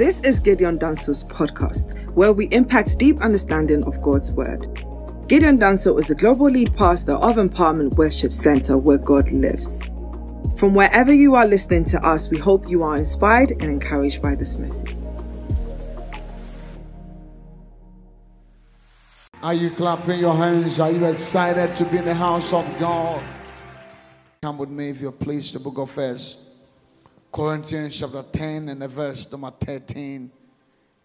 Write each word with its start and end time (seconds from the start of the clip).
This 0.00 0.20
is 0.20 0.40
Gideon 0.40 0.78
Danso's 0.78 1.24
podcast, 1.24 2.10
where 2.14 2.32
we 2.32 2.46
impact 2.52 2.98
deep 2.98 3.20
understanding 3.20 3.84
of 3.84 4.00
God's 4.00 4.32
Word. 4.32 4.82
Gideon 5.28 5.58
Danso 5.58 5.98
is 5.98 6.06
the 6.06 6.14
global 6.14 6.46
lead 6.46 6.74
pastor 6.74 7.16
of 7.16 7.36
Empowerment 7.36 7.98
Worship 7.98 8.32
Center, 8.32 8.78
where 8.78 8.96
God 8.96 9.30
lives. 9.30 9.90
From 10.56 10.72
wherever 10.72 11.12
you 11.12 11.34
are 11.34 11.46
listening 11.46 11.84
to 11.84 12.02
us, 12.02 12.30
we 12.30 12.38
hope 12.38 12.66
you 12.66 12.82
are 12.82 12.96
inspired 12.96 13.50
and 13.50 13.64
encouraged 13.64 14.22
by 14.22 14.34
this 14.34 14.58
message. 14.58 14.96
Are 19.42 19.52
you 19.52 19.68
clapping 19.68 20.18
your 20.18 20.34
hands? 20.34 20.80
Are 20.80 20.90
you 20.90 21.04
excited 21.04 21.76
to 21.76 21.84
be 21.84 21.98
in 21.98 22.06
the 22.06 22.14
house 22.14 22.54
of 22.54 22.64
God? 22.78 23.22
Come 24.40 24.56
with 24.56 24.70
me 24.70 24.88
if 24.88 24.98
you're 24.98 25.12
pleased, 25.12 25.54
the 25.54 25.60
book 25.60 25.76
of 25.76 25.90
First 25.90 26.38
Corinthians 27.32 27.96
chapter 28.00 28.24
10 28.24 28.70
and 28.70 28.82
the 28.82 28.88
verse 28.88 29.30
number 29.30 29.52
13. 29.52 30.32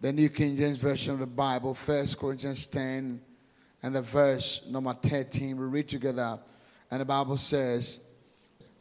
The 0.02 0.12
New 0.12 0.30
King 0.30 0.58
James 0.58 0.80
Version 0.80 1.14
of 1.14 1.20
the 1.20 1.28
Bible, 1.28 1.76
First 1.76 2.18
Corinthians 2.18 2.66
10 2.66 3.22
and 3.84 3.96
the 3.96 4.02
verse 4.02 4.62
number 4.68 4.96
13. 4.96 5.56
We 5.56 5.66
read 5.66 5.88
together, 5.88 6.40
and 6.90 7.02
the 7.02 7.06
Bible 7.06 7.38
says, 7.38 8.02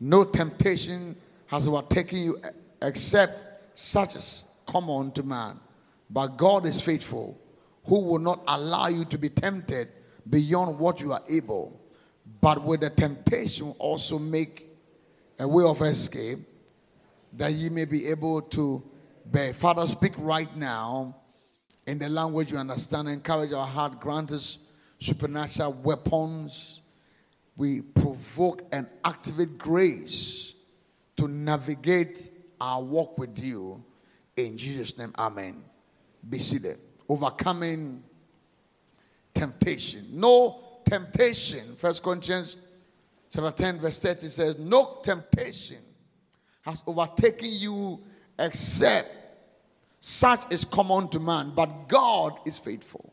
No 0.01 0.25
temptation 0.25 1.17
has 1.49 1.69
overtaken 1.69 2.19
you 2.19 2.41
except 2.81 3.79
such 3.79 4.17
as 4.17 4.45
common 4.65 5.13
to 5.13 5.23
man. 5.23 5.61
But 6.09 6.39
God 6.39 6.65
is 6.65 6.81
faithful 6.81 7.39
who 7.85 8.01
will 8.01 8.21
not 8.21 8.41
allow 8.49 8.89
you 8.89 9.05
to 9.05 9.19
be 9.19 9.29
tempted 9.29 9.89
beyond 10.31 10.79
what 10.79 11.03
you 11.03 11.13
are 11.13 11.23
able, 11.29 11.79
but 12.41 12.65
with 12.65 12.81
the 12.81 12.89
temptation 12.89 13.75
also 13.79 14.19
make 14.19 14.67
a 15.39 15.47
way 15.47 15.65
of 15.65 15.83
escape 15.83 16.39
that 17.37 17.53
ye 17.53 17.69
may 17.69 17.85
be 17.85 18.09
able 18.09 18.43
to 18.43 18.83
bear. 19.27 19.53
Father, 19.53 19.87
speak 19.87 20.13
right 20.19 20.55
now 20.57 21.17
in 21.87 21.99
the 21.99 22.09
language 22.09 22.53
you 22.53 22.59
understand. 22.59 23.09
Encourage 23.09 23.53
our 23.53 23.67
heart. 23.67 24.01
Grant 24.01 24.33
us 24.33 24.59
supernatural 24.99 25.73
weapons. 25.73 26.81
We 27.57 27.83
provoke 27.83 28.63
and 28.73 28.89
activate 29.05 29.59
grace 29.59 30.55
to 31.17 31.29
navigate 31.29 32.31
our 32.61 32.83
walk 32.83 33.19
with 33.19 33.39
you. 33.39 33.85
In 34.37 34.57
Jesus' 34.57 34.99
name, 34.99 35.13
amen. 35.19 35.63
Be 36.29 36.39
seated 36.39 36.79
overcoming 37.09 38.03
temptation. 39.33 40.07
No 40.13 40.81
temptation. 40.85 41.77
First 41.77 42.03
Corinthians 42.03 42.57
chapter 43.31 43.51
10, 43.51 43.79
verse 43.79 43.99
30 43.99 44.29
says, 44.29 44.59
No 44.59 45.01
temptation 45.03 45.79
has 46.65 46.83
overtaken 46.87 47.49
you 47.51 48.01
except 48.39 49.11
such 50.01 50.53
is 50.53 50.65
common 50.65 51.09
to 51.09 51.21
man, 51.21 51.53
but 51.55 51.89
God 51.89 52.39
is 52.47 52.59
faithful, 52.59 53.13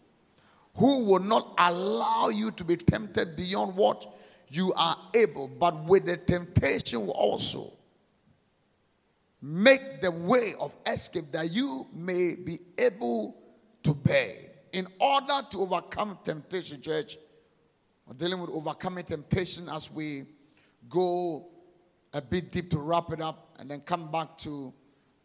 who 0.76 1.06
will 1.06 1.22
not 1.22 1.54
allow 1.58 2.30
you 2.30 2.52
to 2.52 2.64
be 2.64 2.76
tempted 2.76 3.36
beyond 3.36 3.76
what 3.76 4.14
you 4.50 4.74
are 4.74 4.98
able, 5.16 5.48
but 5.48 5.86
with 5.86 6.06
the 6.06 6.18
temptation 6.18 7.06
will 7.06 7.14
also 7.14 7.72
make 9.42 10.02
the 10.02 10.12
way 10.12 10.54
of 10.60 10.76
escape 10.86 11.26
that 11.32 11.52
you 11.52 11.88
may 11.94 12.36
be 12.36 12.60
able 12.78 13.36
to 13.84 13.94
bear. 13.94 14.36
In 14.74 14.88
order 15.00 15.46
to 15.50 15.62
overcome 15.62 16.18
temptation, 16.24 16.82
church, 16.82 17.18
we're 18.06 18.14
dealing 18.16 18.40
with 18.40 18.50
overcoming 18.50 19.04
temptation 19.04 19.68
as 19.70 19.90
we 19.90 20.24
go 20.90 21.48
a 22.14 22.22
bit 22.22 22.52
deep 22.52 22.70
to 22.72 22.80
wrap 22.80 23.12
it 23.12 23.22
up 23.22 23.56
and 23.60 23.70
then 23.70 23.80
come 23.82 24.12
back 24.12 24.38
to 24.40 24.74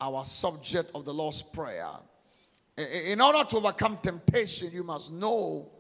our 0.01 0.25
subject 0.25 0.91
of 0.95 1.05
the 1.05 1.12
Lord's 1.12 1.42
Prayer. 1.42 1.89
In 3.09 3.20
order 3.20 3.42
to 3.48 3.56
overcome 3.56 3.98
temptation, 4.03 4.70
you 4.73 4.84
must 4.84 5.11
know 5.11 5.70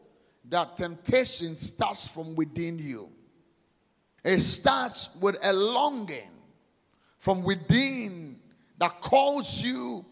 that 0.48 0.76
temptation 0.76 1.54
starts 1.54 2.08
from 2.08 2.34
within 2.34 2.78
you. 2.78 3.10
It 4.24 4.40
starts 4.40 5.10
with 5.20 5.36
a 5.44 5.52
longing 5.52 6.30
from 7.18 7.42
within 7.42 8.38
that 8.78 9.00
calls 9.00 9.62
you 9.62 10.04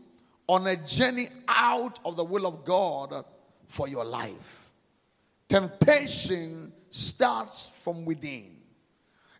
on 0.47 0.67
a 0.67 0.77
journey 0.77 1.27
out 1.49 1.99
of 2.05 2.17
the 2.17 2.25
will 2.25 2.47
of 2.47 2.65
God 2.65 3.25
for 3.67 3.89
your 3.89 4.05
life. 4.05 4.73
Temptation 5.49 6.73
starts 6.91 7.69
from 7.83 8.05
within. 8.05 8.57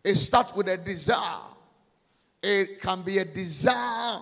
It 0.05 0.17
starts 0.17 0.53
with 0.53 0.69
a 0.69 0.77
desire. 0.77 1.41
It 2.43 2.79
can 2.79 3.01
be 3.01 3.17
a 3.17 3.25
desire 3.25 4.19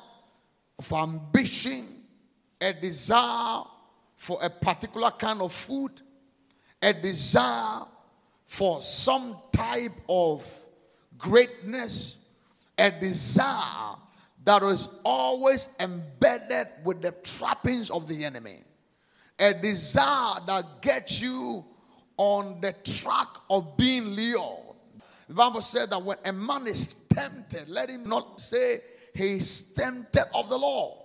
for 0.79 0.99
ambition, 0.99 1.85
a 2.61 2.71
desire 2.71 3.63
for 4.15 4.39
a 4.41 4.49
particular 4.49 5.11
kind 5.11 5.41
of 5.41 5.51
food, 5.51 5.91
a 6.81 6.93
desire 6.93 7.81
for 8.45 8.81
some 8.81 9.35
type 9.51 9.91
of 10.07 10.49
greatness, 11.17 12.17
a 12.77 12.89
desire 12.89 13.97
that 14.45 14.63
is 14.63 14.87
always 15.03 15.67
embedded 15.81 16.67
with 16.85 17.01
the 17.01 17.11
trappings 17.23 17.89
of 17.89 18.07
the 18.07 18.23
enemy. 18.23 18.59
A 19.37 19.53
desire 19.53 20.39
that 20.47 20.81
gets 20.81 21.19
you 21.21 21.65
on 22.15 22.61
the 22.61 22.71
track 22.71 23.27
of 23.49 23.75
being 23.75 24.05
lured. 24.05 24.72
The 25.27 25.33
Bible 25.33 25.61
said 25.61 25.89
that 25.89 26.01
when 26.01 26.17
a 26.25 26.33
man 26.33 26.67
is 26.67 26.93
tempted, 27.09 27.69
let 27.69 27.89
him 27.89 28.03
not 28.03 28.39
say 28.41 28.81
he 29.13 29.35
is 29.35 29.73
tempted 29.73 30.25
of 30.33 30.49
the 30.49 30.57
law, 30.57 30.97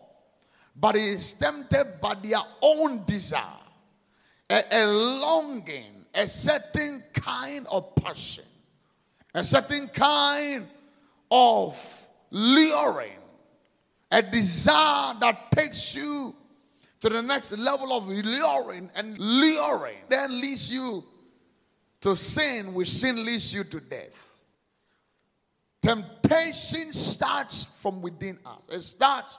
but 0.74 0.94
he 0.96 1.08
is 1.08 1.34
tempted 1.34 1.98
by 2.00 2.14
their 2.14 2.38
own 2.62 3.04
desire, 3.04 3.42
a, 4.50 4.62
a 4.72 4.86
longing, 4.86 6.06
a 6.14 6.28
certain 6.28 7.02
kind 7.12 7.66
of 7.70 7.94
passion, 7.94 8.44
a 9.34 9.44
certain 9.44 9.88
kind 9.88 10.66
of 11.30 12.06
luring 12.30 13.12
a 14.10 14.22
desire 14.22 15.14
that 15.20 15.50
takes 15.52 15.94
you 15.94 16.34
to 17.00 17.08
the 17.08 17.22
next 17.22 17.56
level 17.58 17.92
of 17.92 18.08
luring 18.08 18.90
and 18.96 19.18
luring 19.18 19.96
then 20.08 20.40
leads 20.40 20.72
you 20.72 21.04
to 22.00 22.14
sin, 22.16 22.74
which 22.74 22.90
sin 22.90 23.24
leads 23.24 23.52
you 23.52 23.64
to 23.64 23.80
death. 23.80 24.42
Temptation 25.82 26.92
starts 26.92 27.64
from 27.64 28.02
within 28.02 28.38
us. 28.44 28.68
It 28.70 28.82
starts 28.82 29.38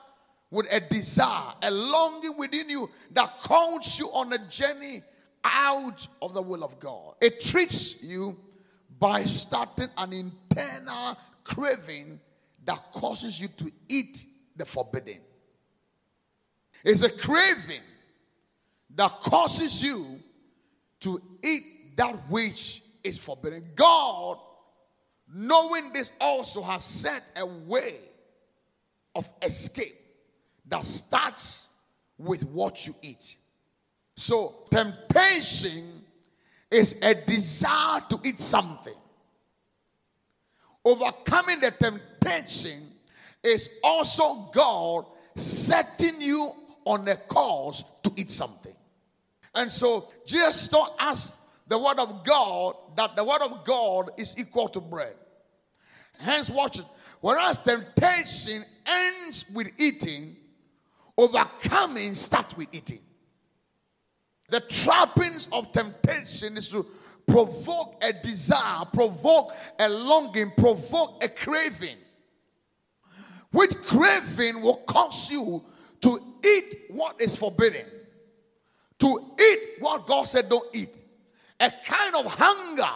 with 0.52 0.68
a 0.74 0.80
desire, 0.80 1.54
a 1.62 1.72
longing 1.72 2.38
within 2.38 2.70
you 2.70 2.90
that 3.12 3.38
calls 3.40 4.00
you 4.00 4.08
on 4.08 4.34
a 4.34 4.38
journey 4.50 5.04
out 5.44 6.08
of 6.22 6.34
the 6.34 6.42
will 6.42 6.64
of 6.64 6.80
God. 6.80 7.16
It 7.22 7.40
treats 7.40 8.02
you 8.02 8.38
by 9.00 9.24
starting 9.24 9.90
an 9.98 10.12
internal 10.12 11.18
craving 11.44 12.20
that 12.66 12.92
causes 12.94 13.40
you 13.40 13.48
to 13.48 13.72
eat 13.88 14.26
the 14.56 14.66
forbidden. 14.66 15.20
It's 16.84 17.02
a 17.02 17.10
craving 17.10 17.82
that 18.96 19.12
causes 19.22 19.82
you 19.82 20.20
to 21.02 21.22
eat 21.44 21.64
that 22.00 22.16
which 22.30 22.82
is 23.04 23.18
forbidden. 23.18 23.62
God, 23.76 24.38
knowing 25.34 25.92
this, 25.92 26.14
also 26.22 26.62
has 26.62 26.82
set 26.82 27.22
a 27.36 27.46
way 27.46 27.96
of 29.14 29.30
escape 29.42 30.00
that 30.70 30.86
starts 30.86 31.68
with 32.18 32.46
what 32.46 32.88
you 32.88 32.96
eat. 33.02 33.36
So, 34.16 34.64
temptation 34.72 36.06
is 36.72 37.02
a 37.04 37.16
desire 37.16 38.02
to 38.10 38.20
eat 38.24 38.40
something. 38.40 38.94
Overcoming 40.86 41.60
the 41.60 41.72
temptation 41.72 42.94
is 43.44 43.70
also 43.84 44.50
God 44.54 45.06
setting 45.36 46.22
you 46.22 46.50
on 46.86 47.06
a 47.10 47.18
course 47.18 47.84
to 48.04 48.14
eat 48.16 48.32
something. 48.32 48.76
And 49.54 49.72
so 49.72 50.10
Jesus 50.26 50.68
taught 50.68 50.96
us 51.00 51.39
the 51.70 51.78
word 51.78 52.00
of 52.00 52.24
God 52.26 52.76
that 52.98 53.16
the 53.16 53.24
word 53.24 53.42
of 53.42 53.64
God 53.64 54.12
is 54.18 54.38
equal 54.38 54.68
to 54.70 54.82
bread. 54.82 55.16
Hence, 56.20 56.50
watch 56.50 56.80
it. 56.80 56.86
Whereas 57.22 57.60
temptation 57.60 58.66
ends 58.86 59.46
with 59.54 59.72
eating, 59.80 60.36
overcoming 61.18 62.14
starts 62.14 62.58
with 62.58 62.68
eating. 62.74 63.00
The 64.50 64.62
trappings 64.62 65.48
of 65.52 65.72
temptation 65.72 66.58
is 66.58 66.70
to 66.70 66.86
provoke 67.28 68.04
a 68.04 68.12
desire, 68.12 68.84
provoke 68.92 69.54
a 69.80 69.88
longing, 69.88 70.52
provoke 70.58 71.24
a 71.24 71.30
craving 71.30 71.98
which 73.52 73.76
craving 73.82 74.62
will 74.62 74.78
cause 74.78 75.30
you 75.32 75.64
to 76.02 76.22
eat 76.46 76.76
what 76.90 77.20
is 77.20 77.36
forbidden, 77.36 77.86
to 79.00 79.32
eat 79.40 79.60
what 79.80 80.06
God 80.06 80.26
said 80.26 80.50
don't 80.50 80.66
eat, 80.76 80.90
a 81.60 81.72
kind 81.86 82.16
of 82.16 82.26
hunger 82.26 82.90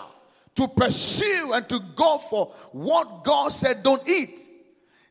to 0.56 0.68
pursue 0.68 1.52
and 1.54 1.68
to 1.70 1.80
go 1.96 2.18
for 2.18 2.48
what 2.72 3.24
God 3.24 3.52
said 3.52 3.84
don't 3.84 4.08
eat. 4.08 4.40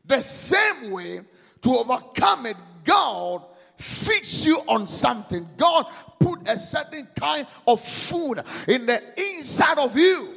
The 0.05 0.21
same 0.21 0.91
way 0.91 1.19
to 1.61 1.69
overcome 1.69 2.45
it, 2.45 2.57
God 2.83 3.43
feeds 3.77 4.45
you 4.45 4.57
on 4.67 4.87
something. 4.87 5.47
God 5.57 5.85
put 6.19 6.47
a 6.47 6.57
certain 6.57 7.07
kind 7.15 7.45
of 7.67 7.81
food 7.81 8.39
in 8.67 8.85
the 8.85 8.99
inside 9.35 9.77
of 9.77 9.97
you 9.97 10.29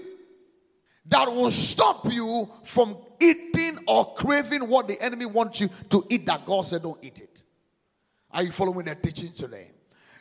that 1.07 1.31
will 1.31 1.51
stop 1.51 2.13
you 2.13 2.49
from 2.65 2.97
eating 3.21 3.79
or 3.87 4.15
craving 4.15 4.69
what 4.69 4.89
the 4.89 5.01
enemy 5.01 5.27
wants 5.27 5.61
you 5.61 5.69
to 5.91 6.05
eat 6.11 6.27
that 6.27 6.45
God 6.45 6.67
said 6.67 6.83
don't 6.83 7.03
eat 7.05 7.21
it. 7.21 7.43
Are 8.33 8.43
you 8.43 8.51
following 8.51 8.87
the 8.87 8.95
teaching 8.95 9.33
today? 9.33 9.71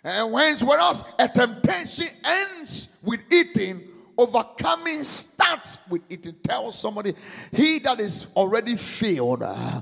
And 0.05 0.31
whence, 0.31 0.63
whereas 0.63 1.03
a 1.17 1.27
temptation 1.27 2.05
ends 2.23 2.99
with 3.03 3.25
eating, 3.33 3.81
overcoming 4.15 5.03
starts 5.03 5.79
with 5.89 6.03
eating. 6.09 6.35
Tell 6.43 6.71
somebody, 6.71 7.15
he 7.51 7.79
that 7.79 7.99
is 7.99 8.27
already 8.35 8.75
filled 8.75 9.41
uh, 9.41 9.81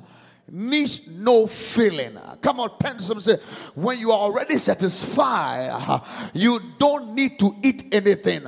needs 0.50 1.10
no 1.10 1.46
filling. 1.46 2.18
Come 2.42 2.62
on, 2.62 2.78
tell 2.78 2.98
somebody, 3.00 3.25
say, 3.25 3.72
when 3.75 4.00
you 4.00 4.12
are 4.12 4.20
already 4.20 4.58
satisfied, 4.58 5.70
uh, 5.72 6.00
you 6.34 6.60
don't 6.78 7.14
need 7.14 7.38
to 7.40 7.56
eat 7.62 7.94
anything. 7.94 8.44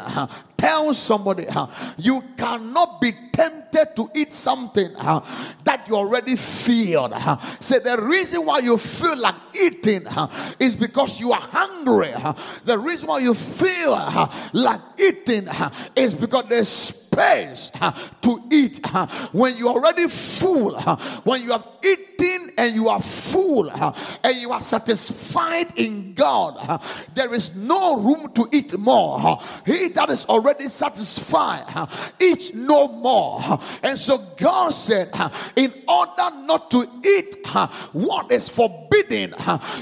Tell 0.58 0.94
somebody, 0.94 1.46
you 1.98 2.24
cannot 2.38 3.02
be 3.02 3.12
tempted 3.32 3.96
to 3.96 4.10
eat 4.16 4.32
something 4.32 4.90
uh, 4.98 5.20
that 5.64 5.88
you 5.88 5.96
already 5.96 6.36
feel. 6.36 7.10
Uh, 7.12 7.38
say 7.38 7.80
the 7.80 8.02
reason 8.02 8.46
why 8.46 8.60
you 8.60 8.78
feel 8.78 9.20
like 9.20 9.36
eating 9.62 10.08
uh, 10.08 10.28
is 10.60 10.76
because 10.76 11.20
you 11.20 11.32
are 11.32 11.42
hungry. 11.42 12.12
The 12.64 12.78
reason 12.80 13.10
why 13.10 13.20
you 13.20 13.34
feel 13.34 13.92
like 14.54 14.82
eating 15.00 15.48
is 15.96 16.16
because 16.16 16.46
there's 16.46 16.70
space 16.70 17.72
to 18.22 18.44
eat. 18.52 18.80
When 19.34 19.58
you're 19.58 19.70
already 19.70 20.08
full, 20.08 20.80
when 21.24 21.44
you 21.44 21.52
have 21.52 21.68
eaten 21.84 22.05
and 22.58 22.74
you 22.76 22.90
are 22.90 23.02
full 23.02 23.70
and 23.70 24.38
you 24.38 24.52
are 24.52 24.62
satisfied 24.62 25.78
in 25.78 26.14
God, 26.14 26.82
there 27.14 27.34
is 27.34 27.56
no 27.56 28.00
room 28.02 28.32
to 28.34 28.48
eat 28.52 28.78
more. 28.78 29.38
He 29.66 29.90
that 29.90 30.10
is 30.10 30.26
already 30.26 30.68
satisfied, 30.68 31.66
eats 32.20 32.54
no 32.54 32.88
more. 32.88 33.40
And 33.84 33.98
so 33.98 34.18
God 34.38 34.74
said, 34.74 35.12
in 35.56 35.74
order 35.88 36.36
not 36.46 36.72
to 36.72 36.88
eat 37.06 37.38
what 37.92 38.32
is 38.32 38.50
forbidden, 38.50 39.36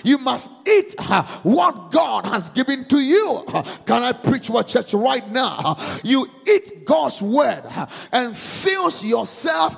you 0.03 0.17
must 0.19 0.51
eat 0.67 0.95
what 1.43 1.91
God 1.91 2.25
has 2.25 2.49
given 2.49 2.85
to 2.85 2.99
you. 2.99 3.45
Can 3.85 4.01
I 4.03 4.11
preach 4.11 4.49
what 4.49 4.67
church 4.67 4.93
right 4.93 5.29
now? 5.31 5.75
You 6.03 6.27
eat 6.47 6.85
God's 6.85 7.21
word 7.21 7.63
and 8.11 8.35
fills 8.35 9.03
yourself 9.05 9.77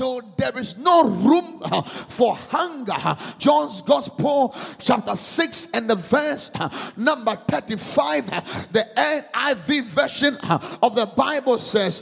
until 0.00 0.22
there 0.36 0.56
is 0.58 0.78
no 0.78 1.04
room 1.04 1.60
uh, 1.62 1.82
for 1.82 2.34
hunger. 2.34 2.94
Uh, 2.96 3.14
John's 3.38 3.82
Gospel, 3.82 4.54
chapter 4.78 5.14
6, 5.14 5.68
and 5.74 5.88
the 5.88 5.94
verse 5.94 6.50
uh, 6.58 6.68
number 6.96 7.36
35, 7.36 8.72
the 8.72 8.84
NIV 8.96 9.82
version 9.84 10.36
of 10.82 10.94
the 10.94 11.06
Bible 11.16 11.58
says, 11.58 12.00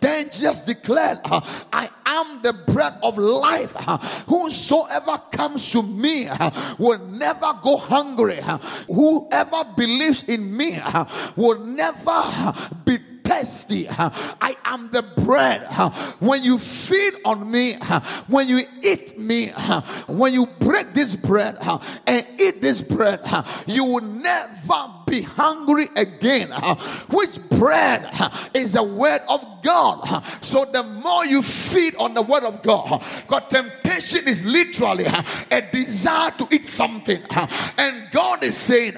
Then 0.00 0.26
Jesus 0.26 0.62
declared, 0.62 1.18
I 1.24 1.88
am 2.06 2.42
the 2.42 2.52
bread 2.52 2.94
of 3.02 3.18
life. 3.18 3.72
Whosoever 4.28 5.18
comes 5.32 5.72
to 5.72 5.82
me 5.82 6.28
will 6.78 6.98
never 7.06 7.58
go 7.62 7.76
hungry. 7.78 8.40
Whoever 8.86 9.64
believes 9.76 10.24
in 10.24 10.56
me 10.56 10.78
will 11.36 11.58
never 11.58 12.52
be 12.84 13.09
thirsty. 13.24 13.86
I 13.88 14.56
am 14.64 14.90
the 14.90 15.02
bread. 15.24 15.66
When 16.20 16.42
you 16.42 16.58
feed 16.58 17.14
on 17.24 17.50
me, 17.50 17.74
when 18.28 18.48
you 18.48 18.62
eat 18.82 19.18
me, 19.18 19.48
when 20.06 20.32
you 20.32 20.46
break 20.58 20.92
this 20.92 21.16
bread 21.16 21.56
and 22.06 22.26
eat 22.38 22.60
this 22.60 22.82
bread, 22.82 23.20
you 23.66 23.84
will 23.84 24.02
never 24.04 24.94
be 25.06 25.22
hungry 25.22 25.86
again. 25.96 26.50
Which 27.10 27.38
bread 27.50 28.10
is 28.54 28.74
the 28.74 28.82
word 28.82 29.20
of 29.28 29.44
God. 29.62 30.24
So 30.40 30.64
the 30.64 30.82
more 30.82 31.26
you 31.26 31.42
feed 31.42 31.96
on 31.96 32.14
the 32.14 32.22
word 32.22 32.44
of 32.44 32.62
God, 32.62 33.02
God 33.26 33.50
temptation 33.50 34.28
is 34.28 34.44
literally 34.44 35.04
a 35.50 35.62
desire 35.72 36.30
to 36.32 36.48
eat 36.50 36.68
something. 36.68 37.22
And 37.76 38.10
God 38.10 38.44
is 38.44 38.56
saying 38.56 38.94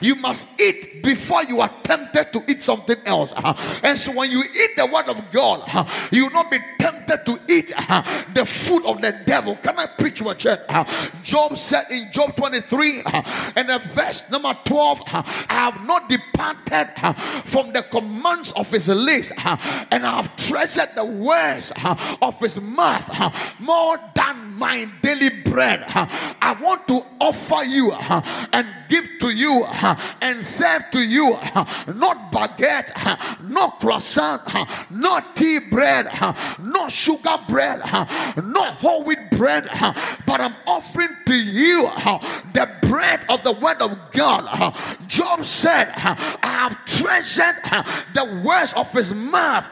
you 0.00 0.14
must 0.16 0.48
eat 0.60 0.95
before 1.02 1.44
you 1.44 1.60
are 1.60 1.72
tempted 1.82 2.32
to 2.32 2.44
eat 2.48 2.62
something 2.62 2.96
else. 3.04 3.32
Uh-huh. 3.32 3.80
And 3.82 3.98
so 3.98 4.12
when 4.12 4.30
you 4.30 4.42
eat 4.42 4.76
the 4.76 4.86
word 4.86 5.08
of 5.08 5.30
God, 5.30 5.60
uh-huh, 5.60 6.08
you 6.10 6.24
will 6.24 6.32
not 6.32 6.50
be 6.50 6.58
tempted 6.78 7.24
to 7.26 7.38
eat 7.48 7.72
uh-huh, 7.76 8.24
the 8.34 8.44
food 8.44 8.84
of 8.84 9.00
the 9.00 9.14
devil. 9.24 9.56
Can 9.56 9.78
I 9.78 9.86
preach 9.86 10.22
what 10.22 10.38
church? 10.38 10.60
Job 11.22 11.56
said 11.58 11.84
in 11.90 12.10
Job 12.12 12.36
23 12.36 13.02
and 13.56 13.68
the 13.68 13.80
verse 13.94 14.24
number 14.30 14.56
12, 14.64 15.02
I 15.06 15.22
have 15.48 15.84
not 15.84 16.08
departed 16.08 16.88
from 17.44 17.72
the 17.72 17.82
commands 17.82 18.52
of 18.52 18.70
his 18.70 18.88
lips 18.88 19.30
and 19.90 20.06
I 20.06 20.16
have 20.16 20.36
treasured 20.36 20.90
the 20.94 21.04
words 21.04 21.72
of 22.22 22.38
his 22.40 22.60
mouth 22.60 23.60
more 23.60 23.98
than 24.14 24.54
my 24.54 24.88
daily 25.02 25.30
bread. 25.44 25.84
I 25.86 26.56
want 26.60 26.88
to 26.88 27.04
offer 27.20 27.64
you 27.64 27.92
and 27.92 28.66
give 28.88 29.06
to 29.20 29.30
you 29.30 29.64
and 30.20 30.42
serve 30.44 30.85
to 30.92 31.00
you 31.00 31.30
not 31.94 32.32
baguette, 32.32 32.92
not 33.42 33.80
croissant, 33.80 34.42
not 34.90 35.36
tea 35.36 35.58
bread, 35.58 36.08
not 36.58 36.90
sugar 36.90 37.38
bread, 37.48 37.80
not 38.36 38.74
whole 38.74 39.04
wheat 39.04 39.30
bread, 39.30 39.68
but 40.26 40.40
I'm 40.40 40.54
offering 40.66 41.16
to 41.26 41.34
you 41.34 41.90
the 42.52 42.70
bread 42.82 43.24
of 43.28 43.42
the 43.42 43.52
word 43.52 43.80
of 43.82 43.98
God. 44.12 44.74
Job 45.06 45.44
said, 45.44 45.92
I 45.96 46.68
have 46.68 46.84
treasured 46.84 47.56
the 48.14 48.42
words 48.44 48.72
of 48.74 48.90
his 48.92 49.12
mouth 49.12 49.68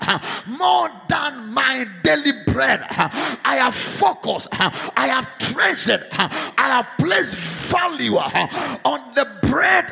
more 0.47 0.91
than 1.09 1.53
my 1.53 1.87
daily 2.03 2.33
bread. 2.47 2.85
I 2.91 3.57
have 3.57 3.75
focused, 3.75 4.49
I 4.53 5.07
have 5.09 5.39
treasured, 5.39 6.07
I 6.13 6.29
have 6.57 6.87
placed 6.99 7.37
value 7.37 8.17
on 8.17 9.15
the 9.15 9.27
bread 9.43 9.91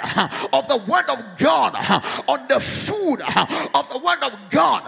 of 0.52 0.69
the 0.69 0.76
word 0.88 1.04
of 1.19 1.38
God, 1.38 1.75
on 2.29 2.49
the 2.49 2.61
food 2.61 3.20
of 3.75 3.88
the 3.88 3.99
word 3.99 4.23
of 4.23 4.38
God, 4.50 4.82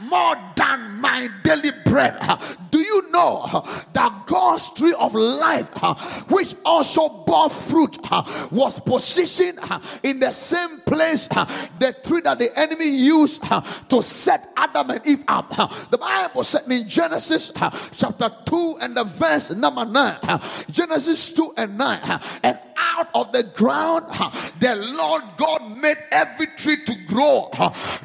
more 0.00 0.36
than 0.56 1.00
my 1.00 1.28
daily 1.42 1.72
bread. 1.84 2.18
Do 2.70 2.78
you 2.78 3.10
know 3.10 3.46
that 3.92 4.22
God's 4.26 4.70
tree 4.70 4.94
of 4.98 5.14
life, 5.14 6.30
which 6.30 6.54
also 6.64 7.08
bore 7.24 7.50
fruit, 7.50 7.98
was 8.50 8.80
positioned 8.80 9.58
in 10.02 10.20
the 10.20 10.30
same 10.30 10.80
place 10.80 11.26
the 11.28 11.96
tree 12.04 12.20
that 12.22 12.38
the 12.38 12.50
enemy 12.56 12.88
used 12.88 13.42
to 13.42 14.02
set 14.02 14.52
Adam 14.56 14.90
and 14.90 15.06
Eve 15.06 15.24
up? 15.28 15.50
The 15.90 15.98
Bible 15.98 16.44
said 16.44 16.70
in 16.70 16.88
Genesis 16.88 17.52
chapter 17.96 18.30
2 18.44 18.78
and 18.82 18.96
the 18.96 19.04
verse 19.04 19.54
number 19.54 19.84
9, 19.84 20.16
Genesis 20.70 21.32
2 21.32 21.54
and 21.56 21.76
9, 21.78 22.00
and 22.44 22.58
out 22.80 23.08
of 23.14 23.30
the 23.32 23.44
ground, 23.54 24.06
the 24.58 24.74
Lord 24.94 25.22
God 25.36 25.76
made 25.76 25.98
every 26.10 26.46
tree 26.48 26.82
to 26.84 26.94
grow 27.06 27.50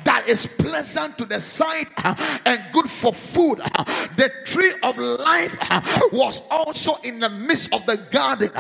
that 0.04 0.26
is 0.28 0.46
pleasant 0.46 1.18
to 1.18 1.26
the 1.26 1.40
sight 1.40 1.88
and 2.46 2.62
good 2.72 2.90
for 2.90 3.14
food. 3.14 3.60
The 4.18 4.32
tree 4.46 4.74
of 4.84 4.98
life 4.98 5.58
was 6.12 6.42
also 6.50 6.96
in 7.04 7.20
the 7.20 7.30
midst 7.30 7.74
of 7.74 7.86
the 7.86 7.98
garden, 7.98 8.52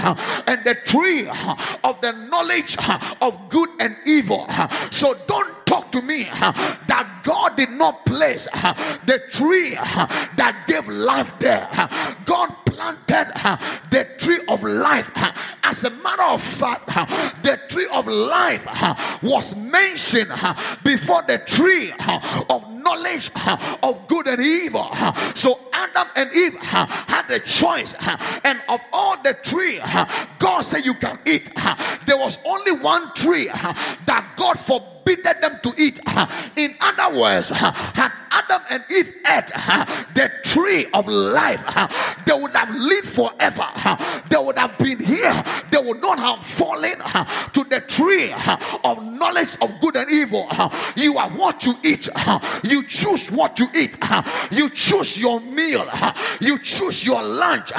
and 0.47 0.63
the 0.63 0.75
tree 0.85 1.27
of 1.83 2.01
the 2.01 2.11
knowledge 2.29 2.77
of 3.21 3.49
good 3.49 3.69
and 3.79 3.95
evil. 4.05 4.47
So 4.91 5.15
don't 5.27 5.65
talk 5.65 5.91
to 5.91 6.01
me 6.01 6.23
that 6.23 7.21
God 7.23 7.55
did 7.57 7.71
not 7.71 8.05
place 8.05 8.45
the 8.45 9.21
tree 9.31 9.75
that 9.75 10.65
gave 10.67 10.87
life 10.87 11.31
there. 11.39 11.67
God 12.25 12.55
planted 12.75 13.31
the 13.89 14.07
tree 14.17 14.39
of 14.47 14.63
life. 14.63 15.09
As 15.63 15.83
a 15.83 15.89
matter 15.89 16.23
of 16.23 16.41
fact, 16.41 16.87
the 17.43 17.59
tree 17.69 17.87
of 17.93 18.07
life 18.07 18.65
was 19.23 19.55
mentioned 19.55 20.31
before 20.83 21.23
the 21.23 21.39
tree 21.45 21.91
of 22.49 22.69
knowledge 22.71 23.31
of 23.81 24.07
good 24.07 24.27
and 24.27 24.41
evil. 24.41 24.93
So 25.35 25.59
Adam 25.73 26.07
and 26.15 26.33
Eve 26.33 26.55
had 26.55 27.29
a 27.31 27.39
choice, 27.39 27.95
and 28.43 28.61
of 28.69 28.79
all 28.91 29.21
the 29.23 29.35
tree, 29.43 29.79
God 30.39 30.61
said 30.61 30.85
you 30.85 30.93
can 30.95 31.19
eat. 31.25 31.49
There 32.05 32.17
was 32.17 32.39
only 32.45 32.73
one 32.73 33.13
tree 33.13 33.47
that 33.47 34.33
God 34.35 34.59
forbidden 34.59 35.41
them 35.41 35.59
to 35.63 35.73
eat. 35.77 35.99
In 36.55 36.75
other 36.81 37.17
words, 37.17 37.49
had 37.49 38.11
Adam 38.49 38.61
and 38.69 38.83
Eve 38.91 39.13
ate 39.27 39.47
the 40.13 40.31
tree 40.43 40.85
of 40.93 41.07
life, 41.07 41.63
they 42.25 42.33
would 42.33 42.51
have 42.51 42.73
lived 42.75 43.07
forever. 43.07 43.67
They 44.29 44.37
would 44.37 44.57
have 44.57 44.77
been 44.77 44.99
here. 45.03 45.43
They 45.71 45.77
would 45.77 46.01
not 46.01 46.19
have 46.19 46.45
fallen 46.45 46.97
to 47.53 47.63
the 47.63 47.83
tree 47.87 48.33
of 48.83 49.03
knowledge 49.03 49.57
of 49.61 49.79
good 49.81 49.95
and 49.95 50.09
evil. 50.11 50.47
You 50.95 51.17
are 51.17 51.29
what 51.29 51.65
you 51.65 51.75
eat. 51.83 52.07
You 52.63 52.83
choose 52.83 53.31
what 53.31 53.59
you 53.59 53.67
eat. 53.75 53.97
You 54.51 54.69
choose 54.69 55.17
your 55.17 55.39
meal. 55.39 55.87
You 56.39 56.59
choose 56.59 57.05
your 57.05 57.23
lunch. 57.23 57.71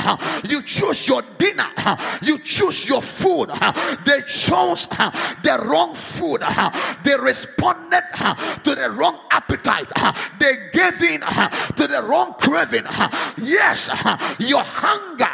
You 0.44 0.62
choose 0.62 1.06
your 1.08 1.22
dinner. 1.38 1.68
You 2.22 2.38
choose 2.38 2.88
your 2.88 3.02
food. 3.02 3.50
They 4.04 4.22
chose 4.22 4.86
the 4.86 5.64
wrong 5.64 5.94
food. 5.94 6.42
They 7.02 7.16
responded 7.16 8.02
to 8.64 8.74
the 8.74 8.90
wrong 8.90 9.20
appetite. 9.30 9.90
They 10.38 10.55
gave 10.72 11.02
in 11.02 11.22
uh, 11.22 11.48
to 11.48 11.86
the 11.86 12.02
wrong 12.02 12.34
craving. 12.38 12.86
Uh, 12.86 13.08
yes, 13.38 13.88
uh, 13.88 14.16
your 14.38 14.62
hunger 14.62 15.26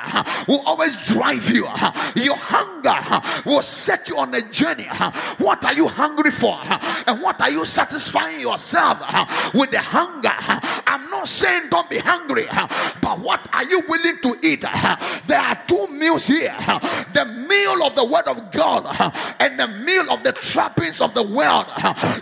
will 0.49 0.63
always 0.67 1.03
drive 1.05 1.49
you. 1.51 1.69
Your 2.17 2.37
hunger 2.37 3.21
will 3.45 3.63
set 3.63 4.09
you 4.09 4.19
on 4.19 4.35
a 4.35 4.43
journey. 4.43 4.89
What 5.39 5.65
are 5.65 5.75
you 5.75 5.89
hungry 5.89 6.31
for? 6.31 6.59
And 7.07 7.21
what 7.21 7.41
are 7.41 7.51
you 7.51 7.65
satisfying 7.65 8.41
yourself 8.41 9.55
with 9.55 9.71
the 9.71 9.81
hunger? 9.81 10.33
I'm 10.87 11.09
not 11.11 11.29
saying 11.29 11.69
don't 11.71 11.89
be 11.89 11.99
hungry, 11.99 12.47
but 13.01 13.21
what 13.21 13.49
are 13.53 13.65
you 13.65 13.83
willing 13.89 14.19
to 14.23 14.39
eat? 14.43 14.63
There 15.27 15.41
are 15.41 15.59
two 15.67 15.87
meals 15.89 16.27
here 16.27 16.57
the 17.15 17.27
meal 17.27 17.85
of 17.85 17.95
the 17.95 18.05
word 18.05 18.27
of 18.27 18.51
God 18.51 18.87
and 19.39 19.59
the 19.59 19.69
meal 19.69 20.11
of 20.11 20.23
the 20.23 20.33
trappings 20.33 21.01
of 21.01 21.15
the 21.15 21.23
world. 21.23 21.67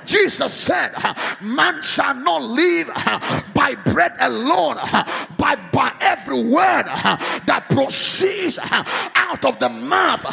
Jesus 0.07 0.53
said, 0.53 0.95
Man 1.41 1.83
shall 1.83 2.15
not 2.15 2.43
live 2.43 2.90
by 3.55 3.75
bread 3.85 4.13
alone, 4.21 4.77
but 5.39 5.73
by 5.73 5.93
every 6.01 6.43
word 6.43 6.85
that 7.47 7.67
proceeds 7.71 8.59
out 8.61 9.45
of 9.45 9.59
the 9.59 9.69
mouth 9.69 10.25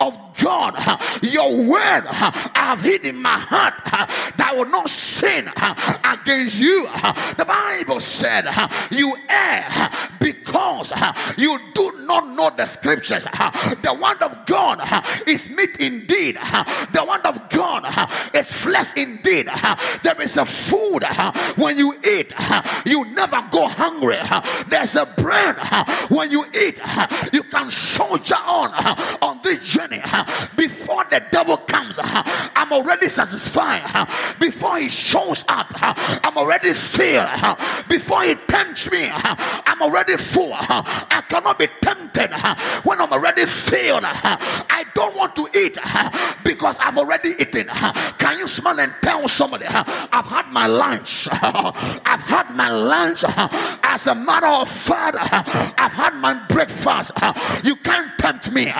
of 0.00 0.23
God, 0.40 0.74
your 1.22 1.56
word 1.56 2.04
I've 2.54 2.80
hid 2.80 3.04
in 3.04 3.20
my 3.20 3.38
heart 3.38 3.74
that 3.84 4.52
will 4.54 4.68
not 4.68 4.90
sin 4.90 5.48
against 6.04 6.60
you. 6.60 6.86
The 7.36 7.44
Bible 7.46 8.00
said, 8.00 8.48
You 8.90 9.16
err 9.28 9.90
because 10.18 10.92
you 11.36 11.58
do 11.74 11.92
not 12.00 12.28
know 12.28 12.50
the 12.50 12.66
scriptures. 12.66 13.24
The 13.24 13.98
word 14.00 14.22
of 14.22 14.46
God 14.46 14.80
is 15.26 15.48
meat 15.48 15.76
indeed, 15.78 16.36
the 16.36 17.04
word 17.06 17.24
of 17.24 17.48
God 17.50 17.84
is 18.34 18.52
flesh 18.52 18.94
indeed. 18.96 19.48
There 20.02 20.20
is 20.20 20.36
a 20.36 20.46
food 20.46 21.04
when 21.56 21.78
you 21.78 21.94
eat, 22.04 22.32
you 22.86 23.04
never 23.06 23.46
go 23.50 23.68
hungry. 23.68 24.18
There's 24.68 24.96
a 24.96 25.06
bread 25.06 25.56
when 26.08 26.30
you 26.30 26.44
eat, 26.54 26.80
you 27.32 27.42
can 27.44 27.70
soldier 27.70 28.34
on 28.34 28.72
on 29.22 29.40
this 29.42 29.62
journey 29.62 30.00
before 30.56 31.04
the 31.10 31.22
devil 31.30 31.56
comes, 31.56 31.98
uh, 31.98 32.22
I'm 32.56 32.72
already 32.72 33.08
satisfied. 33.08 33.82
Uh, 33.94 34.06
before 34.38 34.78
he 34.78 34.88
shows 34.88 35.44
up, 35.48 35.72
uh, 35.82 35.94
I'm 36.22 36.36
already 36.36 36.72
filled. 36.72 37.28
Before 37.88 38.22
he 38.22 38.34
tempts 38.48 38.90
me, 38.90 39.08
I'm 39.10 39.82
already 39.82 40.16
full. 40.16 40.52
I 40.52 41.22
cannot 41.28 41.58
be 41.58 41.68
tempted 41.80 42.32
when 42.84 43.00
I'm 43.00 43.12
already 43.12 43.46
filled. 43.46 44.04
I 44.04 44.84
don't 44.94 45.16
want 45.16 45.34
to 45.36 45.48
eat 45.54 45.78
because 46.44 46.78
I've 46.80 46.96
already 46.98 47.30
eaten. 47.38 47.68
Can 48.18 48.38
you 48.38 48.48
smile 48.48 48.80
and 48.80 48.94
tell 49.02 49.26
somebody, 49.28 49.66
I've 49.66 50.26
had 50.26 50.52
my 50.52 50.66
lunch? 50.66 51.28
I've 51.30 52.20
had 52.20 52.54
my 52.54 52.70
lunch. 52.70 53.24
As 53.82 54.06
a 54.06 54.14
matter 54.14 54.46
of 54.46 54.68
fact, 54.68 55.16
I've 55.78 55.92
had 55.92 56.14
my 56.14 56.34
breakfast. 56.48 57.12
You 57.64 57.76
can't 57.76 58.16
tempt 58.18 58.52
me. 58.52 58.72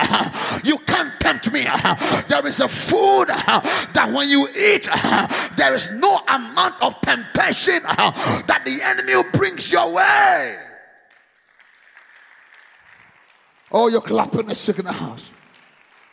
You 0.63 0.77
can't 0.79 1.19
tempt 1.19 1.34
me. 1.51 1.67
There 2.27 2.45
is 2.47 2.59
a 2.59 2.67
food 2.67 3.27
that 3.27 4.11
when 4.13 4.29
you 4.29 4.47
eat, 4.49 4.87
there 5.57 5.73
is 5.73 5.89
no 5.91 6.21
amount 6.27 6.81
of 6.81 6.99
temptation 7.01 7.83
that 7.83 8.61
the 8.65 8.79
enemy 8.83 9.13
brings 9.33 9.71
your 9.71 9.91
way. 9.93 10.57
Oh, 13.71 13.87
you're 13.89 14.01
clapping 14.01 14.49
a 14.49 14.55
sick 14.55 14.79
in 14.79 14.85
the 14.85 14.91
house. 14.93 15.31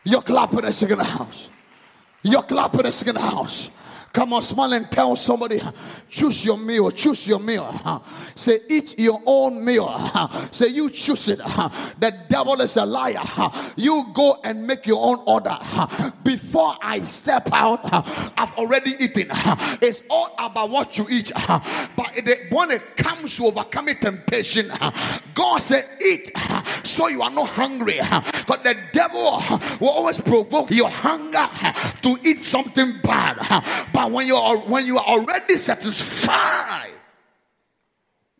You're 0.05 0.23
clapping 0.23 0.65
a 0.65 0.73
sick 0.73 0.91
in 0.91 0.99
the 0.99 1.05
house. 1.05 1.51
You're 2.23 2.43
clapping 2.43 2.87
a 2.87 2.93
sick 2.93 3.09
in 3.09 3.15
the 3.15 3.21
house. 3.21 3.71
Come 4.13 4.35
on, 4.35 4.43
smile 4.43 4.75
and 4.75 4.91
tell 4.91 5.17
somebody, 5.17 5.59
choose 6.09 6.45
your 6.45 6.59
meal, 6.59 6.91
choose 6.91 7.27
your 7.27 7.39
meal. 7.41 8.05
Say, 8.35 8.59
eat 8.69 8.99
your 8.99 9.21
own 9.25 9.65
meal. 9.65 9.99
Say, 10.51 10.69
you 10.69 10.91
choose 10.91 11.29
it. 11.29 11.39
The 11.39 12.15
devil 12.29 12.61
is 12.61 12.77
a 12.77 12.85
liar. 12.85 13.23
You 13.77 14.05
go 14.13 14.39
and 14.45 14.67
make 14.67 14.87
your 14.87 15.03
own 15.03 15.23
order. 15.27 15.57
Before 16.23 16.77
I 16.83 16.99
step 16.99 17.49
out, 17.53 17.81
I've 18.39 18.53
already 18.59 18.93
eaten. 19.03 19.29
It's 19.81 20.03
all 20.11 20.35
about 20.39 20.69
what 20.69 20.99
you 20.99 21.07
eat. 21.09 21.33
But 21.35 22.21
when 22.51 22.71
it 22.71 22.97
comes 22.97 23.37
to 23.39 23.47
overcoming 23.47 23.97
temptation, 23.97 24.71
God 25.35 25.59
said, 25.63 25.89
eat 26.05 26.31
so 26.85 27.09
you 27.09 27.23
are 27.23 27.31
not 27.31 27.49
hungry. 27.49 27.99
But 28.47 28.63
the 28.63 28.77
devil 28.93 29.43
will 29.81 29.89
always 29.89 30.21
provoke 30.21 30.71
your 30.71 30.91
hunger 30.91 31.49
to 32.03 32.19
eat 32.29 32.45
something 32.45 33.01
bad. 33.03 33.39
But 33.93 34.02
but 34.03 34.11
when 34.11 34.27
you 34.27 34.35
are 34.35 34.57
when 34.59 34.85
you 34.85 34.99
are 34.99 35.05
already 35.05 35.57
satisfied, 35.57 36.91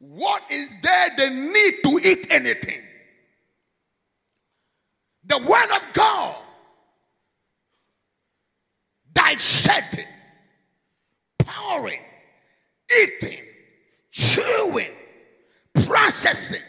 what 0.01 0.43
is 0.51 0.75
there 0.83 1.11
the 1.17 1.31
need 1.31 1.75
to 1.85 2.01
eat 2.03 2.27
anything? 2.31 2.81
The 5.25 5.39
word 5.39 5.71
of 5.71 5.93
God 5.93 6.35
dissecting, 9.15 10.09
pouring, 11.39 12.01
eating, 13.01 13.39
chewing, 14.11 14.91
processing, 15.85 16.63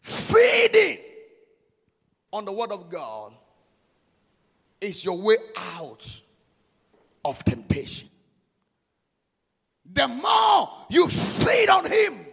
feeding 0.00 0.98
on 2.32 2.44
the 2.44 2.52
word 2.52 2.70
of 2.70 2.88
God 2.88 3.32
is 4.80 5.04
your 5.04 5.18
way 5.18 5.38
out 5.56 6.20
of 7.24 7.42
temptation. 7.44 8.08
The 9.92 10.08
more 10.08 10.70
you 10.90 11.08
feed 11.08 11.68
on 11.68 11.86
Him, 11.86 12.26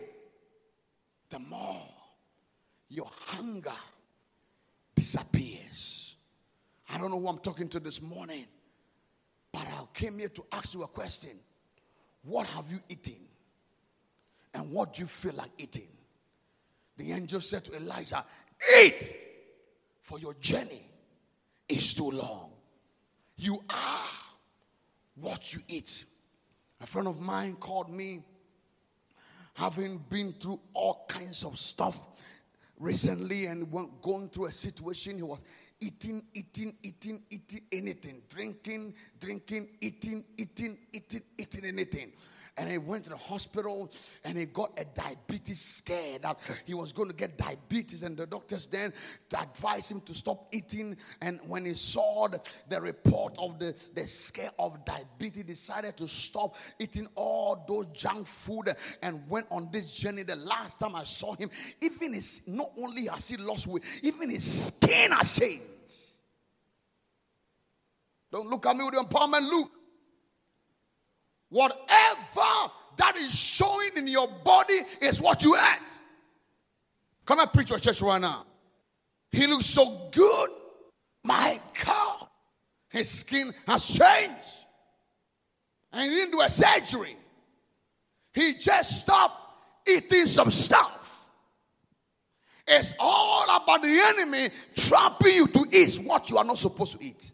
the 1.30 1.40
more 1.40 1.84
your 2.90 3.10
hunger 3.28 3.72
disappears. 4.96 6.16
I 6.94 6.98
don't 6.98 7.12
know 7.12 7.20
who 7.20 7.28
I'm 7.28 7.38
talking 7.38 7.70
to 7.70 7.80
this 7.80 8.02
morning, 8.02 8.46
but 9.52 9.66
I 9.68 9.82
came 9.94 10.20
here 10.20 10.30
to 10.30 10.44
ask 10.52 10.74
you 10.74 10.84
a 10.84 10.88
question. 10.88 11.32
What 12.24 12.48
have 12.48 12.70
you 12.70 12.80
eaten? 12.90 13.16
And 14.54 14.72
what 14.72 14.94
do 14.94 15.02
you 15.02 15.08
feel 15.08 15.34
like 15.36 15.52
eating? 15.58 15.88
The 16.98 17.14
angel 17.14 17.42
said 17.42 17.64
to 17.66 17.78
Elijah, 17.78 18.24
Eat, 18.80 19.16
for 20.02 20.20
your 20.20 20.34
journey 20.36 20.86
is 21.68 21.94
too 21.94 22.12
long. 22.12 22.52
You 23.38 23.64
are 23.70 24.06
what 25.16 25.54
you 25.54 25.62
eat. 25.68 26.06
A 26.82 26.88
friend 26.88 27.08
of 27.08 27.20
mine 27.20 27.56
called 27.56 27.90
me, 27.90 28.24
having 29.54 30.00
been 30.10 30.34
through 30.34 30.60
all 30.74 31.06
kinds 31.08 31.44
of 31.44 31.58
stuff 31.58 32.08
recently 32.80 33.46
and 33.46 33.72
going 34.02 34.30
through 34.30 34.46
a 34.46 34.52
situation. 34.52 35.18
He 35.18 35.24
was 35.24 35.44
eating, 35.80 36.24
eating, 36.34 36.74
eating, 36.82 37.22
eating 37.30 37.62
anything, 37.72 38.22
drinking, 38.30 38.94
drinking, 39.20 39.68
eating, 39.82 40.24
eating, 40.38 40.78
eating, 40.94 41.22
eating 41.38 41.66
anything 41.66 42.12
and 42.58 42.70
he 42.70 42.78
went 42.78 43.06
to 43.06 43.10
the 43.10 43.18
hospital 43.18 43.90
and 44.26 44.38
he 44.38 44.46
got 44.46 44.78
a 44.78 44.84
diabetes 44.84 45.62
scare 45.62 46.20
that 46.20 46.62
he 46.66 46.74
was 46.74 46.92
going 46.92 47.10
to 47.10 47.16
get 47.16 47.38
diabetes. 47.38 48.04
And 48.04 48.18
the 48.18 48.28
doctors 48.28 48.68
then 48.68 48.92
advised 49.40 49.92
him 49.92 50.02
to 50.02 50.14
stop 50.14 50.48
eating. 50.52 50.98
And 51.22 51.40
when 51.48 51.66
he 51.66 51.74
saw 51.74 52.28
the, 52.28 52.42
the 52.70 52.82
report 52.82 53.36
of 53.40 53.58
the, 53.58 53.74
the 53.96 54.06
scare 54.06 54.52
of 54.60 54.84
diabetes 54.84 55.44
decided 55.46 55.96
to 55.98 56.08
stop 56.08 56.56
eating 56.78 57.08
all 57.16 57.64
those 57.68 57.88
junk 57.94 58.28
food 58.28 58.76
and 59.02 59.28
went 59.30 59.48
on 59.50 59.70
this 59.72 59.90
journey. 59.92 60.24
The 60.24 60.36
last 60.36 60.80
time 60.80 60.96
i 60.96 61.04
saw 61.04 61.34
him 61.36 61.50
even 61.82 62.14
his 62.14 62.42
not 62.48 62.72
only 62.78 63.08
has 63.08 63.30
he 63.30 63.38
lost 63.38 63.68
weight 63.68 63.84
even 64.04 64.30
his 64.30 64.68
skin 64.68 65.12
has 65.12 65.40
changed. 65.40 65.64
Don't 68.32 68.50
look 68.50 68.66
at 68.66 68.76
me 68.76 68.84
with 68.84 68.94
your 68.94 69.04
empowerment 69.04 69.50
look 69.50 69.72
Whatever 71.52 72.72
that 72.96 73.14
is 73.18 73.38
showing 73.38 73.90
in 73.98 74.08
your 74.08 74.28
body 74.28 74.80
is 75.02 75.22
what 75.22 75.44
you 75.44 75.56
ate. 75.56 76.00
Can 77.26 77.40
I 77.40 77.46
preach 77.46 77.70
your 77.70 77.80
church 77.80 78.02
right 78.02 78.20
now? 78.20 78.46
He 79.32 79.46
looks 79.48 79.66
so 79.66 80.10
good. 80.12 80.50
My 81.24 81.60
God. 81.86 82.28
His 82.90 83.10
skin 83.10 83.54
has 83.68 83.86
changed. 83.86 84.66
And 85.92 86.10
he 86.10 86.18
didn't 86.18 86.32
do 86.32 86.42
a 86.42 86.50
surgery. 86.50 87.18
He 88.34 88.54
just 88.54 89.02
stopped 89.02 89.60
eating 89.88 90.28
some 90.28 90.50
stuff. 90.52 91.30
It's 92.66 92.94
all 92.98 93.44
about 93.44 93.82
the 93.82 94.16
enemy 94.18 94.50
trapping 94.76 95.36
you 95.36 95.48
to 95.48 95.66
eat 95.72 96.00
what 96.06 96.30
you 96.30 96.38
are 96.38 96.46
not 96.46 96.58
supposed 96.58 96.98
to 96.98 97.06
eat. 97.06 97.34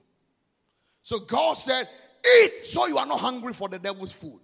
So 1.03 1.19
God 1.19 1.53
said, 1.55 1.88
Eat 2.41 2.65
so 2.65 2.88
you 2.88 2.97
are 2.97 3.05
not 3.05 3.19
hungry 3.19 3.53
for 3.53 3.69
the 3.69 3.79
devil's 3.79 4.12
food. 4.12 4.39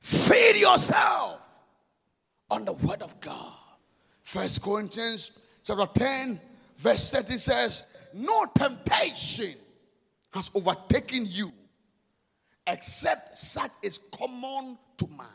Feed 0.00 0.56
yourself 0.56 1.40
on 2.50 2.64
the 2.64 2.72
word 2.72 3.02
of 3.02 3.18
God. 3.20 3.52
First 4.22 4.62
Corinthians 4.62 5.32
chapter 5.64 5.86
10, 5.86 6.40
verse 6.76 7.10
30 7.10 7.32
says, 7.32 7.84
No 8.14 8.46
temptation 8.54 9.54
has 10.32 10.50
overtaken 10.54 11.26
you 11.28 11.52
except 12.66 13.36
such 13.36 13.72
is 13.82 13.98
common 14.12 14.78
to 14.98 15.08
man. 15.08 15.26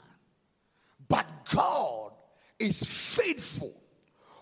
But 1.07 1.27
God 1.51 2.13
is 2.59 2.83
faithful, 2.83 3.73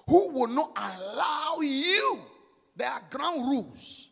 who 0.08 0.32
will 0.34 0.48
not 0.48 0.72
allow 0.78 1.58
you. 1.62 2.20
There 2.76 2.90
are 2.90 3.02
ground 3.10 3.50
rules 3.50 4.10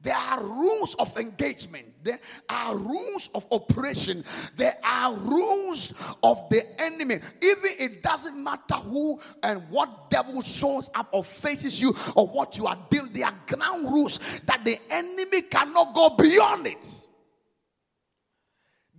there 0.00 0.14
are 0.14 0.42
rules 0.42 0.94
of 0.94 1.16
engagement. 1.18 1.86
There 2.04 2.20
are 2.48 2.76
rules 2.76 3.30
of 3.34 3.48
operation. 3.50 4.22
There 4.56 4.76
are 4.84 5.12
rules 5.12 5.92
of 6.22 6.48
the 6.50 6.62
enemy. 6.80 7.16
Even 7.42 7.70
it 7.80 8.02
doesn't 8.02 8.42
matter 8.42 8.76
who 8.76 9.18
and 9.42 9.68
what 9.70 10.08
devil 10.08 10.40
shows 10.42 10.88
up 10.94 11.08
or 11.10 11.24
faces 11.24 11.80
you 11.80 11.92
or 12.14 12.28
what 12.28 12.56
you 12.56 12.66
are 12.66 12.78
dealing. 12.88 13.12
There 13.12 13.26
are 13.26 13.34
ground 13.46 13.90
rules 13.90 14.40
that 14.40 14.64
the 14.64 14.76
enemy 14.90 15.42
cannot 15.42 15.92
go 15.94 16.10
beyond 16.10 16.68
it. 16.68 17.06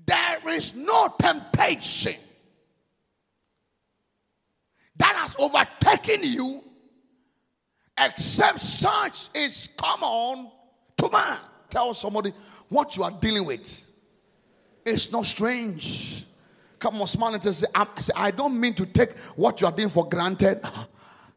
There 0.05 0.49
is 0.49 0.75
no 0.75 1.13
temptation 1.17 2.15
that 4.97 5.15
has 5.15 5.35
overtaken 5.39 6.23
you 6.23 6.61
except 7.97 8.59
such 8.59 9.29
is 9.33 9.69
common 9.77 10.51
man. 11.11 11.37
Tell 11.69 11.93
somebody 11.93 12.33
what 12.67 12.97
you 12.97 13.03
are 13.03 13.11
dealing 13.11 13.45
with. 13.45 13.85
It's 14.85 15.11
not 15.11 15.25
strange. 15.25 16.25
Come 16.79 17.01
on, 17.01 17.07
smile 17.07 17.33
and 17.33 17.43
say, 17.43 17.67
I 18.15 18.31
don't 18.31 18.59
mean 18.59 18.73
to 18.75 18.85
take 18.85 19.17
what 19.35 19.59
you 19.59 19.67
are 19.67 19.73
doing 19.73 19.89
for 19.89 20.07
granted. 20.07 20.59
Uh-huh. 20.63 20.85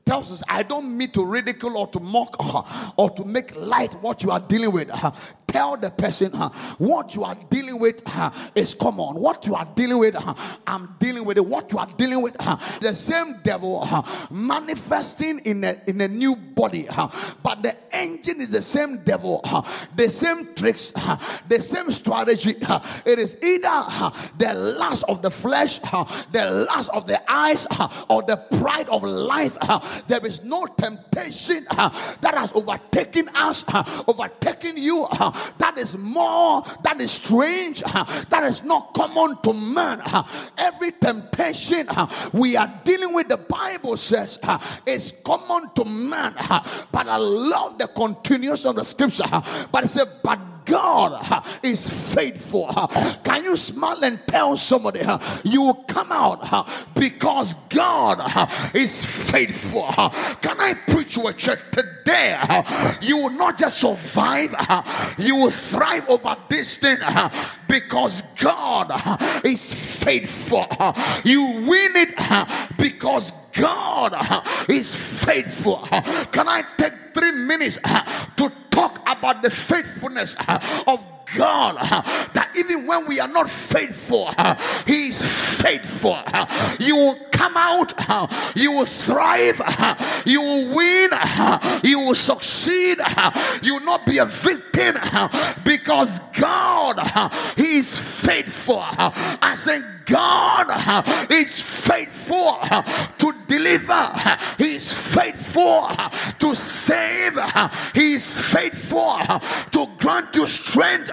Tells 0.05 0.33
us, 0.33 0.43
I 0.49 0.63
don't 0.63 0.97
mean 0.97 1.11
to 1.13 1.25
ridicule 1.25 1.77
or 1.77 1.87
to 1.89 2.01
mock 2.01 2.37
uh-huh, 2.39 2.93
or 2.97 3.11
to 3.11 3.25
make 3.25 3.55
light 3.55 3.95
what 4.03 4.23
you 4.23 4.31
are 4.31 4.41
dealing 4.41 4.73
with 4.73 4.91
uh-huh. 4.91 5.11
Tell 5.53 5.77
the 5.77 5.91
person 5.91 6.31
uh, 6.35 6.49
what 6.79 7.15
you 7.15 7.23
are 7.25 7.37
dealing 7.51 7.79
with 7.79 8.03
uh, 8.07 8.31
is 8.55 8.75
common. 8.75 9.17
What 9.17 9.47
you 9.47 9.55
are 9.55 9.69
dealing 9.75 9.99
with, 9.99 10.17
uh, 10.17 10.35
I'm 10.67 10.97
dealing 10.99 11.27
with 11.27 11.37
it. 11.37 11.45
What 11.45 11.71
you 11.73 11.79
are 11.79 11.89
dealing 11.97 12.23
with, 12.23 12.35
the 12.81 12.95
same 12.95 13.41
devil 13.43 13.87
manifesting 14.31 15.41
in 15.41 15.63
a, 15.65 15.77
in 15.87 16.01
a 16.01 16.09
new 16.09 16.35
body, 16.35 16.89
but 17.43 17.63
the 17.63 17.77
engine 17.93 18.41
is 18.41 18.51
the 18.51 18.63
same 18.63 18.99
devil, 19.05 19.41
the 19.95 20.09
same 20.09 20.55
tricks, 20.55 20.93
the 21.49 21.61
same 21.61 21.91
strategy. 21.91 22.55
It 23.05 23.19
is 23.19 23.37
either 23.43 24.13
the 24.39 24.55
lust 24.55 25.05
of 25.09 25.21
the 25.21 25.31
flesh, 25.31 25.79
the 25.79 26.67
lust 26.69 26.91
of 26.95 27.07
the 27.07 27.21
eyes, 27.31 27.67
or 28.09 28.23
the 28.23 28.37
pride 28.59 28.89
of 28.89 29.03
life. 29.03 29.59
There 30.07 30.25
is 30.25 30.43
no 30.45 30.67
temptation 30.67 31.65
that 31.69 32.35
has 32.35 32.55
overtaken 32.55 33.29
us, 33.35 33.65
overtaken 34.09 34.77
you 34.77 35.07
that 35.59 35.79
is 35.79 35.97
more, 35.99 36.63
that 36.83 37.01
is 37.01 37.11
strange, 37.11 37.81
that 37.83 38.43
is 38.45 38.65
not 38.65 38.95
common 38.95 39.37
to 39.43 39.53
man. 39.53 40.03
Every 40.59 40.93
temptation 40.93 41.87
we 42.33 42.57
are 42.57 42.73
dealing 42.85 43.15
with, 43.15 43.29
the 43.29 43.37
Bible 43.37 43.97
says, 43.97 44.39
is 44.87 45.15
common 45.25 45.71
to 45.75 45.85
man. 45.85 46.35
But 46.91 47.09
I 47.09 47.17
love 47.17 47.79
the 47.79 47.89
continuation 47.89 48.69
of 48.69 48.77
the 48.77 48.85
scripture. 48.85 49.25
But 49.71 49.85
it 49.85 49.89
said, 49.89 50.09
but 50.23 50.39
God 50.65 51.13
uh, 51.31 51.43
is 51.63 52.15
faithful. 52.15 52.67
Uh, 52.69 52.87
can 53.23 53.45
you 53.45 53.57
smile 53.57 54.03
and 54.03 54.19
tell 54.27 54.57
somebody 54.57 55.01
uh, 55.01 55.19
you 55.45 55.63
will 55.63 55.75
come 55.75 56.11
out 56.11 56.69
because 56.95 57.55
God 57.69 58.21
is 58.75 59.05
faithful? 59.05 59.89
Can 60.41 60.61
I 60.61 60.75
preach 60.87 61.15
to 61.15 61.27
a 61.27 61.33
church 61.33 61.61
today? 61.71 62.39
You 63.01 63.19
will 63.19 63.31
not 63.31 63.59
just 63.59 63.81
survive, 63.81 64.55
you 65.19 65.37
will 65.37 65.51
thrive 65.51 66.09
over 66.09 66.37
this 66.49 66.77
thing 66.77 66.99
because 67.69 68.23
God 68.39 68.93
is 69.45 69.73
faithful. 69.73 70.67
You 71.25 71.43
win 71.67 71.93
it 71.97 72.77
because 72.77 73.33
God 73.53 74.15
is 74.69 74.95
faithful. 74.95 75.87
Can 76.33 76.49
I 76.49 76.65
take 76.77 76.95
three 77.15 77.33
minutes 77.33 77.79
to 78.37 78.53
talk 78.71 79.01
about 79.07 79.43
the 79.43 79.51
faithfulness 79.51 80.37
of 80.87 81.07
God 81.37 81.77
that 82.35 82.51
even 82.57 82.87
when 82.87 83.07
we 83.07 83.21
are 83.21 83.29
not 83.29 83.49
faithful, 83.49 84.31
He 84.87 85.09
is 85.09 85.23
faithful. 85.23 86.19
You 86.79 86.97
will 86.97 87.17
come 87.31 87.57
out, 87.57 87.93
you 88.57 88.73
will 88.73 88.87
thrive, 88.87 89.61
you 90.27 90.41
will 90.41 90.75
win, 90.77 91.11
you 91.83 92.01
will 92.01 92.15
succeed, 92.15 92.99
you 93.63 93.75
will 93.75 93.85
not 93.85 94.05
be 94.07 94.19
a 94.19 94.27
victim 94.27 94.97
because 95.65 96.21
God 96.39 97.01
He 97.57 97.79
is 97.79 97.99
faithful. 97.99 98.83
I 98.83 99.55
say 99.57 99.81
God 100.13 101.07
is 101.31 101.59
faithful 101.59 102.59
to 103.17 103.35
deliver, 103.47 104.13
He 104.59 104.77
is 104.77 104.93
faithful 104.93 105.89
to 106.39 106.55
save, 106.55 107.39
He 107.95 108.15
is 108.15 108.39
faithful 108.39 109.19
to 109.71 109.87
grant 109.97 110.37
you 110.37 110.47
strength, 110.47 111.11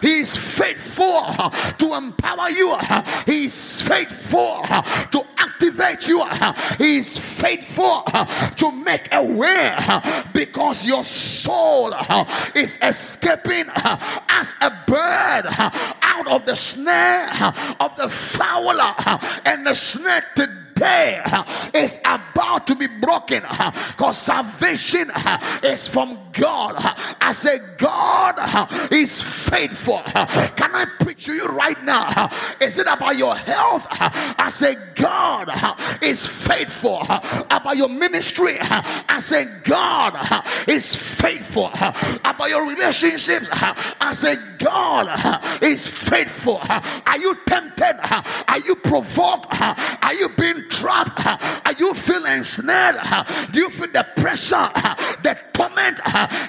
He 0.00 0.20
is 0.20 0.36
faithful 0.36 1.24
to 1.78 1.94
empower 1.94 2.48
you, 2.50 2.76
He 3.26 3.46
is 3.46 3.82
faithful 3.82 4.62
to 5.10 5.26
activate 5.38 6.06
you, 6.06 6.24
He 6.78 6.98
is 6.98 7.18
faithful 7.18 8.02
to 8.56 8.70
make 8.70 9.08
a 9.12 9.24
way 9.24 9.76
because 10.32 10.86
your 10.86 11.02
soul 11.02 11.92
is 12.54 12.78
escaping 12.80 13.64
as 14.28 14.54
a 14.60 14.70
bird 14.86 15.46
out 16.02 16.28
of 16.28 16.46
the 16.46 16.54
snare 16.54 17.28
of 17.80 17.96
the 17.96 18.08
fowler 18.36 18.94
and 19.44 19.66
the 19.66 19.74
snare 19.74 20.24
today 20.76 21.22
is 21.74 21.98
about 22.04 22.66
to 22.66 22.74
be 22.74 22.86
broken 22.86 23.42
because 23.88 24.18
salvation 24.18 25.10
is 25.62 25.88
from 25.88 26.18
God. 26.32 26.74
I 27.20 27.32
say, 27.32 27.58
God 27.78 28.92
is 28.92 29.22
faithful. 29.22 30.02
Can 30.04 30.74
I 30.74 30.86
preach 31.00 31.26
to 31.26 31.32
you 31.32 31.46
right 31.46 31.82
now? 31.82 32.28
Is 32.60 32.78
it 32.78 32.86
about 32.86 33.16
your 33.16 33.34
health? 33.34 33.86
I 33.90 34.48
say, 34.50 34.76
God 34.94 35.50
is 36.02 36.26
faithful. 36.26 37.02
About 37.02 37.76
your 37.76 37.88
ministry? 37.88 38.58
I 38.60 39.18
say, 39.20 39.46
God 39.64 40.44
is 40.68 40.94
faithful. 40.94 41.70
About 41.72 42.48
your 42.48 42.66
relationships? 42.66 43.48
I 43.52 44.12
say, 44.12 44.36
God 44.58 45.62
is 45.62 45.86
faithful. 45.86 46.60
Are 46.62 47.18
you 47.18 47.36
tempted? 47.46 47.96
Are 48.48 48.58
you 48.60 48.76
provoked? 48.76 49.46
Are 49.60 50.14
you 50.14 50.28
being 50.30 50.65
trapped? 50.68 51.26
Are 51.26 51.72
you 51.78 51.94
feeling 51.94 52.44
snared? 52.44 52.96
Do 53.52 53.60
you 53.60 53.70
feel 53.70 53.88
the 53.92 54.06
pressure, 54.16 54.70
the 55.22 55.38
torment, 55.52 55.98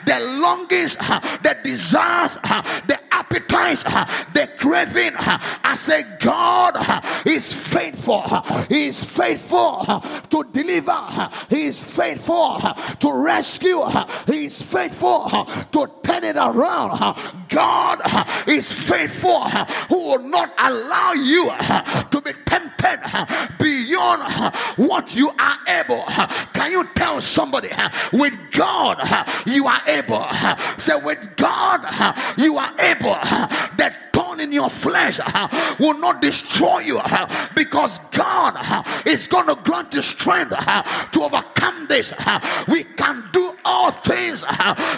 the 0.05 0.19
longings, 0.41 0.95
the 0.97 1.57
desires, 1.63 2.35
the 2.35 2.99
appetites, 3.11 3.83
the 3.83 4.49
craving? 4.57 5.13
I 5.17 5.75
say, 5.75 6.03
God 6.19 6.77
is 7.25 7.53
faithful. 7.53 8.23
He 8.69 8.87
is 8.87 9.03
faithful 9.03 10.01
to 10.29 10.43
deliver. 10.51 11.29
He 11.49 11.65
is 11.65 11.83
faithful 11.95 12.59
to 12.99 13.23
rescue. 13.23 13.83
He 14.27 14.45
is 14.45 14.61
faithful 14.61 15.29
to 15.71 15.91
turn 16.03 16.23
it 16.23 16.37
around. 16.37 17.15
God 17.49 18.01
is 18.47 18.71
faithful 18.71 19.43
who 19.89 19.97
will 20.09 20.23
not 20.23 20.53
allow 20.57 21.13
you 21.13 21.45
to 22.11 22.21
be 22.23 22.31
tempted 22.45 22.99
beyond 23.97 24.53
what 24.77 25.15
you 25.15 25.29
are 25.39 25.57
able. 25.67 26.03
Can 26.53 26.71
you 26.71 26.87
tell 26.95 27.21
somebody 27.21 27.69
with 28.13 28.35
God 28.51 28.99
you 29.45 29.67
are 29.67 29.81
able? 29.87 30.25
Say 30.77 30.99
with 31.01 31.35
God 31.35 31.81
you 32.37 32.57
are 32.57 32.73
able. 32.79 33.17
That 33.77 34.09
thorn 34.13 34.39
in 34.39 34.51
your 34.51 34.69
flesh 34.69 35.19
will 35.79 35.97
not 35.99 36.21
destroy 36.21 36.79
you 36.79 37.01
because 37.55 37.99
God 38.11 38.85
is 39.05 39.27
going 39.27 39.47
to 39.47 39.55
grant 39.55 39.93
you 39.93 40.01
strength 40.01 40.49
to 40.51 41.21
overcome 41.21 41.87
this. 41.87 42.13
We 42.67 42.83
can 42.83 43.23
do 43.31 43.53
all 43.65 43.91
things 43.91 44.43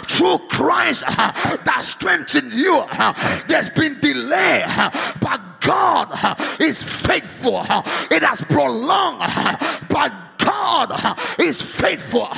through 0.08 0.38
Christ 0.48 1.04
that 1.06 1.80
strengthens 1.82 2.54
you. 2.54 2.84
There's 3.48 3.70
been 3.70 4.00
delay, 4.00 4.64
but 5.20 5.40
God 5.60 6.36
is 6.60 6.82
faithful. 6.82 7.60
It 8.10 8.22
has 8.22 8.40
prolonged, 8.42 9.20
but 9.88 10.12
God 10.38 11.18
is 11.38 11.60
faithful. 11.62 12.28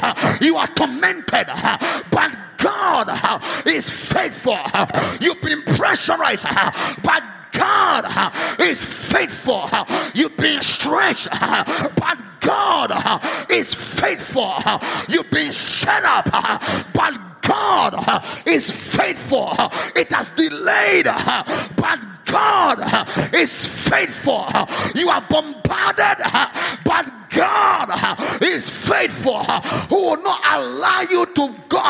You 0.40 0.56
are 0.56 0.66
tormented, 0.68 1.46
but 2.10 2.36
God 2.58 3.42
is 3.66 3.88
faithful. 3.88 4.58
You've 5.20 5.40
been 5.40 5.62
pressurized, 5.62 6.46
but 7.02 7.22
God 7.52 8.32
is 8.60 8.82
faithful. 8.84 9.68
You've 10.14 10.36
been 10.36 10.62
stretched, 10.62 11.28
but 11.30 12.18
God 12.40 13.22
is 13.50 13.74
faithful. 13.74 14.54
You've 15.08 15.30
been 15.30 15.52
set 15.52 16.04
up, 16.04 16.24
but 16.92 17.42
God 17.42 18.24
is 18.46 18.70
faithful. 18.70 19.52
It 19.94 20.10
has 20.10 20.30
delayed, 20.30 21.06
but 21.76 22.00
God 22.24 22.80
is 23.34 23.66
faithful. 23.66 24.46
You 24.94 25.08
are 25.08 25.22
bombarded, 25.28 26.18
but 26.84 27.12
God 27.30 28.42
is 28.42 28.68
faithful, 28.68 29.42
who 29.42 30.10
will 30.10 30.22
not 30.22 30.40
allow 30.44 31.00
you 31.00 31.24
to 31.26 31.54
go 31.68 31.80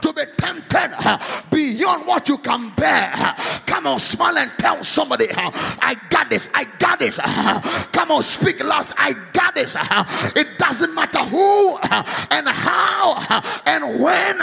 to 0.00 0.12
be 0.14 0.22
tempted 0.38 1.20
beyond 1.50 2.06
what 2.06 2.28
you 2.28 2.38
can 2.38 2.70
bear. 2.74 3.12
Come 3.66 3.86
on, 3.86 3.98
smile 4.00 4.38
and 4.38 4.50
tell 4.58 4.82
somebody, 4.82 5.28
I 5.30 5.94
got 6.08 6.30
this, 6.30 6.48
I 6.54 6.64
got 6.78 7.00
this. 7.00 7.18
Come 7.92 8.10
on, 8.10 8.22
speak 8.22 8.64
loud, 8.64 8.86
I 8.96 9.12
got 9.32 9.54
this. 9.54 9.76
It 10.34 10.58
doesn't 10.58 10.94
matter 10.94 11.20
who 11.20 11.76
and 12.30 12.48
how 12.48 13.42
and 13.66 14.00
when 14.02 14.40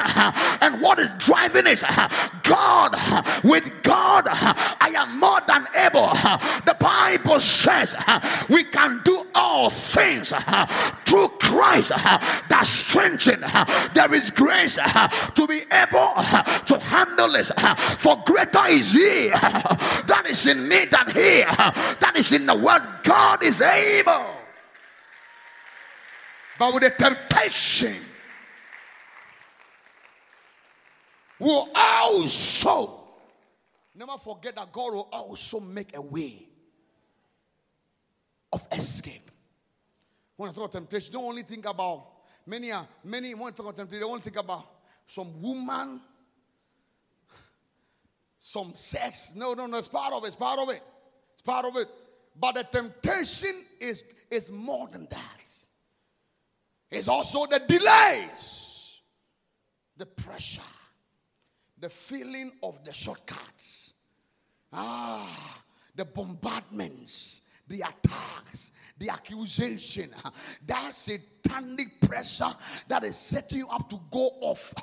and 0.61 0.79
what 0.79 0.99
is 0.99 1.09
driving 1.17 1.65
it. 1.65 1.83
God, 2.43 2.95
with 3.43 3.71
God, 3.81 4.27
I 4.27 4.93
am 4.95 5.19
more 5.25 5.41
than 5.47 5.67
able. 5.75 6.09
The 6.69 6.75
Bible 6.79 7.39
says 7.39 7.95
we 8.49 8.63
can 8.63 9.01
do 9.03 9.25
all 9.33 9.69
things 9.69 10.29
through 11.05 11.29
Christ 11.39 11.89
that 11.89 12.63
strengthen. 12.65 13.41
There 13.93 14.13
is 14.13 14.31
grace 14.31 14.75
to 14.75 15.47
be 15.47 15.61
able 15.71 16.13
to 16.69 16.79
handle 16.79 17.31
this. 17.31 17.51
For 17.99 18.21
greater 18.25 18.67
is 18.67 18.93
He 18.93 19.29
that 19.29 20.25
is 20.29 20.45
in 20.45 20.67
me 20.67 20.85
than 20.85 21.07
He 21.07 21.41
that 21.41 22.13
is 22.15 22.31
in 22.31 22.45
the 22.45 22.55
world. 22.55 22.83
God 23.03 23.43
is 23.43 23.61
able. 23.61 24.31
But 26.57 26.73
with 26.73 26.83
the 26.83 26.89
temptation, 26.91 27.97
will 31.39 31.69
also 31.75 32.94
never 34.05 34.19
forget 34.19 34.55
that 34.55 34.71
God 34.71 34.93
will 34.93 35.09
also 35.11 35.59
make 35.59 35.95
a 35.95 36.01
way 36.01 36.47
of 38.51 38.65
escape. 38.71 39.31
When 40.37 40.49
I 40.49 40.53
talk 40.53 40.63
about 40.63 40.71
temptation, 40.73 41.13
don't 41.13 41.25
only 41.25 41.43
think 41.43 41.65
about 41.65 42.07
many 42.45 42.71
are 42.71 42.87
many 43.03 43.33
when 43.33 43.47
I 43.47 43.55
talk 43.55 43.61
about 43.61 43.77
temptation, 43.77 44.01
they 44.01 44.07
only 44.07 44.21
think 44.21 44.37
about 44.37 44.65
some 45.07 45.41
woman, 45.41 46.01
some 48.39 48.73
sex. 48.75 49.33
No, 49.35 49.53
no, 49.53 49.65
no, 49.65 49.77
it's 49.77 49.87
part 49.87 50.13
of 50.13 50.23
it, 50.23 50.27
it's 50.27 50.35
part 50.35 50.59
of 50.59 50.69
it. 50.69 50.81
It's 51.33 51.41
part 51.41 51.65
of 51.65 51.75
it. 51.77 51.87
But 52.39 52.55
the 52.55 52.63
temptation 52.63 53.55
is, 53.79 54.03
is 54.29 54.51
more 54.51 54.87
than 54.87 55.07
that. 55.09 55.51
It's 56.91 57.07
also 57.07 57.45
the 57.45 57.59
delays, 57.59 59.01
the 59.97 60.05
pressure, 60.05 60.61
the 61.79 61.89
feeling 61.89 62.51
of 62.63 62.83
the 62.85 62.93
shortcuts, 62.93 63.94
ah, 64.73 65.61
the 65.95 66.05
bombardments, 66.05 67.41
the 67.67 67.81
attacks, 67.81 68.71
the 68.97 69.09
accusation, 69.09 70.11
that 70.67 70.93
satanic 70.93 71.99
pressure 72.01 72.53
that 72.87 73.03
is 73.03 73.15
setting 73.15 73.59
you 73.59 73.67
up 73.69 73.89
to 73.89 73.99
go 74.11 74.29
off 74.41 74.73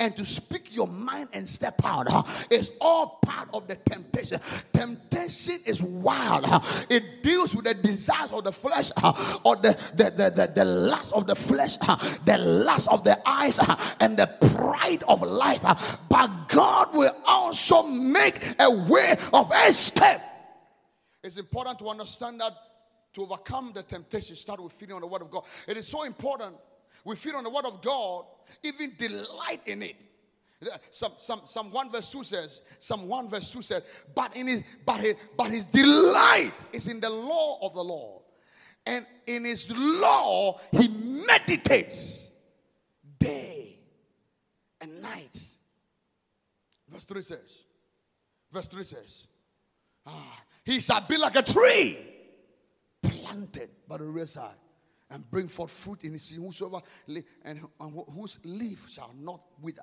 and 0.00 0.16
to 0.16 0.24
speak 0.24 0.74
your 0.74 0.88
mind 0.88 1.28
and 1.32 1.48
step 1.48 1.80
out 1.84 2.06
is 2.50 2.72
all 2.80 3.20
part 3.24 3.48
of 3.54 3.68
the 3.68 3.76
temptation. 3.76 4.40
Temptation 4.72 5.58
is 5.66 5.82
wild, 5.82 6.46
it 6.90 7.22
deals 7.22 7.54
with 7.54 7.64
the 7.64 7.74
desires 7.74 8.32
of 8.32 8.44
the 8.44 8.52
flesh 8.52 8.90
or 9.44 9.56
the, 9.56 9.92
the, 9.94 10.10
the, 10.10 10.30
the, 10.30 10.52
the 10.54 10.64
lust 10.64 11.12
of 11.12 11.26
the 11.26 11.36
flesh, 11.36 11.76
the 12.24 12.38
lust 12.38 12.88
of 12.90 13.04
the 13.04 13.16
eyes, 13.24 13.60
and 14.00 14.16
the 14.16 14.26
pride 14.54 15.04
of 15.06 15.22
life. 15.22 15.98
But 16.08 16.48
God 16.48 16.94
will 16.94 17.14
also 17.24 17.84
make 17.84 18.42
a 18.58 18.70
way 18.70 19.16
of 19.32 19.52
escape. 19.66 20.20
It's 21.22 21.36
important 21.36 21.78
to 21.80 21.88
understand 21.88 22.40
that 22.40 22.52
to 23.14 23.22
overcome 23.22 23.72
the 23.74 23.82
temptation, 23.82 24.36
start 24.36 24.62
with 24.62 24.72
feeding 24.72 24.94
on 24.94 25.00
the 25.00 25.06
Word 25.06 25.22
of 25.22 25.30
God. 25.30 25.44
It 25.68 25.76
is 25.76 25.86
so 25.86 26.04
important. 26.04 26.56
We 27.04 27.16
feed 27.16 27.34
on 27.34 27.44
the 27.44 27.50
Word 27.50 27.66
of 27.66 27.82
God, 27.82 28.24
even 28.62 28.94
delight 28.96 29.60
in 29.66 29.82
it. 29.82 30.06
Psalm, 30.90 31.12
Psalm, 31.18 31.40
Psalm 31.46 31.72
1 31.72 31.90
verse 31.90 32.10
2 32.10 32.24
says, 32.24 32.62
Psalm 32.78 33.08
1 33.08 33.28
verse 33.28 33.50
2 33.50 33.62
says, 33.62 33.82
but 34.14 34.36
in 34.36 34.46
his 34.46 34.62
but 34.86 35.00
his 35.00 35.16
but 35.36 35.50
his 35.50 35.66
delight 35.66 36.54
is 36.72 36.86
in 36.86 37.00
the 37.00 37.10
law 37.10 37.58
of 37.62 37.74
the 37.74 37.82
Lord. 37.82 38.22
And 38.86 39.04
in 39.26 39.44
his 39.44 39.68
law 39.70 40.60
he 40.70 40.88
meditates 41.26 42.30
day 43.18 43.76
and 44.80 45.02
night. 45.02 45.40
Verse 46.88 47.04
3 47.06 47.22
says, 47.22 47.64
verse 48.52 48.68
3 48.68 48.84
says, 48.84 49.26
ah, 50.06 50.44
he 50.64 50.80
shall 50.80 51.00
be 51.08 51.16
like 51.16 51.36
a 51.36 51.42
tree 51.42 51.98
planted 53.02 53.70
by 53.88 53.96
the 53.96 54.04
riverside 54.04 54.56
and 55.10 55.28
bring 55.30 55.48
forth 55.48 55.70
fruit 55.70 56.04
in 56.04 56.12
his 56.12 56.22
season. 56.22 56.44
Whosoever 56.44 56.80
li- 57.06 57.24
and, 57.44 57.60
and 57.80 58.04
whose 58.14 58.38
leaf 58.44 58.88
shall 58.88 59.12
not 59.18 59.40
wither. 59.60 59.82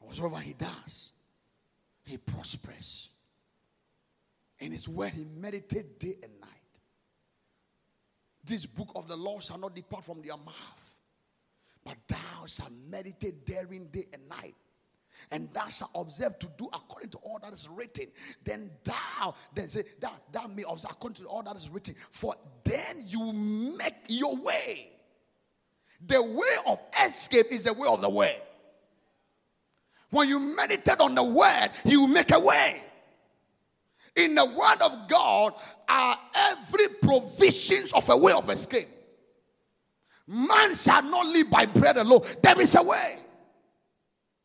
And 0.00 0.08
whatsoever 0.08 0.38
he 0.38 0.54
does, 0.54 1.12
he 2.04 2.18
prospers. 2.18 3.10
In 4.58 4.72
his 4.72 4.88
word, 4.88 5.12
he 5.12 5.24
meditates 5.24 5.88
day 5.98 6.16
and 6.22 6.40
night. 6.40 6.50
This 8.44 8.66
book 8.66 8.92
of 8.96 9.06
the 9.06 9.16
law 9.16 9.40
shall 9.40 9.58
not 9.58 9.74
depart 9.74 10.04
from 10.04 10.22
your 10.24 10.38
mouth, 10.38 10.98
but 11.84 11.96
thou 12.08 12.46
shalt 12.46 12.72
meditate 12.90 13.46
therein 13.46 13.88
day 13.92 14.06
and 14.12 14.28
night 14.28 14.54
and 15.30 15.48
thou 15.52 15.68
shalt 15.68 15.90
observe 15.94 16.38
to 16.38 16.48
do 16.56 16.68
according 16.72 17.10
to 17.10 17.18
all 17.18 17.38
that 17.42 17.52
is 17.52 17.68
written, 17.68 18.06
then 18.44 18.70
thou, 18.84 19.34
then 19.54 19.68
say, 19.68 19.82
thou, 20.00 20.12
thou 20.32 20.46
may 20.48 20.64
observe 20.68 20.90
according 20.90 21.22
to 21.22 21.28
all 21.28 21.42
that 21.42 21.56
is 21.56 21.68
written, 21.68 21.94
for 22.10 22.34
then 22.64 23.04
you 23.06 23.32
make 23.32 23.94
your 24.08 24.36
way. 24.36 24.90
The 26.06 26.22
way 26.22 26.72
of 26.72 26.80
escape 27.04 27.46
is 27.50 27.64
the 27.64 27.72
way 27.72 27.88
of 27.88 28.00
the 28.00 28.10
word. 28.10 28.40
When 30.10 30.28
you 30.28 30.38
meditate 30.38 31.00
on 31.00 31.14
the 31.14 31.22
word, 31.22 31.70
he 31.84 31.96
will 31.96 32.08
make 32.08 32.32
a 32.32 32.40
way. 32.40 32.82
In 34.16 34.34
the 34.34 34.44
word 34.44 34.82
of 34.82 35.08
God 35.08 35.54
are 35.88 36.16
every 36.34 36.88
provisions 37.00 37.92
of 37.94 38.08
a 38.10 38.16
way 38.16 38.32
of 38.32 38.50
escape. 38.50 38.88
Man 40.26 40.74
shall 40.74 41.02
not 41.02 41.26
live 41.26 41.50
by 41.50 41.66
bread 41.66 41.96
alone. 41.96 42.20
There 42.42 42.60
is 42.60 42.74
a 42.74 42.82
way. 42.82 43.18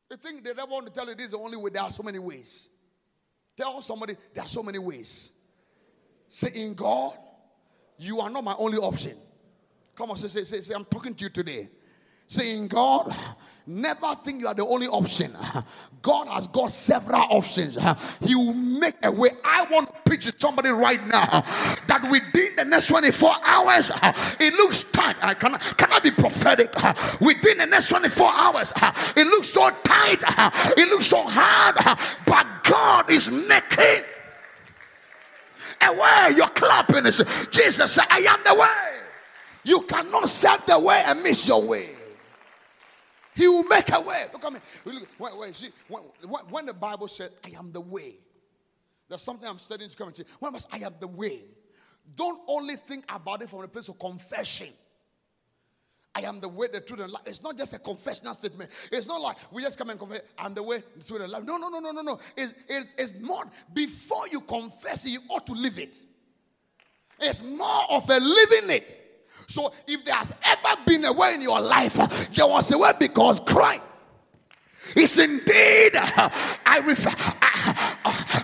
You 0.09 0.17
think 0.17 0.43
they 0.43 0.53
never 0.53 0.71
want 0.71 0.87
to 0.87 0.93
tell 0.93 1.07
you 1.07 1.15
this 1.15 1.27
is 1.27 1.31
the 1.33 1.37
only 1.37 1.57
way? 1.57 1.69
There 1.69 1.83
are 1.83 1.91
so 1.91 2.03
many 2.03 2.19
ways. 2.19 2.69
Tell 3.55 3.81
somebody 3.81 4.15
there 4.33 4.43
are 4.43 4.47
so 4.47 4.63
many 4.63 4.79
ways. 4.79 5.31
Say, 6.29 6.61
in 6.61 6.73
God, 6.73 7.13
you 7.97 8.19
are 8.19 8.29
not 8.29 8.43
my 8.43 8.55
only 8.57 8.77
option. 8.77 9.17
Come 9.95 10.11
on, 10.11 10.17
say, 10.17 10.27
say, 10.27 10.43
say, 10.43 10.61
say 10.61 10.73
I'm 10.75 10.85
talking 10.85 11.15
to 11.15 11.23
you 11.25 11.29
today. 11.29 11.69
Saying, 12.29 12.67
God, 12.67 13.15
never 13.65 14.13
think 14.15 14.41
you 14.41 14.47
are 14.47 14.53
the 14.53 14.65
only 14.65 14.87
option. 14.87 15.35
God 16.01 16.27
has 16.27 16.47
got 16.49 16.71
several 16.71 17.21
options. 17.21 17.77
He 18.21 18.35
will 18.35 18.53
make 18.53 18.95
a 19.01 19.11
way. 19.11 19.29
I 19.45 19.65
want 19.71 19.87
to 19.87 20.01
preach 20.05 20.25
to 20.25 20.33
somebody 20.37 20.69
right 20.69 21.05
now 21.07 21.41
that 21.87 22.09
within 22.09 22.55
the 22.55 22.65
next 22.65 22.87
24 22.87 23.35
hours, 23.43 23.89
uh, 23.89 24.13
it 24.39 24.53
looks 24.53 24.83
tight. 24.83 25.15
I 25.21 25.33
cannot, 25.33 25.61
cannot 25.77 26.03
be 26.03 26.11
prophetic. 26.11 26.71
Uh, 26.83 26.93
within 27.19 27.59
the 27.59 27.65
next 27.65 27.89
24 27.89 28.31
hours, 28.31 28.73
uh, 28.81 28.91
it 29.15 29.25
looks 29.27 29.49
so 29.49 29.69
tight. 29.83 30.23
It 30.77 30.87
looks 30.89 31.07
so 31.07 31.23
hard. 31.25 31.75
But 32.25 32.47
God 32.63 33.09
is 33.09 33.29
making 33.29 34.03
a 35.81 35.93
way. 35.93 36.35
You're 36.35 36.47
clapping. 36.49 37.05
Jesus 37.51 37.91
said, 37.91 38.05
I 38.09 38.19
am 38.27 38.39
the 38.43 38.55
way. 38.55 39.01
You 39.63 39.81
cannot 39.81 40.29
set 40.29 40.65
the 40.65 40.79
way 40.79 41.03
and 41.05 41.21
miss 41.23 41.47
your 41.47 41.61
way. 41.61 41.89
He 43.35 43.47
will 43.47 43.65
make 43.65 43.91
a 43.91 44.01
way. 44.01 44.23
Look 44.33 44.43
at 44.45 44.53
me. 44.53 44.59
Wait, 45.19 45.37
wait, 45.37 45.55
see, 45.55 45.69
when, 45.87 46.01
when 46.49 46.65
the 46.65 46.73
Bible 46.73 47.07
said, 47.07 47.29
I 47.45 47.49
am 47.57 47.71
the 47.71 47.81
way, 47.81 48.15
there's 49.07 49.21
something 49.21 49.47
I'm 49.47 49.59
studying 49.59 49.89
to 49.89 49.95
come 49.95 50.07
and 50.07 50.25
When 50.39 50.55
I 50.55 50.57
say, 50.57 50.69
I 50.71 50.77
am 50.87 50.95
the 50.99 51.07
way, 51.07 51.43
don't 52.15 52.39
only 52.47 52.75
think 52.75 53.05
about 53.13 53.41
it 53.41 53.49
from 53.49 53.61
the 53.61 53.67
place 53.67 53.89
of 53.89 53.99
confession. 53.99 54.69
I 56.15 56.21
am 56.21 56.39
the 56.39 56.49
way, 56.49 56.67
the 56.67 56.81
truth, 56.81 57.01
and 57.01 57.11
life. 57.11 57.23
It's 57.27 57.43
not 57.43 57.57
just 57.57 57.73
a 57.73 57.79
confessional 57.79 58.33
statement. 58.33 58.71
It's 58.91 59.07
not 59.07 59.21
like 59.21 59.37
we 59.51 59.61
just 59.61 59.77
come 59.77 59.91
and 59.91 59.99
confess, 59.99 60.21
I'm 60.37 60.55
the 60.55 60.63
way, 60.63 60.81
the 60.97 61.03
truth, 61.03 61.21
and 61.21 61.31
life. 61.31 61.43
No, 61.43 61.57
no, 61.57 61.69
no, 61.69 61.79
no, 61.79 61.91
no, 61.91 62.01
no. 62.01 62.19
It's, 62.35 62.55
it's, 62.67 62.93
it's 62.97 63.13
more, 63.21 63.45
before 63.71 64.27
you 64.27 64.41
confess 64.41 65.05
it, 65.05 65.09
you 65.09 65.19
ought 65.29 65.45
to 65.45 65.53
live 65.53 65.77
it. 65.77 66.01
It's 67.19 67.43
more 67.43 67.83
of 67.91 68.09
a 68.09 68.19
living 68.19 68.71
it. 68.71 69.03
So 69.47 69.71
if 69.87 70.03
there 70.05 70.15
has 70.15 70.33
ever 70.45 70.81
been 70.85 71.05
a 71.05 71.13
way 71.13 71.35
in 71.35 71.41
your 71.41 71.61
life, 71.61 72.33
there 72.33 72.47
was 72.47 72.71
a 72.71 72.77
way 72.77 72.91
because 72.99 73.39
Christ 73.39 73.83
is 74.95 75.17
indeed, 75.19 75.91
I 75.95 76.81
refer, 76.83 77.11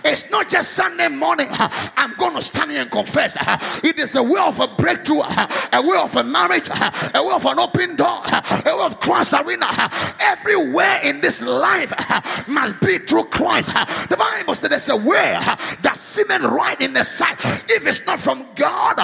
it's 0.04 0.28
not 0.30 0.48
just 0.48 0.72
Sunday 0.72 1.08
morning. 1.08 1.48
I'm 1.50 2.14
going 2.14 2.34
to 2.34 2.42
stand 2.42 2.70
here 2.70 2.82
and 2.82 2.90
confess. 2.90 3.36
It 3.82 3.98
is 3.98 4.14
a 4.14 4.22
way 4.22 4.40
of 4.40 4.60
a 4.60 4.68
breakthrough, 4.68 5.20
a 5.20 5.82
way 5.82 5.98
of 5.98 6.14
a 6.16 6.24
marriage, 6.24 6.68
a 6.68 7.22
way 7.22 7.34
of 7.34 7.44
an 7.46 7.58
open 7.58 7.96
door, 7.96 8.20
a 8.24 8.62
way 8.64 8.84
of 8.84 9.00
Christ 9.00 9.34
arena. 9.34 9.68
Everywhere 10.20 11.00
in 11.02 11.20
this 11.20 11.42
life 11.42 11.92
must 12.48 12.80
be 12.80 12.98
through 12.98 13.24
Christ. 13.24 13.68
The 14.08 14.16
Bible 14.18 14.54
says 14.54 14.70
there's 14.70 14.88
a 14.88 14.96
way 14.96 15.38
that 15.82 15.94
seemeth 15.96 16.42
right 16.42 16.80
in 16.80 16.92
the 16.92 17.04
sight. 17.04 17.38
If 17.68 17.86
it's 17.86 18.04
not 18.06 18.20
from 18.20 18.46
God, 18.54 18.96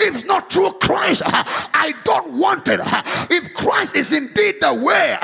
if 0.00 0.14
it's 0.14 0.24
not 0.24 0.52
through 0.52 0.72
Christ, 0.74 1.22
I 1.24 1.94
don't 2.04 2.32
want 2.34 2.68
it. 2.68 2.80
If 3.30 3.54
Christ 3.54 3.96
is 3.96 4.12
indeed 4.12 4.56
the 4.60 4.74
way, 4.74 5.18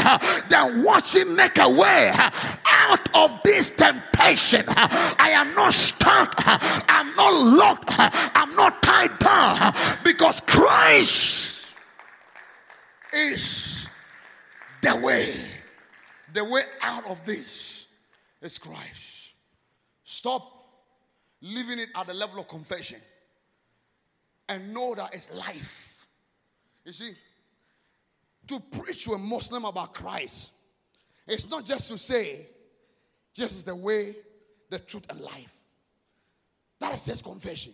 then 0.48 0.82
watch 0.82 1.14
him 1.16 1.34
make 1.34 1.58
a 1.58 1.68
way 1.68 2.12
out 2.66 3.08
of 3.14 3.40
this 3.44 3.70
temptation. 3.70 4.66
I 4.76 5.30
am 5.34 5.54
not 5.54 5.72
stuck. 5.72 6.34
I'm 6.46 7.14
not 7.16 7.32
locked. 7.32 7.94
I'm 7.98 8.54
not 8.56 8.82
tied 8.82 9.18
down 9.18 9.72
because 10.04 10.40
Christ 10.42 11.74
is 13.12 13.88
the 14.82 14.96
way. 14.96 15.34
The 16.32 16.44
way 16.44 16.62
out 16.82 17.06
of 17.06 17.24
this 17.24 17.86
is 18.42 18.58
Christ. 18.58 19.30
Stop 20.04 20.50
living 21.40 21.78
it 21.78 21.90
at 21.94 22.06
the 22.06 22.14
level 22.14 22.40
of 22.40 22.48
confession 22.48 23.00
and 24.48 24.74
know 24.74 24.94
that 24.94 25.14
it's 25.14 25.32
life. 25.32 26.06
You 26.84 26.92
see, 26.92 27.12
to 28.48 28.60
preach 28.60 29.04
to 29.04 29.12
a 29.12 29.18
Muslim 29.18 29.64
about 29.64 29.94
Christ, 29.94 30.50
it's 31.26 31.48
not 31.48 31.64
just 31.64 31.90
to 31.90 31.98
say, 31.98 32.46
Jesus 33.32 33.58
is 33.58 33.64
the 33.64 33.74
way, 33.74 34.14
the 34.70 34.78
truth, 34.78 35.06
and 35.10 35.20
life. 35.20 35.54
That 36.80 36.94
is 36.94 37.06
just 37.06 37.24
confession. 37.24 37.72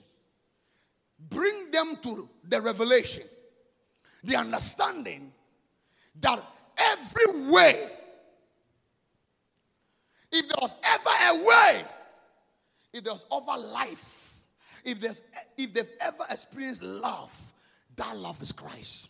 Bring 1.29 1.71
them 1.71 1.97
to 2.03 2.29
the 2.49 2.61
revelation, 2.61 3.25
the 4.25 4.37
understanding 4.37 5.33
that 6.21 6.43
every 6.79 7.51
way, 7.51 7.91
if 10.33 10.49
there 10.49 10.59
was 10.61 10.77
ever 10.85 11.11
a 11.11 11.45
way, 11.45 11.85
if 12.93 13.05
there 13.05 13.13
was 13.13 13.27
ever 13.33 13.61
life, 13.61 14.39
if 14.85 15.01
there's 15.01 15.23
if 15.57 15.75
they've 15.75 15.91
ever 16.01 16.25
experienced 16.31 16.83
love, 16.83 17.53
that 17.97 18.17
love 18.17 18.41
is 18.41 18.53
Christ. 18.53 19.09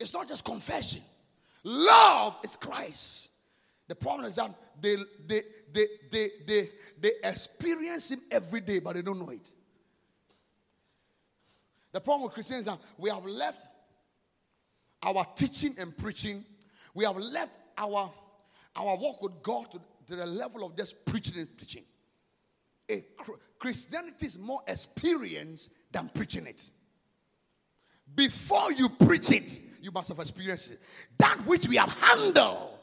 It's 0.00 0.12
not 0.12 0.28
just 0.28 0.44
confession. 0.44 1.02
Love 1.64 2.38
is 2.44 2.56
Christ. 2.56 3.30
The 3.88 3.94
problem 3.94 4.26
is 4.26 4.36
that 4.36 4.50
they, 4.80 4.96
they, 5.26 5.42
they, 5.72 5.84
they, 6.10 6.28
they, 6.46 6.68
they 7.00 7.12
experience 7.22 8.10
Him 8.10 8.20
every 8.30 8.60
day, 8.60 8.80
but 8.80 8.94
they 8.94 9.02
don't 9.02 9.18
know 9.18 9.30
it. 9.30 9.52
The 11.92 12.00
problem 12.00 12.24
with 12.24 12.34
Christians 12.34 12.60
is 12.60 12.66
that 12.66 12.78
we 12.98 13.10
have 13.10 13.24
left 13.24 13.64
our 15.02 15.24
teaching 15.36 15.74
and 15.78 15.96
preaching, 15.96 16.44
we 16.94 17.04
have 17.04 17.16
left 17.16 17.52
our, 17.78 18.12
our 18.74 18.96
walk 18.96 19.22
with 19.22 19.42
God 19.42 19.70
to, 19.70 19.80
to 20.08 20.16
the 20.16 20.26
level 20.26 20.64
of 20.64 20.76
just 20.76 21.04
preaching 21.04 21.38
and 21.38 21.56
preaching. 21.56 21.84
A, 22.90 23.04
Christianity 23.58 24.26
is 24.26 24.38
more 24.38 24.60
experience 24.66 25.70
than 25.90 26.08
preaching 26.08 26.46
it. 26.46 26.70
Before 28.14 28.72
you 28.72 28.88
preach 28.88 29.32
it, 29.32 29.60
you 29.80 29.90
must 29.90 30.08
have 30.08 30.18
experienced 30.18 30.72
it. 30.72 30.80
That 31.18 31.38
which 31.46 31.66
we 31.68 31.76
have 31.76 31.92
handled 31.92 32.75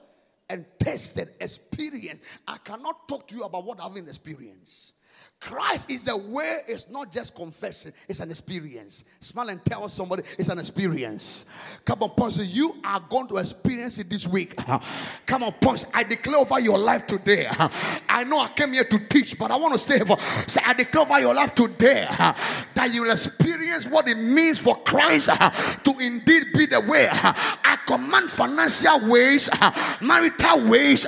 and 0.53 0.65
tested, 0.77 1.29
experienced. 1.41 2.21
I 2.47 2.57
cannot 2.63 3.07
talk 3.07 3.27
to 3.29 3.35
you 3.35 3.43
about 3.43 3.65
what 3.65 3.81
I've 3.81 3.97
experienced. 3.97 4.93
Christ 5.43 5.91
is 5.91 6.05
the 6.05 6.15
way, 6.15 6.59
it's 6.69 6.89
not 6.89 7.11
just 7.11 7.35
confession, 7.35 7.91
it's 8.07 8.21
an 8.21 8.29
experience. 8.29 9.03
Smile 9.19 9.49
and 9.49 9.65
tell 9.65 9.89
somebody 9.89 10.23
it's 10.39 10.47
an 10.47 10.57
experience. 10.57 11.43
Come 11.83 12.01
on, 12.01 12.11
Pastor, 12.15 12.45
you 12.45 12.77
are 12.81 13.01
going 13.09 13.27
to 13.27 13.35
experience 13.35 13.99
it 13.99 14.09
this 14.09 14.25
week. 14.25 14.55
Come 15.25 15.43
on, 15.43 15.53
Pastor, 15.59 15.89
I 15.93 16.05
declare 16.05 16.37
over 16.37 16.61
your 16.61 16.77
life 16.77 17.07
today. 17.07 17.47
I 18.07 18.23
know 18.23 18.39
I 18.39 18.53
came 18.55 18.71
here 18.71 18.85
to 18.85 18.99
teach, 18.99 19.37
but 19.37 19.51
I 19.51 19.57
want 19.57 19.73
to 19.73 19.79
say, 19.79 19.99
say 20.47 20.61
I 20.65 20.73
declare 20.75 21.03
over 21.03 21.19
your 21.19 21.33
life 21.33 21.53
today 21.53 22.05
that 22.09 22.91
you 22.93 23.03
will 23.03 23.11
experience 23.11 23.85
what 23.85 24.07
it 24.07 24.17
means 24.17 24.59
for 24.59 24.77
Christ 24.83 25.25
to 25.27 25.99
indeed 25.99 26.53
be 26.53 26.67
the 26.67 26.79
way. 26.79 27.07
I 27.11 27.79
command 27.85 28.29
financial 28.29 29.09
ways, 29.09 29.49
marital 29.99 30.69
ways, 30.69 31.05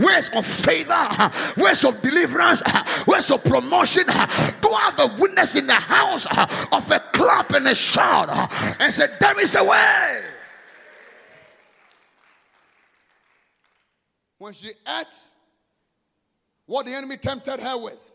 ways 0.00 0.28
of 0.30 0.44
favor, 0.44 1.30
ways 1.56 1.84
of 1.84 2.02
deliverance, 2.02 2.64
ways 3.06 3.30
of 3.30 3.44
promotion 3.44 3.75
promotion, 3.76 4.04
go 4.60 4.74
uh, 4.74 4.76
have 4.78 4.98
a 4.98 5.16
witness 5.16 5.56
in 5.56 5.66
the 5.66 5.74
house 5.74 6.26
uh, 6.26 6.66
of 6.72 6.90
a 6.90 7.00
clap 7.12 7.52
and 7.52 7.68
a 7.68 7.74
shout 7.74 8.28
uh, 8.30 8.46
and 8.80 8.92
say, 8.92 9.06
There 9.20 9.40
is 9.40 9.54
a 9.54 9.64
way. 9.64 10.22
When 14.38 14.52
she 14.52 14.68
ate 14.68 15.28
what 16.66 16.86
the 16.86 16.92
enemy 16.92 17.16
tempted 17.16 17.60
her 17.60 17.82
with, 17.82 18.12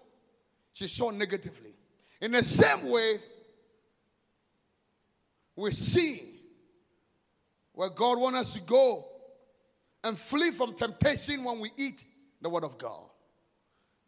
she 0.74 0.88
saw 0.88 1.10
negatively. 1.10 1.74
In 2.22 2.32
the 2.32 2.44
same 2.44 2.90
way, 2.90 3.14
we 5.56 5.72
see 5.72 6.24
where 7.74 7.90
God 7.90 8.20
wants 8.20 8.40
us 8.40 8.54
to 8.54 8.62
go 8.62 9.06
and 10.04 10.18
flee 10.18 10.52
from 10.52 10.74
temptation 10.74 11.44
when 11.44 11.60
we 11.60 11.72
eat 11.78 12.06
the 12.42 12.50
Word 12.50 12.64
of 12.64 12.78
God. 12.78 13.04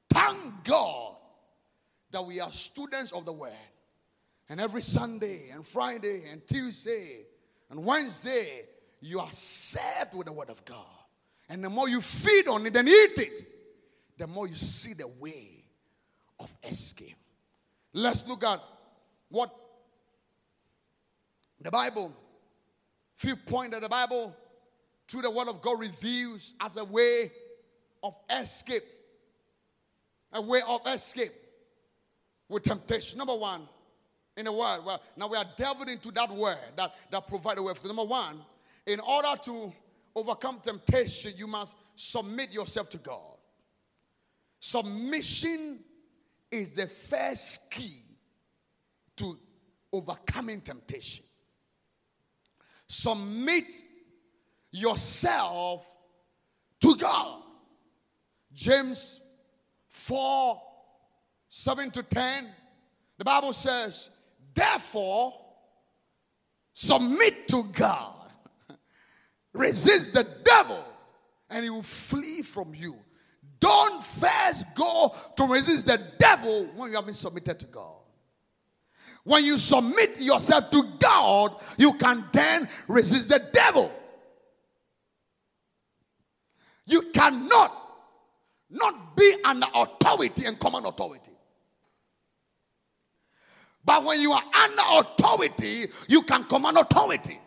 Thank 0.09 0.63
God 0.63 1.12
that 2.13 2.25
we 2.25 2.39
are 2.39 2.51
students 2.51 3.11
of 3.11 3.25
the 3.25 3.33
Word. 3.33 3.51
And 4.49 4.61
every 4.61 4.81
Sunday 4.81 5.49
and 5.53 5.65
Friday 5.65 6.23
and 6.31 6.45
Tuesday 6.47 7.25
and 7.69 7.83
Wednesday, 7.83 8.63
you 9.01 9.19
are 9.19 9.31
served 9.31 10.13
with 10.13 10.27
the 10.27 10.33
Word 10.33 10.49
of 10.49 10.63
God. 10.63 10.77
And 11.49 11.63
the 11.63 11.69
more 11.69 11.89
you 11.89 11.99
feed 11.99 12.47
on 12.47 12.65
it 12.65 12.75
and 12.75 12.87
eat 12.87 13.19
it, 13.19 13.47
the 14.17 14.27
more 14.27 14.47
you 14.47 14.55
see 14.55 14.93
the 14.93 15.07
way 15.07 15.65
of 16.39 16.55
escape. 16.63 17.15
Let's 17.93 18.27
look 18.27 18.43
at 18.43 18.59
what 19.29 19.53
the 21.61 21.71
Bible, 21.71 22.11
few 23.15 23.35
points 23.35 23.73
that 23.73 23.81
the 23.81 23.89
Bible, 23.89 24.35
through 25.07 25.23
the 25.23 25.31
Word 25.31 25.47
of 25.47 25.61
God, 25.61 25.79
reveals 25.79 26.53
as 26.61 26.77
a 26.77 26.85
way 26.85 27.31
of 28.01 28.15
escape. 28.29 28.83
A 30.33 30.41
way 30.41 30.61
of 30.67 30.81
escape 30.87 31.31
with 32.53 32.63
temptation. 32.63 33.17
Number 33.17 33.35
one, 33.35 33.67
in 34.37 34.47
a 34.47 34.51
word, 34.51 34.79
well, 34.85 35.01
now 35.17 35.27
we 35.27 35.37
are 35.37 35.45
delving 35.57 35.89
into 35.89 36.11
that 36.11 36.29
word 36.31 36.57
that, 36.75 36.93
that 37.11 37.27
provides 37.27 37.59
a 37.59 37.63
way 37.63 37.73
for 37.73 37.87
number 37.87 38.03
one. 38.03 38.39
In 38.85 38.99
order 38.99 39.39
to 39.43 39.73
overcome 40.15 40.59
temptation, 40.61 41.33
you 41.35 41.47
must 41.47 41.77
submit 41.95 42.51
yourself 42.51 42.89
to 42.91 42.97
God. 42.97 43.37
Submission 44.59 45.79
is 46.51 46.73
the 46.73 46.87
first 46.87 47.71
key 47.71 48.01
to 49.17 49.37
overcoming 49.91 50.61
temptation. 50.61 51.25
Submit 52.87 53.71
yourself 54.71 55.87
to 56.81 56.95
God. 56.95 57.41
James 58.53 59.19
4 59.89 60.61
7 61.55 61.91
to 61.91 62.01
10, 62.01 62.47
the 63.19 63.23
Bible 63.23 63.53
says, 63.53 64.09
Therefore, 64.55 65.39
submit 66.73 67.47
to 67.49 67.65
God, 67.65 68.31
resist 69.53 70.15
the 70.15 70.27
devil, 70.43 70.83
and 71.51 71.63
he 71.63 71.69
will 71.69 71.83
flee 71.83 72.41
from 72.41 72.73
you. 72.73 72.95
Don't 73.59 74.03
first 74.03 74.65
go 74.73 75.13
to 75.37 75.43
resist 75.43 75.85
the 75.85 76.01
devil 76.17 76.65
when 76.75 76.89
you 76.89 76.95
haven't 76.95 77.13
submitted 77.13 77.59
to 77.59 77.67
God. 77.67 78.01
When 79.23 79.45
you 79.45 79.59
submit 79.59 80.21
yourself 80.21 80.71
to 80.71 80.83
God, 80.97 81.61
you 81.77 81.93
can 81.93 82.25
then 82.33 82.67
resist 82.87 83.29
the 83.29 83.43
devil. 83.53 83.91
You 86.87 87.11
cannot 87.13 87.79
not 88.71 89.15
be 89.15 89.35
under 89.45 89.67
authority 89.75 90.47
and 90.47 90.59
command 90.59 90.87
authority. 90.87 91.32
But 93.85 94.03
when 94.03 94.21
you 94.21 94.31
are 94.31 94.43
under 94.63 94.81
authority, 94.91 95.85
you 96.07 96.21
can 96.23 96.43
command 96.45 96.77
authority. 96.77 97.39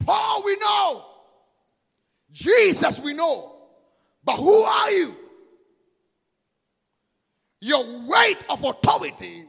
Paul, 0.00 0.42
we 0.44 0.56
know. 0.56 1.04
Jesus, 2.30 3.00
we 3.00 3.12
know. 3.12 3.52
But 4.24 4.36
who 4.36 4.62
are 4.62 4.90
you? 4.90 5.16
Your 7.60 8.06
weight 8.06 8.44
of 8.48 8.62
authority 8.64 9.44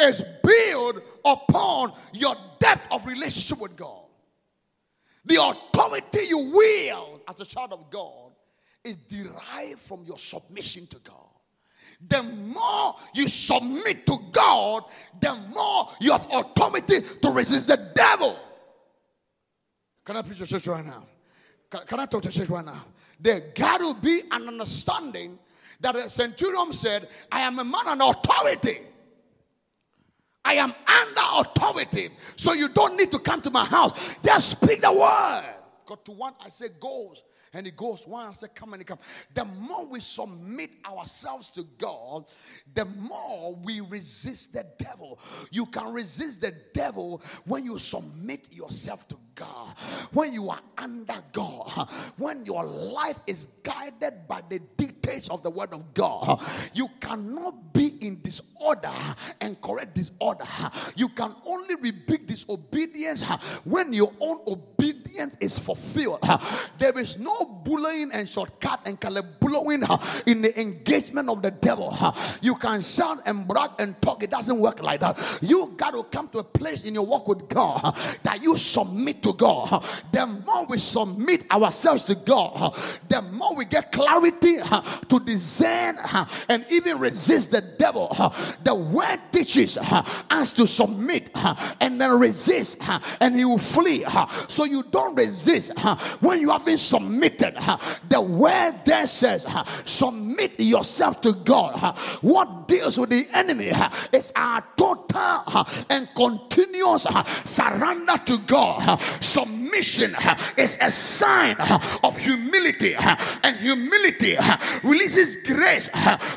is 0.00 0.22
built 0.44 1.02
upon 1.24 1.92
your 2.12 2.36
depth 2.60 2.92
of 2.92 3.06
relationship 3.06 3.58
with 3.60 3.76
God. 3.76 4.04
The 5.24 5.42
authority 5.42 6.20
you 6.28 6.52
wield 6.54 7.22
as 7.28 7.40
a 7.40 7.44
child 7.44 7.72
of 7.72 7.90
God 7.90 8.32
is 8.84 8.96
derived 8.96 9.80
from 9.80 10.04
your 10.04 10.18
submission 10.18 10.86
to 10.88 10.98
God. 11.00 11.27
The 12.06 12.22
more 12.22 12.94
you 13.12 13.26
submit 13.26 14.06
to 14.06 14.18
God, 14.30 14.84
the 15.20 15.34
more 15.52 15.88
you 16.00 16.12
have 16.12 16.26
authority 16.32 17.00
to 17.00 17.30
resist 17.30 17.68
the 17.68 17.90
devil. 17.94 18.38
Can 20.04 20.16
I 20.16 20.22
preach 20.22 20.38
to 20.38 20.46
church 20.46 20.66
right 20.68 20.84
now? 20.84 21.04
Can, 21.68 21.80
can 21.86 22.00
I 22.00 22.06
talk 22.06 22.22
to 22.22 22.30
church 22.30 22.48
right 22.48 22.64
now? 22.64 22.84
There 23.20 23.40
got 23.54 23.78
to 23.78 23.94
be 24.00 24.22
an 24.30 24.48
understanding 24.48 25.38
that 25.80 25.94
the 25.94 26.00
centurion 26.02 26.72
said, 26.72 27.08
I 27.30 27.40
am 27.40 27.58
a 27.58 27.64
man 27.64 27.86
on 27.86 28.00
authority. 28.00 28.78
I 30.44 30.54
am 30.54 30.70
under 30.70 31.20
authority. 31.40 32.08
So 32.36 32.54
you 32.54 32.68
don't 32.68 32.96
need 32.96 33.10
to 33.10 33.18
come 33.18 33.42
to 33.42 33.50
my 33.50 33.64
house. 33.64 34.16
Just 34.24 34.50
speak 34.52 34.80
the 34.80 34.92
word. 34.92 35.44
Got 35.84 36.04
to 36.06 36.12
one, 36.12 36.32
I 36.44 36.48
say, 36.48 36.68
goes. 36.80 37.22
And 37.52 37.66
he 37.66 37.72
goes, 37.72 38.06
one, 38.06 38.34
say, 38.34 38.48
come 38.54 38.74
and 38.74 38.80
he 38.80 38.84
come. 38.84 38.98
The 39.34 39.44
more 39.44 39.86
we 39.86 40.00
submit 40.00 40.70
ourselves 40.86 41.50
to 41.52 41.64
God, 41.78 42.24
the 42.74 42.84
more 42.84 43.56
we 43.56 43.80
resist 43.80 44.52
the 44.52 44.66
devil. 44.78 45.18
You 45.50 45.66
can 45.66 45.92
resist 45.92 46.40
the 46.40 46.52
devil 46.74 47.22
when 47.46 47.64
you 47.64 47.78
submit 47.78 48.52
yourself 48.52 49.08
to 49.08 49.14
God, 49.14 49.27
when 50.12 50.32
you 50.32 50.50
are 50.50 50.60
under 50.76 51.22
God, 51.32 51.88
when 52.16 52.44
your 52.46 52.64
life 52.64 53.20
is 53.26 53.46
guided 53.62 54.26
by 54.26 54.42
the 54.48 54.60
dictates 54.76 55.28
of 55.28 55.42
the 55.42 55.50
word 55.50 55.72
of 55.72 55.94
God. 55.94 56.40
You 56.72 56.88
cannot 57.00 57.72
be 57.72 57.88
in 58.00 58.20
disorder 58.22 58.92
and 59.40 59.60
correct 59.60 59.94
disorder. 59.94 60.44
You 60.96 61.08
can 61.10 61.34
only 61.44 61.74
rebuke 61.74 62.26
disobedience 62.26 63.24
when 63.64 63.92
your 63.92 64.12
own 64.20 64.40
obedience 64.46 65.36
is 65.40 65.58
fulfilled. 65.58 66.22
There 66.78 66.98
is 66.98 67.18
no 67.18 67.44
bullying 67.64 68.10
and 68.12 68.28
shortcut 68.28 68.80
and 68.86 68.98
blowing 69.40 69.82
in 70.26 70.42
the 70.42 70.52
engagement 70.60 71.28
of 71.28 71.42
the 71.42 71.50
devil. 71.50 71.96
You 72.40 72.54
can 72.54 72.80
shout 72.82 73.20
and 73.26 73.46
brag 73.46 73.70
and 73.78 74.00
talk. 74.00 74.22
It 74.22 74.30
doesn't 74.30 74.58
work 74.58 74.82
like 74.82 75.00
that. 75.00 75.38
You 75.42 75.74
got 75.76 75.92
to 75.92 76.04
come 76.04 76.28
to 76.28 76.38
a 76.38 76.44
place 76.44 76.84
in 76.84 76.94
your 76.94 77.06
walk 77.06 77.28
with 77.28 77.48
God 77.48 77.94
that 78.22 78.40
you 78.42 78.56
submit 78.56 79.22
to 79.22 79.27
to 79.32 79.36
God, 79.36 79.84
the 80.12 80.26
more 80.26 80.66
we 80.66 80.78
submit 80.78 81.50
ourselves 81.50 82.04
to 82.04 82.14
God, 82.14 82.74
the 83.08 83.22
more 83.32 83.54
we 83.54 83.64
get 83.64 83.92
clarity 83.92 84.56
to 85.08 85.20
discern 85.20 85.96
and 86.48 86.64
even 86.70 86.98
resist 86.98 87.52
the 87.52 87.60
devil. 87.78 88.08
The 88.64 88.74
word 88.74 89.20
teaches 89.32 89.78
us 89.78 90.52
to 90.52 90.66
submit 90.66 91.30
and 91.80 92.00
then 92.00 92.18
resist, 92.18 92.78
and 93.20 93.36
he 93.36 93.44
will 93.44 93.58
flee. 93.58 94.04
So 94.48 94.64
you 94.64 94.82
don't 94.84 95.14
resist 95.14 95.78
when 96.20 96.40
you 96.40 96.50
haven't 96.50 96.78
submitted. 96.78 97.56
The 98.08 98.20
word 98.20 98.80
there 98.84 99.06
says, 99.06 99.46
submit 99.84 100.58
yourself 100.58 101.20
to 101.22 101.32
God. 101.32 101.78
What 102.22 102.68
deals 102.68 102.98
with 102.98 103.10
the 103.10 103.26
enemy 103.34 103.70
is 104.12 104.32
our 104.36 104.64
total 104.76 105.66
and 105.90 106.08
continuous 106.14 107.06
surrender 107.44 108.18
to 108.26 108.38
God 108.38 109.00
submission 109.20 110.16
is 110.56 110.78
a 110.80 110.90
sign 110.90 111.56
of 112.02 112.16
humility, 112.18 112.94
and 112.96 113.56
humility 113.56 114.36
releases 114.82 115.36
grace 115.38 115.88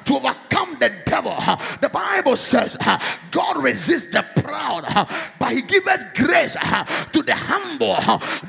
to 0.06 0.14
overcome 0.16 0.51
the 0.82 0.92
devil. 1.06 1.36
The 1.80 1.90
Bible 1.90 2.36
says 2.36 2.76
God 3.30 3.64
resists 3.64 4.12
the 4.12 4.26
proud, 4.42 4.84
but 5.40 5.52
He 5.52 5.62
gives 5.62 6.04
grace 6.16 6.54
to 6.54 7.22
the 7.22 7.36
humble. 7.36 7.96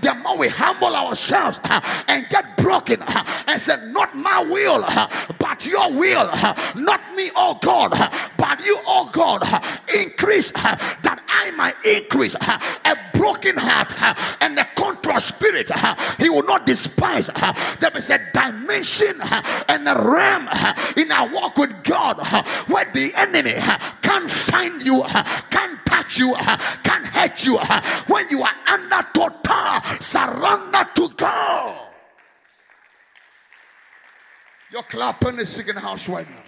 The 0.01 0.15
more 0.23 0.39
we 0.39 0.49
humble 0.49 0.97
ourselves 0.97 1.61
and 2.09 2.29
get 2.29 2.57
broken 2.57 3.03
and 3.03 3.61
say, 3.61 3.77
Not 3.91 4.17
my 4.17 4.43
will, 4.43 4.85
but 5.39 5.67
your 5.67 5.93
will, 5.93 6.31
not 6.75 7.15
me, 7.15 7.31
oh 7.37 7.59
God, 7.63 7.91
but 8.37 8.65
you, 8.65 8.79
oh 8.87 9.11
God, 9.13 9.43
increase 9.95 10.51
that 10.53 11.23
I 11.29 11.51
might 11.53 11.77
increase 11.85 12.35
a 12.35 12.97
broken 13.13 13.57
heart 13.57 13.93
and 14.41 14.59
a 14.59 14.65
contrite 14.75 15.23
spirit. 15.23 15.71
He 16.19 16.31
will 16.31 16.45
not 16.45 16.67
despise. 16.67 17.29
There 17.79 17.97
is 17.97 18.11
a 18.11 18.21
dimension 18.33 19.21
and 19.69 19.89
a 19.89 19.95
realm 19.95 20.49
in 20.97 21.13
our 21.13 21.29
walk 21.29 21.59
with 21.59 21.85
God 21.85 21.92
Uh, 21.95 22.43
where 22.69 22.91
the 22.93 23.13
enemy 23.15 23.55
uh, 23.57 23.79
can't 24.01 24.31
find 24.31 24.83
you, 24.83 25.03
uh, 25.03 25.23
can't 25.51 25.79
touch 25.87 26.19
you, 26.19 26.35
can't 26.35 27.07
hurt 27.07 27.45
you 27.45 27.59
when 28.07 28.29
you 28.29 28.43
are 28.43 28.55
under 28.69 29.07
total 29.15 30.01
surrender 30.01 30.85
to 30.95 31.09
God. 31.17 31.89
You're 34.73 34.83
clapping 34.85 35.37
the 35.37 35.45
singing 35.45 35.77
house 35.77 36.09
right 36.09 36.29
now. 36.29 36.43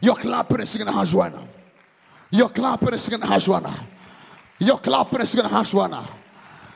You're 0.00 0.14
clapping 0.16 0.58
the 0.58 0.66
singing 0.66 0.92
house 0.92 1.12
right 1.12 1.32
now. 1.32 1.46
You're 2.30 2.48
clapping 2.48 2.90
the 2.90 2.98
singing 2.98 3.20
house 3.20 3.46
right 3.48 3.62
now. 3.62 3.74
You're 4.58 4.78
clapping 4.78 5.18
the 5.18 5.26
singing 5.26 5.50
house 5.50 5.74
right 5.74 5.90
now. 5.90 6.08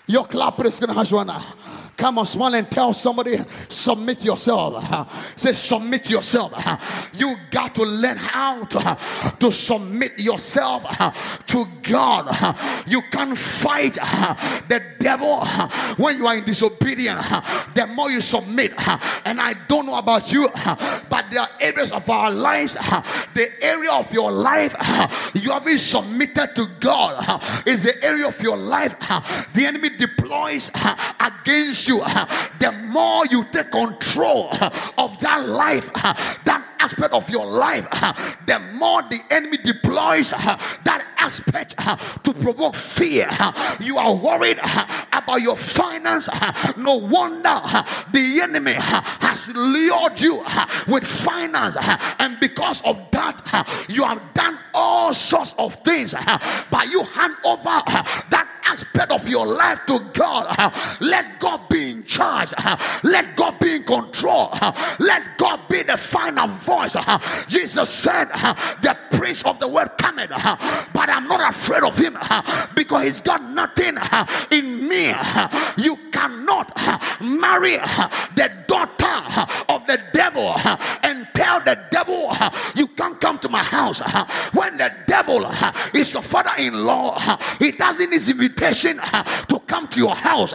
You're 0.07 0.25
clapping 0.25 0.65
the 0.65 0.71
singing 0.71 0.95
house 0.95 1.13
right 1.13 1.27
now. 1.27 1.43
Come 1.99 2.19
on, 2.19 2.27
smile 2.27 2.55
and 2.55 2.71
tell 2.71 2.95
somebody, 2.95 3.37
submit 3.69 4.25
yourself. 4.25 5.37
Say, 5.37 5.53
submit 5.53 6.09
yourself. 6.09 7.11
You 7.13 7.37
got 7.51 7.75
to 7.75 7.83
learn 7.83 8.17
how 8.17 8.65
to, 8.67 8.99
to 9.41 9.53
submit 9.53 10.17
yourself 10.21 11.45
to 11.47 11.67
God. 11.83 12.29
You 12.87 13.03
can't 13.11 13.37
fight 13.37 13.95
the 13.95 14.81
devil 15.01 15.45
when 15.97 16.19
you 16.19 16.27
are 16.29 16.37
in 16.37 16.45
disobedience. 16.45 17.27
The 17.75 17.89
more 17.93 18.13
you 18.13 18.21
submit, 18.21 18.75
and 19.25 19.41
I 19.41 19.55
don't 19.67 19.87
know 19.87 19.99
about 19.99 20.31
you, 20.31 20.49
but 20.55 21.27
there 21.33 21.41
are 21.41 21.51
areas 21.61 21.91
of 21.91 22.09
our 22.09 22.31
lives, 22.31 22.75
the 23.35 23.51
area 23.61 23.91
of 23.91 24.13
your 24.13 24.31
life 24.31 24.73
you 25.35 25.51
haven't 25.51 25.79
submitted 25.79 26.55
to 26.55 26.67
God 26.79 27.43
is 27.67 27.83
the 27.83 28.05
area 28.05 28.29
of 28.29 28.41
your 28.41 28.57
life 28.57 28.97
the 29.55 29.67
enemy 29.67 29.91
deploys 29.91 30.71
against 31.21 31.88
you, 31.89 32.01
uh, 32.03 32.27
the 32.59 32.73
more 32.73 33.27
you 33.27 33.45
take 33.51 33.71
control 33.71 34.49
uh, 34.53 34.71
of 34.99 35.19
that 35.21 35.49
life, 35.49 35.91
uh, 35.95 36.15
that 36.45 36.65
aspect 36.81 37.13
of 37.13 37.29
your 37.29 37.47
life, 37.47 37.89
the 38.47 38.59
more 38.75 39.03
the 39.03 39.21
enemy 39.31 39.57
deploys 39.59 40.31
that 40.31 41.07
aspect 41.19 41.77
to 42.25 42.33
provoke 42.33 42.75
fear. 42.75 43.29
You 43.81 43.99
are 43.99 44.15
worried 44.15 44.59
about 45.13 45.41
your 45.41 45.57
finance. 45.57 46.29
No 46.77 46.97
wonder 46.97 47.61
the 48.13 48.41
enemy 48.43 48.75
has 48.79 49.49
lured 49.49 50.21
you 50.21 50.45
with 50.87 51.05
finance, 51.05 51.77
and 52.19 52.39
because 52.41 52.81
of 52.83 52.99
that, 53.11 53.87
you 53.89 54.05
have 54.05 54.23
done 54.35 54.59
all 54.73 55.13
sorts 55.13 55.55
of 55.59 55.75
things. 55.77 56.15
But 56.71 56.89
you 56.89 57.03
hand 57.03 57.35
over 57.45 57.83
that 58.31 58.48
aspect 58.69 59.11
of 59.13 59.29
your 59.29 59.47
life 59.47 59.81
to 59.87 59.99
God. 60.13 60.47
Let 61.01 61.41
God 61.41 61.69
be 61.69 61.91
in 61.91 62.05
charge. 62.05 62.53
Let 63.03 63.37
God 63.37 63.59
be 63.59 63.77
in 63.77 63.85
control. 63.85 64.51
Let 64.99 65.39
God 65.39 65.61
be 65.69 65.83
the 65.83 65.97
final 65.97 66.49
voice. 66.49 66.97
Jesus 67.49 67.89
said, 67.89 68.27
The 68.83 68.97
prince 69.11 69.45
of 69.45 69.59
the 69.59 69.69
world 69.69 69.91
cometh, 69.99 70.31
but 70.31 71.09
I'm 71.09 71.29
not 71.29 71.49
afraid 71.49 71.83
of 71.83 71.97
him 71.99 72.17
because 72.75 73.05
he's 73.05 73.21
got 73.21 73.43
nothing 73.43 73.97
in 74.51 74.89
me. 74.89 75.15
You 75.77 75.97
cannot 76.13 76.77
marry 77.21 77.77
the 78.37 78.53
daughter 78.67 79.47
of 79.69 79.87
the 79.87 80.03
devil 80.13 80.55
the 81.65 81.79
devil, 81.91 82.27
uh, 82.31 82.51
You 82.75 82.87
can't 82.89 83.21
come 83.21 83.39
to 83.41 83.49
my 83.49 83.63
house. 83.63 84.01
Uh, 84.01 84.25
when 84.53 84.77
the 84.77 84.93
devil 85.07 85.45
uh, 85.45 85.73
is 85.95 86.13
your 86.13 86.23
father 86.23 86.51
in 86.59 86.85
law, 86.85 87.19
he 87.59 87.73
doesn't 87.73 88.11
need 88.11 88.29
invitation 88.29 88.99
to 89.49 89.61
come 89.67 89.87
to 89.89 89.99
your 89.99 90.15
house. 90.15 90.55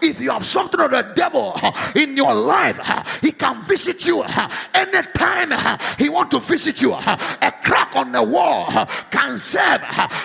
If 0.00 0.20
you 0.20 0.30
have 0.30 0.46
something 0.46 0.80
of 0.80 0.90
the 0.90 1.02
devil 1.14 1.58
in 1.94 2.16
your 2.16 2.34
life, 2.34 2.78
he 3.20 3.32
can 3.32 3.62
visit 3.62 4.06
you 4.06 4.24
anytime 4.74 5.52
he 5.98 6.08
want 6.08 6.30
to 6.32 6.40
visit 6.40 6.80
you. 6.80 6.92
A 6.94 7.52
crack 7.62 7.94
on 7.94 8.12
the 8.12 8.22
wall 8.22 8.66
can 9.10 9.38
serve 9.38 9.82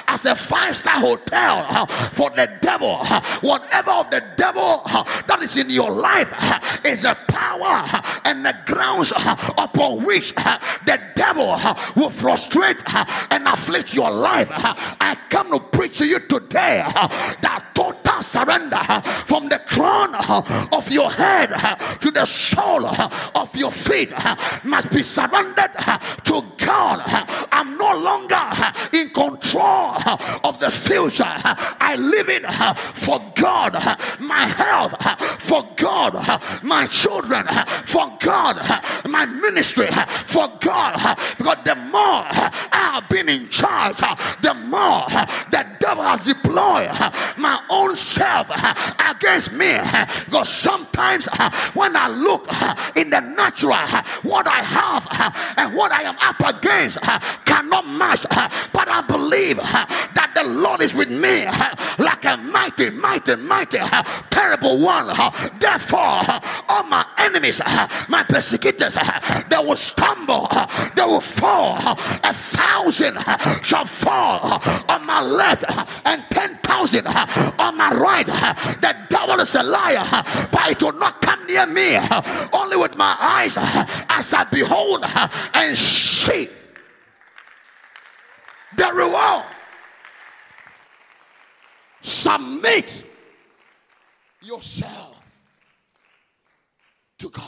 as 0.07 0.25
a 0.25 0.35
five-star 0.35 0.99
hotel 0.99 1.85
for 2.13 2.29
the 2.31 2.49
devil. 2.61 3.05
Whatever 3.41 3.91
of 3.91 4.09
the 4.09 4.23
devil 4.35 4.81
that 5.27 5.39
is 5.41 5.57
in 5.57 5.69
your 5.69 5.91
life 5.91 6.31
is 6.85 7.03
a 7.05 7.15
power 7.27 7.85
and 8.25 8.45
the 8.45 8.55
grounds 8.65 9.11
upon 9.57 10.03
which 10.03 10.16
the 10.85 10.99
devil 11.15 11.51
uh, 11.51 11.75
will 11.95 12.09
frustrate 12.09 12.81
uh, 12.93 13.05
and 13.31 13.47
afflict 13.47 13.93
your 13.93 14.11
life. 14.11 14.49
Uh, 14.51 14.73
I 14.99 15.17
come 15.29 15.51
to 15.51 15.59
preach 15.59 15.97
to 15.99 16.05
you 16.05 16.19
today 16.19 16.83
that 17.41 17.71
must 18.17 18.31
surrender 18.31 18.79
from 19.27 19.47
the 19.47 19.59
crown 19.59 20.15
of 20.71 20.91
your 20.91 21.11
head 21.11 21.49
to 22.01 22.09
the 22.09 22.25
sole 22.25 22.87
of 22.87 23.55
your 23.55 23.71
feet 23.71 24.11
must 24.63 24.89
be 24.91 25.03
surrendered 25.03 25.71
to 26.23 26.41
God. 26.57 27.01
I'm 27.51 27.77
no 27.77 27.95
longer 27.95 28.41
in 28.93 29.09
control 29.09 29.97
of 30.43 30.59
the 30.59 30.71
future. 30.71 31.25
I 31.27 31.95
live 31.95 32.29
it 32.29 32.45
for 32.95 33.19
God. 33.35 33.73
My 34.19 34.47
health 34.47 34.95
for 35.39 35.67
God. 35.75 36.41
My 36.63 36.87
children 36.87 37.45
for 37.85 38.17
God. 38.19 38.57
My 39.07 39.25
ministry 39.25 39.87
for 40.25 40.47
God. 40.59 41.17
Because 41.37 41.57
the 41.65 41.75
more 41.75 42.25
I've 42.71 43.07
been 43.09 43.29
in 43.29 43.47
charge, 43.49 43.97
the 44.41 44.55
more 44.55 45.05
the 45.51 45.65
devil 45.79 46.03
has 46.03 46.25
deployed 46.25 46.89
my 47.37 47.61
own 47.69 47.95
self 48.07 48.47
uh, 48.49 48.73
against 49.11 49.51
me. 49.51 49.77
Because 50.25 50.49
sometimes 50.49 51.27
uh, 51.27 51.49
when 51.73 51.95
I 51.95 52.07
look 52.07 52.45
uh, 52.49 52.75
in 52.95 53.09
the 53.09 53.19
natural, 53.19 53.87
what 54.23 54.47
I 54.47 54.61
have 54.63 55.07
and 55.57 55.75
what 55.75 55.91
I 55.91 56.03
am 56.03 56.17
up 56.21 56.39
against 56.55 56.99
cannot 57.45 57.87
match. 57.87 58.25
But 58.73 58.87
I 58.87 59.01
believe 59.01 59.57
that 59.57 60.31
the 60.35 60.43
Lord 60.43 60.81
is 60.81 60.93
with 60.95 61.09
me 61.09 61.45
like 61.99 62.25
a 62.25 62.37
mighty, 62.37 62.89
mighty, 62.89 63.35
mighty, 63.35 63.79
terrible 64.29 64.79
one. 64.79 65.07
Therefore, 65.59 66.21
all 66.69 66.83
my 66.83 67.05
enemies, 67.17 67.61
my 68.07 68.23
persecutors, 68.23 68.95
they 69.49 69.57
will 69.57 69.75
stumble, 69.75 70.47
they 70.95 71.03
will 71.03 71.21
fall. 71.21 71.77
A 72.23 72.33
thousand 72.33 73.17
shall 73.63 73.85
fall 73.85 74.61
on 74.89 75.05
my 75.05 75.21
left 75.21 75.65
and 76.05 76.23
ten 76.29 76.57
thousand 76.63 77.07
on 77.07 77.77
my 77.77 77.91
right. 77.97 78.25
The 78.25 78.95
devil 79.09 79.39
is 79.39 79.55
a 79.55 79.63
liar, 79.63 80.05
but 80.51 80.71
it 80.71 80.81
will 80.81 80.93
not 80.93 81.21
come 81.21 81.45
near 81.47 81.65
me. 81.65 81.97
Only 82.53 82.77
with 82.77 82.95
my 82.95 83.15
eyes 83.19 83.57
as 84.09 84.33
I 84.33 84.43
behold 84.45 85.03
and 85.53 85.77
see 85.77 86.49
the 88.75 88.91
reward. 88.93 89.45
Submit 92.01 93.03
yourself 94.41 95.21
to 97.17 97.29
God. 97.29 97.43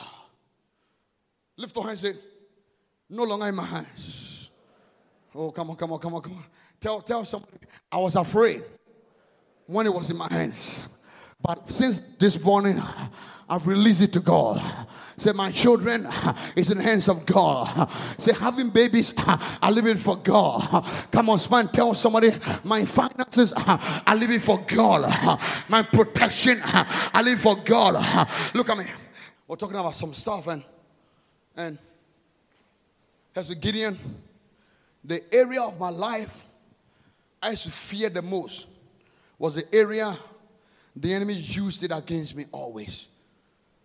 Lift 1.58 1.76
your 1.76 1.86
hands 1.86 2.04
and 2.04 2.16
say, 2.16 2.22
No 3.10 3.24
longer 3.24 3.48
in 3.48 3.56
my 3.56 3.64
hands. 3.64 4.50
Oh, 5.36 5.52
come 5.52 5.70
on, 5.70 5.76
come 5.76 5.92
on, 5.94 6.00
come 6.00 6.14
on, 6.16 6.22
come 6.22 6.34
on. 6.34 6.44
Tell, 6.80 7.02
tell 7.02 7.24
somebody, 7.24 7.58
I 7.92 7.98
was 7.98 8.16
afraid 8.16 8.64
when 9.70 9.86
it 9.86 9.94
was 9.94 10.10
in 10.10 10.18
my 10.18 10.28
hands. 10.32 10.90
But 11.40 11.70
since 11.70 12.00
this 12.18 12.44
morning, 12.44 12.82
I've 13.48 13.68
released 13.68 14.02
it 14.02 14.12
to 14.14 14.20
God. 14.20 14.60
Say, 15.16 15.32
my 15.32 15.52
children 15.52 16.08
is 16.56 16.72
in 16.72 16.80
the 16.80 16.84
hands 16.84 17.08
of 17.08 17.24
God. 17.26 17.90
Say, 18.18 18.34
having 18.34 18.70
babies, 18.70 19.14
I 19.18 19.70
live 19.70 19.86
it 19.86 20.00
for 20.00 20.18
God. 20.18 20.86
Come 21.12 21.30
on, 21.30 21.38
man, 21.52 21.68
tell 21.68 21.94
somebody, 21.94 22.32
my 22.64 22.84
finances, 22.84 23.54
I 23.56 24.16
live 24.16 24.32
it 24.32 24.42
for 24.42 24.60
God. 24.60 25.40
My 25.70 25.84
protection, 25.84 26.62
I 26.64 27.22
live 27.22 27.40
for 27.40 27.56
God. 27.56 28.28
Look 28.56 28.70
at 28.70 28.78
me. 28.78 28.86
We're 29.48 29.56
talking 29.56 29.78
about 29.78 29.96
some 29.96 30.14
stuff, 30.14 30.48
and 30.48 30.64
and 31.56 31.80
as 33.36 33.50
with 33.50 33.60
Gideon, 33.62 33.98
the 35.04 35.24
area 35.34 35.62
of 35.62 35.80
my 35.80 35.90
life 35.90 36.46
I 37.42 37.52
used 37.52 37.66
to 37.66 37.72
fear 37.72 38.10
the 38.10 38.22
most 38.22 38.68
was 39.40 39.56
the 39.56 39.76
area 39.76 40.16
the 40.96 41.14
enemy 41.14 41.34
used 41.34 41.84
it 41.84 41.92
against 41.92 42.36
me 42.36 42.46
always. 42.52 43.08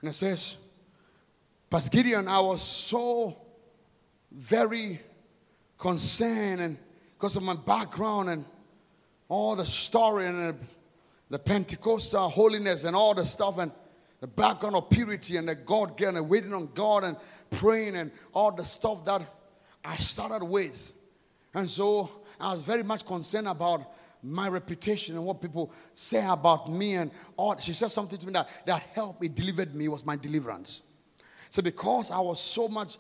And 0.01 0.11
it 0.11 0.15
says, 0.15 0.57
Pastor 1.71 1.97
Gideon, 1.97 2.29
I 2.29 2.41
was 2.41 2.61
so 2.61 3.39
very 4.31 5.01
concerned 5.79 6.61
and 6.61 6.77
because 7.17 7.37
of 7.37 7.43
my 7.43 7.55
background 7.55 8.29
and 8.31 8.45
all 9.29 9.57
the 9.57 9.65
story 9.65 10.27
and 10.27 10.39
the, 10.39 10.57
the 11.31 11.39
Pentecostal 11.39 12.29
holiness 12.29 12.85
and 12.85 12.95
all 12.95 13.15
the 13.15 13.25
stuff 13.25 13.59
and 13.59 13.73
the 14.21 14.27
background 14.27 14.77
of 14.77 14.91
purity 14.91 15.37
and 15.37 15.49
the 15.49 15.55
God 15.55 15.97
getting 15.97 16.17
and 16.17 16.29
waiting 16.29 16.53
on 16.53 16.69
God 16.75 17.05
and 17.05 17.17
praying 17.51 17.97
and 17.97 18.11
all 18.33 18.53
the 18.53 18.65
stuff 18.65 19.05
that 19.05 19.23
I 19.85 19.97
started 19.97 20.45
with. 20.45 20.93
And 21.55 21.71
so 21.71 22.11
I 22.41 22.53
was 22.53 22.63
very 22.63 22.83
much 22.83 23.07
concerned 23.07 23.49
about 23.49 23.93
my 24.25 24.49
reputation 24.49 25.17
and 25.17 25.25
what 25.25 25.41
people 25.41 25.73
say 25.95 26.27
about 26.27 26.71
me 26.71 26.95
and 26.95 27.11
all. 27.37 27.57
She 27.59 27.73
said 27.75 27.91
something 27.91 28.19
to 28.19 28.27
me 28.27 28.33
that, 28.33 28.49
that 28.67 28.83
helped 28.95 29.21
me, 29.21 29.29
delivered 29.29 29.75
me, 29.75 29.89
was 29.89 30.05
my 30.05 30.17
deliverance. 30.17 30.83
So 31.51 31.63
because 31.63 32.11
I 32.11 32.21
was 32.21 32.41
so 32.41 32.69
much 32.69 32.97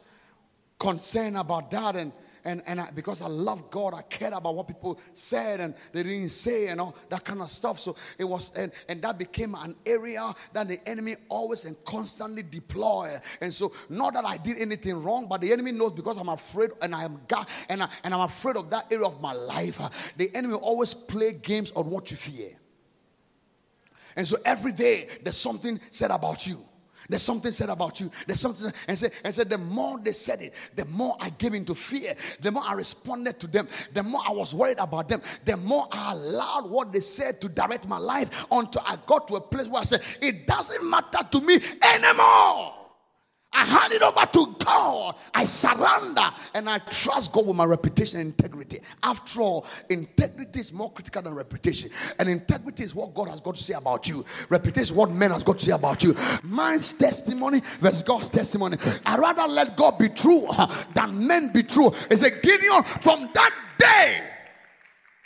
concerned 0.79 1.37
about 1.37 1.70
that 1.70 1.97
and 1.97 2.12
and, 2.45 2.63
and 2.67 2.81
I, 2.81 2.91
because 2.91 3.23
I 3.23 3.29
love 3.29 3.71
God, 3.71 3.95
I 3.95 4.03
cared 4.03 4.33
about 4.35 4.55
what 4.55 4.69
people 4.69 5.01
said 5.15 5.61
and 5.61 5.75
they 5.93 6.03
didn't 6.03 6.31
say 6.31 6.69
and 6.69 6.81
all 6.81 6.97
that 7.09 7.25
kind 7.25 7.41
of 7.41 7.51
stuff. 7.51 7.79
So 7.79 7.97
it 8.19 8.25
was, 8.25 8.55
and, 8.57 8.73
and 8.89 9.01
that 9.03 9.19
became 9.19 9.55
an 9.55 9.75
area 9.87 10.33
that 10.53 10.69
the 10.69 10.79
enemy 10.87 11.17
always 11.29 11.65
and 11.65 11.77
constantly 11.85 12.43
deploy. 12.43 13.17
And 13.41 13.53
so, 13.53 13.73
not 13.89 14.15
that 14.15 14.25
I 14.25 14.37
did 14.37 14.59
anything 14.59 15.03
wrong, 15.03 15.27
but 15.29 15.41
the 15.41 15.53
enemy 15.53 15.73
knows 15.73 15.93
because 15.93 16.19
I'm 16.19 16.29
afraid 16.29 16.71
and 16.83 16.95
I 16.95 17.05
am 17.05 17.21
God 17.29 17.49
and, 17.69 17.83
I, 17.83 17.89
and 18.05 18.13
I'm 18.15 18.21
afraid 18.21 18.57
of 18.57 18.71
that 18.71 18.93
area 18.93 19.07
of 19.07 19.21
my 19.21 19.33
life. 19.33 20.15
The 20.17 20.35
enemy 20.35 20.55
always 20.55 20.95
play 20.95 21.33
games 21.33 21.73
on 21.73 21.89
what 21.89 22.11
you 22.11 22.17
fear. 22.17 22.51
And 24.17 24.27
so 24.27 24.37
every 24.45 24.73
day 24.73 25.07
there's 25.23 25.37
something 25.37 25.81
said 25.91 26.11
about 26.11 26.47
you. 26.47 26.65
There's 27.09 27.23
something 27.23 27.53
said 27.53 27.69
about 27.69 28.01
you. 28.01 28.11
There's 28.27 28.41
something 28.41 28.73
and 28.89 28.99
said 28.99 29.13
and 29.25 29.35
said 29.35 29.51
the 29.51 29.59
more 29.59 29.99
they 29.99 30.13
said 30.13 30.43
it, 30.43 30.55
the 30.75 30.85
more 30.87 31.17
I 31.21 31.31
gave 31.31 31.55
into 31.55 31.75
fear. 31.75 32.15
The 32.41 32.51
more 32.51 32.63
I 32.65 32.75
responded 32.75 33.39
to 33.41 33.47
them, 33.47 33.69
the 33.93 34.03
more 34.03 34.23
I 34.27 34.33
was 34.33 34.55
worried 34.55 34.79
about 34.79 35.09
them. 35.09 35.21
The 35.45 35.57
more 35.57 35.89
I 35.91 36.13
allowed 36.13 36.71
what 36.71 36.93
they 36.93 37.01
said 37.01 37.41
to 37.43 37.49
direct 37.49 37.89
my 37.89 37.99
life 37.99 38.47
until 38.51 38.83
I 38.87 38.97
got 39.07 39.29
to 39.29 39.37
a 39.37 39.41
place 39.41 39.67
where 39.67 39.81
I 39.81 39.85
said, 39.85 40.03
it 40.23 40.47
doesn't 40.47 40.89
matter 40.89 41.27
to 41.31 41.41
me 41.41 41.59
anymore. 41.83 42.84
I 43.55 43.65
hand 43.65 43.93
it 43.93 44.03
over 44.03 44.27
to 44.27 44.57
God. 44.59 45.15
I 45.33 45.45
surrender 45.45 46.29
and 46.55 46.69
I 46.69 46.79
trust 46.79 47.33
God 47.33 47.47
with 47.47 47.57
my 47.57 47.65
reputation 47.65 48.21
and 48.21 48.31
integrity. 48.31 48.81
After 49.03 49.43
all, 49.43 49.67
integrity 49.89 50.59
is 50.61 50.73
more 50.73 50.91
critical 50.91 51.23
than 51.23 51.35
reputation. 51.35 51.91
And 52.19 52.29
integrity 52.29 52.83
is 52.83 52.95
what 52.95 53.15
God 53.15 53.29
has 53.29 53.41
got 53.41 53.55
to 53.55 53.63
say 53.63 53.75
about 53.75 54.09
you. 54.09 54.25
Reputation 54.49 54.83
is 54.83 54.93
what 54.93 55.11
men 55.11 55.31
has 55.31 55.45
got 55.45 55.61
to 55.61 55.65
say 55.65 55.73
about 55.73 56.03
you. 56.03 56.15
Man's 56.43 56.93
testimony 56.93 57.61
versus 57.81 58.03
God's 58.03 58.29
testimony. 58.29 58.77
I 59.07 59.17
rather 59.17 59.47
let 59.47 59.77
God 59.77 59.99
be 59.99 60.09
true 60.09 60.49
than 60.93 61.27
men 61.27 61.53
be 61.53 61.63
true. 61.63 61.93
It's 62.11 62.23
a 62.23 62.31
Gideon 62.31 62.83
from 62.83 63.31
that 63.35 63.55
day. 63.79 64.31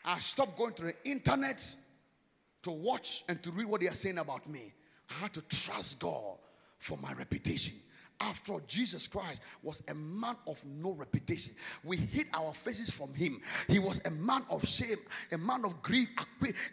I 0.05 0.18
stopped 0.18 0.57
going 0.59 0.74
to 0.74 0.83
the 0.83 0.95
internet 1.05 1.74
to 2.62 2.70
watch 2.70 3.24
and 3.29 3.43
to 3.43 3.51
read 3.51 3.66
what 3.66 3.81
they 3.81 3.89
are 3.89 3.95
saying 3.95 4.18
about 4.18 4.49
me. 4.49 4.74
I 5.11 5.14
had 5.14 5.33
to 5.35 5.43
trust 5.43 5.99
God 5.99 6.37
for 6.79 6.99
my 6.99 7.12
reputation. 7.14 7.74
After 8.21 8.55
Jesus 8.66 9.07
Christ 9.07 9.39
was 9.62 9.81
a 9.89 9.95
man 9.95 10.37
of 10.47 10.64
no 10.64 10.91
reputation. 10.91 11.55
We 11.85 11.99
hid 11.99 12.27
our 12.35 12.53
faces 12.53 12.91
from 12.91 13.14
him. 13.14 13.41
He 13.69 13.79
was 13.79 14.01
a 14.05 14.11
man 14.11 14.45
of 14.51 14.66
shame, 14.66 14.99
a 15.31 15.39
man 15.39 15.64
of 15.64 15.81
grief, 15.83 16.09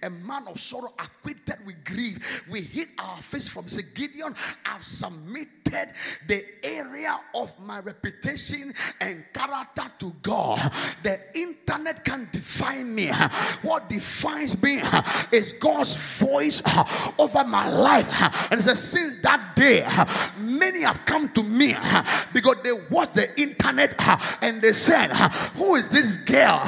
a 0.01 0.09
man 0.09 0.47
of 0.47 0.59
sorrow, 0.59 0.93
acquitted 0.97 1.63
with 1.63 1.85
grief. 1.85 2.45
We 2.49 2.61
hid 2.61 2.89
our 2.97 3.17
face 3.17 3.47
from 3.47 3.67
Say 3.69 3.83
Gideon. 3.93 4.33
I've 4.65 4.83
submitted 4.83 5.93
the 6.27 6.45
area 6.63 7.19
of 7.35 7.59
my 7.59 7.79
reputation 7.79 8.73
and 8.99 9.23
character 9.31 9.91
to 9.99 10.15
God. 10.23 10.71
The 11.03 11.19
internet 11.37 12.03
can 12.03 12.27
define 12.31 12.95
me. 12.95 13.09
What 13.61 13.87
defines 13.87 14.59
me 14.61 14.81
is 15.31 15.53
God's 15.53 15.95
voice 16.19 16.63
over 17.19 17.43
my 17.43 17.69
life. 17.69 18.51
And 18.51 18.59
it 18.59 18.63
says, 18.63 18.81
since 18.83 19.21
that 19.21 19.55
day, 19.55 19.87
many 20.39 20.81
have 20.81 21.05
come 21.05 21.29
to 21.35 21.43
me 21.43 21.75
because 22.33 22.57
they 22.63 22.71
watched 22.89 23.15
the 23.15 23.39
internet 23.39 23.95
and 24.41 24.61
they 24.61 24.73
said, 24.73 25.11
Who 25.55 25.75
is 25.75 25.89
this 25.89 26.17
girl 26.19 26.59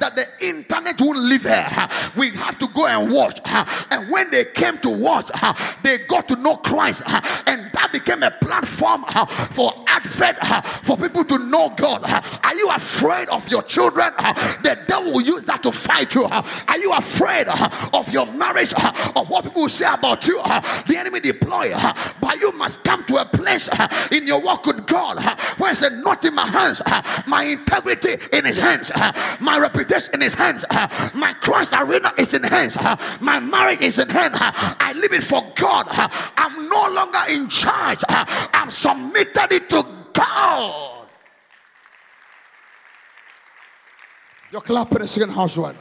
that 0.00 0.12
the 0.16 0.26
internet 0.46 1.00
won't 1.00 1.18
leave 1.18 1.44
her? 1.44 1.88
We 2.16 2.30
have 2.32 2.58
to 2.58 2.68
go 2.68 2.86
and 2.86 3.12
watch. 3.12 3.40
And 3.90 4.10
when 4.10 4.30
they 4.30 4.44
came 4.46 4.78
to 4.78 4.90
watch, 4.90 5.30
they 5.82 5.98
got 5.98 6.28
to 6.28 6.36
know 6.36 6.56
Christ. 6.56 7.02
And 7.46 7.70
that 7.72 7.90
became 7.92 8.22
a 8.22 8.30
platform 8.30 9.04
for 9.52 9.84
advert 9.86 10.36
uh, 10.42 10.60
for 10.60 10.96
people 10.96 11.24
to 11.24 11.38
know 11.38 11.70
God. 11.70 12.02
Are 12.42 12.54
you 12.54 12.68
afraid 12.70 13.28
of 13.28 13.48
your 13.48 13.62
children? 13.62 14.12
The 14.62 14.78
devil 14.86 15.12
will 15.12 15.22
use 15.22 15.44
that 15.46 15.62
to 15.62 15.72
fight 15.72 16.14
you. 16.14 16.24
Are 16.24 16.78
you 16.78 16.92
afraid 16.92 17.46
of 17.48 18.12
your 18.12 18.26
marriage? 18.26 18.72
Of 18.74 19.28
what 19.28 19.44
people 19.44 19.68
say 19.68 19.86
about 19.92 20.26
you? 20.26 20.42
The 20.42 20.96
enemy 20.98 21.20
deploy. 21.20 21.72
But 22.20 22.40
you 22.40 22.52
must 22.52 22.82
come 22.84 23.04
to 23.04 23.16
a 23.16 23.24
place 23.24 23.68
in 24.14 24.26
your 24.26 24.40
walk 24.40 24.66
with 24.66 24.86
God 24.86 25.22
where 25.58 25.72
it's 25.72 25.82
not 25.82 26.24
in 26.24 26.34
my 26.34 26.46
hands, 26.46 26.80
my 27.26 27.44
integrity 27.44 28.16
in 28.32 28.44
his 28.44 28.58
hands, 28.58 28.90
my 29.40 29.58
reputation 29.58 30.14
in 30.14 30.20
his 30.20 30.34
hands, 30.34 30.64
my 31.14 31.34
Christ 31.40 31.72
arena 31.74 32.12
is 32.16 32.34
in 32.34 32.42
hands, 32.42 32.76
my 33.20 33.40
marriage 33.40 33.80
is 33.80 33.98
in 33.98 34.08
hand. 34.08 34.34
I 34.36 34.92
live 34.96 35.12
it 35.12 35.24
for 35.24 35.52
God. 35.56 35.86
I'm 36.36 36.68
no 36.68 36.88
longer 36.88 37.22
in 37.28 37.48
charge. 37.48 38.00
I'm 38.08 38.70
submitted 38.70 39.52
it 39.52 39.68
to 39.70 39.86
God. 40.12 41.08
You're 44.52 44.60
clapping 44.60 45.00
the 45.00 45.08
second 45.08 45.30
house 45.30 45.56
right 45.56 45.74
now. 45.74 45.80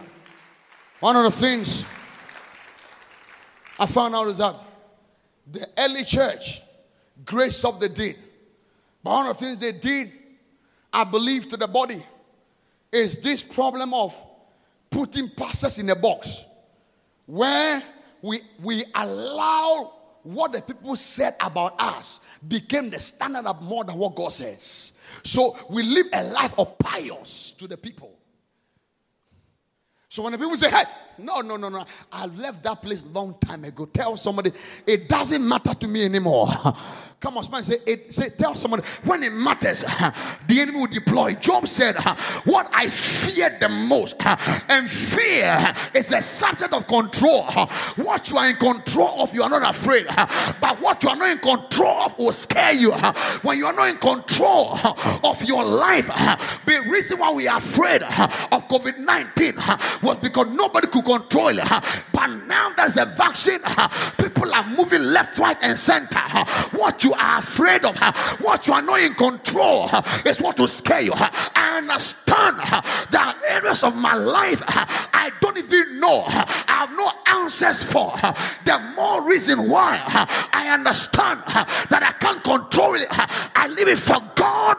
One 1.00 1.16
of 1.16 1.24
the 1.24 1.32
things 1.32 1.86
I 3.78 3.86
found 3.86 4.16
out 4.16 4.28
is 4.28 4.40
that 4.40 4.56
the 5.52 5.70
early 5.78 6.04
church 6.04 6.62
grace 7.26 7.64
of 7.66 7.80
the 7.80 7.90
did. 7.90 8.18
But 9.04 9.12
one 9.12 9.28
of 9.28 9.38
the 9.38 9.46
things 9.46 9.60
they 9.60 9.74
did, 9.74 10.12
I 10.92 11.04
believe, 11.04 11.50
to 11.50 11.58
the 11.58 11.68
body 11.68 12.02
is 12.92 13.18
this 13.18 13.44
problem 13.44 13.94
of 13.94 14.20
putting 14.90 15.30
pastors 15.30 15.80
in 15.80 15.90
a 15.90 15.96
box 15.96 16.46
where 17.26 17.82
we, 18.22 18.42
we 18.62 18.86
allow 18.96 19.94
what 20.24 20.54
the 20.54 20.62
people 20.62 20.96
said 20.96 21.34
about 21.42 21.80
us 21.80 22.22
became 22.48 22.90
the 22.90 22.98
standard 22.98 23.46
of 23.46 23.62
more 23.62 23.84
than 23.84 23.98
what 23.98 24.16
God 24.16 24.32
says. 24.32 24.94
So 25.24 25.56
we 25.70 25.84
live 25.84 26.08
a 26.14 26.24
life 26.24 26.54
of 26.58 26.78
pious 26.78 27.52
to 27.52 27.68
the 27.68 27.78
people. 27.78 28.12
So 30.08 30.22
when 30.24 30.32
the 30.32 30.38
people 30.38 30.56
say, 30.56 30.70
hey, 30.70 30.84
no, 31.18 31.42
no, 31.42 31.58
no, 31.58 31.70
no, 31.70 31.86
I 32.12 32.28
left 32.28 32.64
that 32.64 32.82
place 32.82 33.06
long 33.06 33.36
time 33.40 33.64
ago. 33.64 33.86
Tell 33.86 34.16
somebody 34.16 34.52
it 34.86 35.10
doesn't 35.10 35.48
matter 35.48 35.74
to 35.74 35.88
me 35.88 36.06
anymore. 36.06 36.48
Come 37.24 37.38
on, 37.38 37.50
man, 37.52 37.64
say 37.64 37.78
it. 37.88 38.14
Say, 38.14 38.32
tell 38.32 38.54
someone 38.54 38.82
when 39.06 39.24
it 39.24 39.32
matters, 39.32 39.80
the 40.48 40.60
enemy 40.60 40.78
will 40.78 40.88
deploy. 40.88 41.36
Job 41.36 41.70
said, 41.70 41.96
"What 42.44 42.70
I 42.74 42.88
feared 42.88 43.62
the 43.62 43.70
most, 43.70 44.18
and 44.68 44.92
fear 44.92 45.74
is 45.96 46.12
a 46.12 46.22
subject 46.22 46.74
of 46.74 46.86
control. 46.86 47.44
What 47.96 48.30
you 48.30 48.36
are 48.36 48.50
in 48.50 48.58
control 48.58 49.22
of, 49.22 49.34
you 49.34 49.42
are 49.42 49.50
not 49.50 49.64
afraid. 49.74 50.06
But 50.60 50.82
what 50.82 51.02
you 51.02 51.12
are 51.12 51.16
not 51.16 51.30
in 51.32 51.38
control 51.38 52.02
of 52.02 52.18
will 52.18 52.34
scare 52.34 52.74
you. 52.74 52.92
When 52.92 53.58
you 53.58 53.68
are 53.68 53.74
not 53.74 53.88
in 53.88 54.00
control 54.00 54.78
of 55.24 55.46
your 55.46 55.64
life, 55.64 56.08
the 56.66 56.84
reason 56.90 57.20
why 57.20 57.32
we 57.32 57.48
are 57.48 57.60
afraid 57.60 58.04
of 58.04 58.68
COVID 58.68 58.98
nineteen 58.98 59.56
was 60.02 60.18
because 60.18 60.48
nobody 60.48 60.88
could 60.88 61.06
control 61.06 61.58
it. 61.58 62.04
But 62.12 62.28
now 62.48 62.74
there's 62.76 62.98
a 62.98 63.06
vaccine. 63.06 63.62
People 64.18 64.54
are 64.54 64.68
moving 64.68 65.04
left, 65.04 65.40
right, 65.40 65.58
and 65.62 65.80
center. 65.80 66.20
What 66.74 67.02
you 67.06 67.13
are 67.14 67.40
afraid 67.40 67.86
of, 67.86 67.98
what 68.40 68.68
you 68.68 68.74
are 68.74 68.82
not 68.82 69.00
in 69.00 69.14
control, 69.16 69.90
is 70.26 70.42
what 70.42 70.60
will 70.60 70.68
scare 70.68 71.02
you. 71.02 71.14
I 71.16 71.78
understand 71.78 72.60
there 73.12 73.22
are 73.22 73.36
areas 73.48 73.84
of 73.84 73.96
my 73.96 74.14
life 74.14 74.62
I 74.68 75.32
don't 75.40 75.58
even 75.58 76.00
know. 76.00 76.24
I 76.28 76.86
have 76.88 76.92
no 76.92 77.12
answers 77.28 77.84
for. 77.84 78.14
The 78.66 78.80
more 78.96 79.28
reason 79.28 79.70
why 79.70 80.02
I 80.52 80.70
understand 80.74 81.44
that 81.46 82.04
I 82.04 82.12
can't 82.20 82.44
control 82.44 82.96
it. 82.96 83.08
I 83.10 83.68
leave 83.68 83.88
it 83.88 84.00
for 84.00 84.22
God 84.36 84.76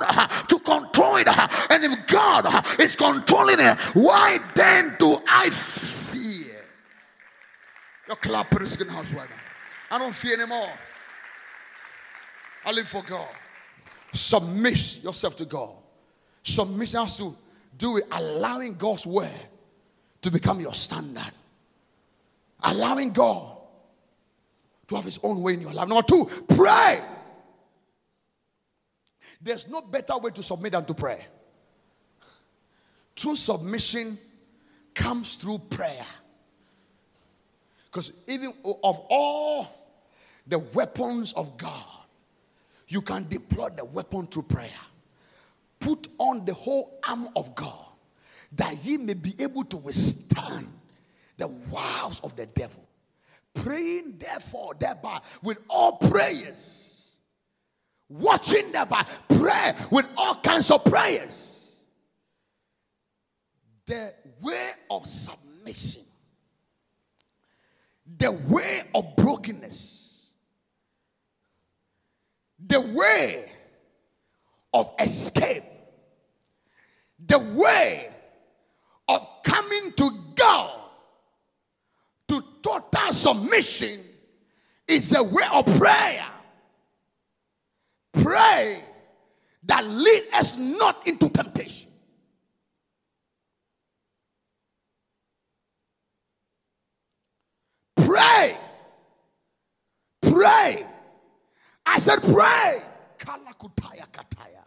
to 0.48 0.58
control 0.58 1.16
it. 1.16 1.28
And 1.70 1.84
if 1.84 2.06
God 2.06 2.64
is 2.78 2.96
controlling 2.96 3.60
it, 3.60 3.78
why 3.94 4.38
then 4.54 4.96
do 4.98 5.22
I 5.26 5.50
fear? 5.50 6.64
Your 8.06 8.16
clap 8.16 8.60
is 8.60 8.76
good 8.76 8.90
house 8.90 9.10
right 9.12 9.30
now. 9.30 9.36
I 9.90 9.98
don't 9.98 10.14
fear 10.14 10.34
anymore. 10.34 10.68
I 12.64 12.72
live 12.72 12.88
for 12.88 13.02
God. 13.02 13.28
Submit 14.12 15.02
yourself 15.02 15.36
to 15.36 15.44
God. 15.44 15.70
Submission 16.42 17.00
has 17.00 17.16
to 17.18 17.36
do 17.76 17.92
with 17.92 18.04
allowing 18.12 18.74
God's 18.74 19.06
word 19.06 19.30
to 20.22 20.30
become 20.30 20.60
your 20.60 20.74
standard. 20.74 21.32
Allowing 22.62 23.10
God 23.10 23.58
to 24.86 24.96
have 24.96 25.04
his 25.04 25.18
own 25.22 25.42
way 25.42 25.54
in 25.54 25.60
your 25.60 25.72
life. 25.72 25.88
Number 25.88 26.06
two, 26.06 26.28
pray. 26.56 27.02
There's 29.40 29.68
no 29.68 29.82
better 29.82 30.16
way 30.18 30.30
to 30.30 30.42
submit 30.42 30.72
than 30.72 30.84
to 30.86 30.94
pray. 30.94 31.26
True 33.16 33.36
submission 33.36 34.18
comes 34.94 35.36
through 35.36 35.58
prayer. 35.70 36.06
Because 37.86 38.12
even 38.26 38.52
of 38.64 39.00
all 39.08 39.68
the 40.46 40.58
weapons 40.58 41.32
of 41.32 41.56
God, 41.56 41.93
you 42.94 43.02
can 43.02 43.26
deploy 43.28 43.68
the 43.70 43.84
weapon 43.84 44.28
through 44.28 44.44
prayer. 44.44 44.70
Put 45.80 46.06
on 46.16 46.44
the 46.44 46.54
whole 46.54 47.00
arm 47.06 47.28
of 47.34 47.52
God 47.56 47.86
that 48.52 48.76
ye 48.84 48.96
may 48.96 49.14
be 49.14 49.34
able 49.40 49.64
to 49.64 49.76
withstand 49.76 50.72
the 51.36 51.48
wiles 51.48 52.20
of 52.20 52.36
the 52.36 52.46
devil. 52.46 52.88
Praying, 53.52 54.18
therefore, 54.18 54.74
thereby 54.78 55.20
with 55.42 55.58
all 55.68 55.96
prayers. 55.96 57.16
Watching 58.08 58.70
thereby, 58.70 59.04
pray 59.28 59.72
with 59.90 60.06
all 60.16 60.36
kinds 60.36 60.70
of 60.70 60.84
prayers. 60.84 61.74
The 63.86 64.14
way 64.40 64.70
of 64.88 65.06
submission, 65.06 66.02
the 68.18 68.30
way 68.30 68.82
of 68.94 69.16
brokenness, 69.16 70.03
the 72.66 72.80
way 72.80 73.50
of 74.72 74.90
escape, 75.00 75.64
the 77.24 77.38
way 77.38 78.08
of 79.08 79.26
coming 79.44 79.92
to 79.92 80.10
God 80.34 80.80
to 82.28 82.42
total 82.62 83.12
submission 83.12 84.00
is 84.88 85.14
a 85.14 85.22
way 85.22 85.44
of 85.52 85.64
prayer. 85.78 86.26
Pray 88.12 88.82
that 89.64 89.86
lead 89.86 90.22
us 90.34 90.56
not 90.56 91.06
into 91.06 91.28
temptation. 91.28 91.90
Pray. 97.96 98.56
Pray. 100.22 100.86
I 101.86 101.98
said 101.98 102.20
pray. 102.22 102.82
Kalakutaya 103.18 104.06
kataya. 104.10 104.64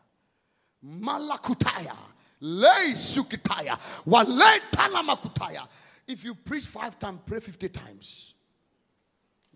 Malakutaya. 0.85 1.95
Lay 2.41 2.91
sukitaya. 2.93 3.77
Wale 4.05 4.59
talamakutaya. 4.71 5.67
If 6.07 6.23
you 6.23 6.35
preach 6.35 6.65
five 6.65 6.97
times, 6.97 7.19
pray 7.25 7.39
50 7.39 7.69
times. 7.69 8.33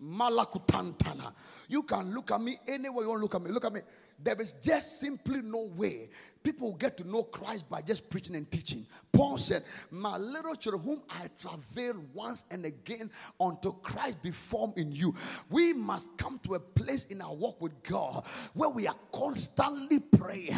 Malakutantana. 0.02 1.32
You 1.68 1.84
can 1.84 2.12
look 2.12 2.30
at 2.32 2.40
me 2.40 2.58
anywhere 2.66 3.04
you 3.04 3.10
want 3.10 3.20
to 3.20 3.22
look 3.22 3.34
at 3.34 3.42
me. 3.42 3.50
Look 3.50 3.64
at 3.64 3.72
me. 3.72 3.80
There 4.22 4.40
is 4.40 4.54
just 4.54 5.00
simply 5.00 5.42
no 5.42 5.64
way 5.74 6.08
people 6.42 6.72
get 6.74 6.96
to 6.98 7.08
know 7.08 7.22
Christ 7.22 7.68
by 7.68 7.82
just 7.82 8.08
preaching 8.10 8.36
and 8.36 8.50
teaching. 8.50 8.86
Paul 9.12 9.38
said, 9.38 9.62
My 9.90 10.16
little 10.16 10.54
children, 10.54 10.82
whom 10.82 11.02
I 11.08 11.28
travail 11.38 12.02
once 12.12 12.44
and 12.50 12.64
again 12.64 13.10
until 13.40 13.72
Christ 13.72 14.22
be 14.22 14.30
formed 14.30 14.78
in 14.78 14.92
you. 14.92 15.14
We 15.50 15.72
must 15.72 16.16
come 16.16 16.40
to 16.44 16.54
a 16.54 16.60
place 16.60 17.04
in 17.06 17.20
our 17.20 17.34
walk 17.34 17.60
with 17.60 17.82
God 17.82 18.26
where 18.54 18.70
we 18.70 18.86
are 18.86 18.96
constantly 19.12 19.98
praying. 19.98 20.56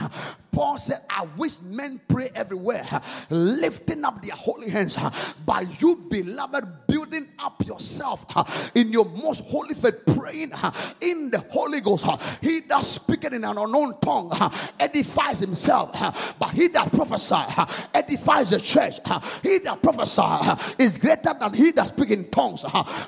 Paul 0.53 0.79
said, 0.79 1.01
I 1.11 1.27
wish 1.37 1.61
men 1.63 2.01
pray 2.09 2.31
everywhere, 2.35 2.87
lifting 3.31 4.05
up 4.05 4.23
their 4.23 4.37
holy 4.37 4.71
hands. 4.71 4.97
By 5.45 5.67
you, 5.79 5.97
beloved, 6.09 6.87
building 7.15 7.31
up 7.39 7.67
yourself 7.67 8.75
in 8.77 8.91
your 8.91 9.05
most 9.05 9.45
holy 9.47 9.75
faith, 9.75 10.05
praying 10.07 10.53
in 11.01 11.31
the 11.31 11.45
Holy 11.51 11.81
Ghost. 11.81 12.43
He 12.43 12.61
that 12.61 12.85
speaketh 12.85 13.33
in 13.33 13.45
an 13.45 13.57
unknown 13.59 13.99
tongue 14.01 14.33
edifies 14.81 15.41
himself, 15.41 16.37
but 16.39 16.51
he 16.51 16.69
that 16.69 16.93
prophesies 16.93 17.89
edifies 17.95 18.51
the 18.51 18.61
church. 18.61 18.97
He 19.43 19.59
that 19.59 19.83
prophesies 19.83 20.75
is 20.79 20.99
greater 20.99 21.35
than 21.39 21.55
he 21.55 21.71
that 21.73 21.89
speaks 21.89 22.11
in 22.11 22.31
tongues. 22.31 22.65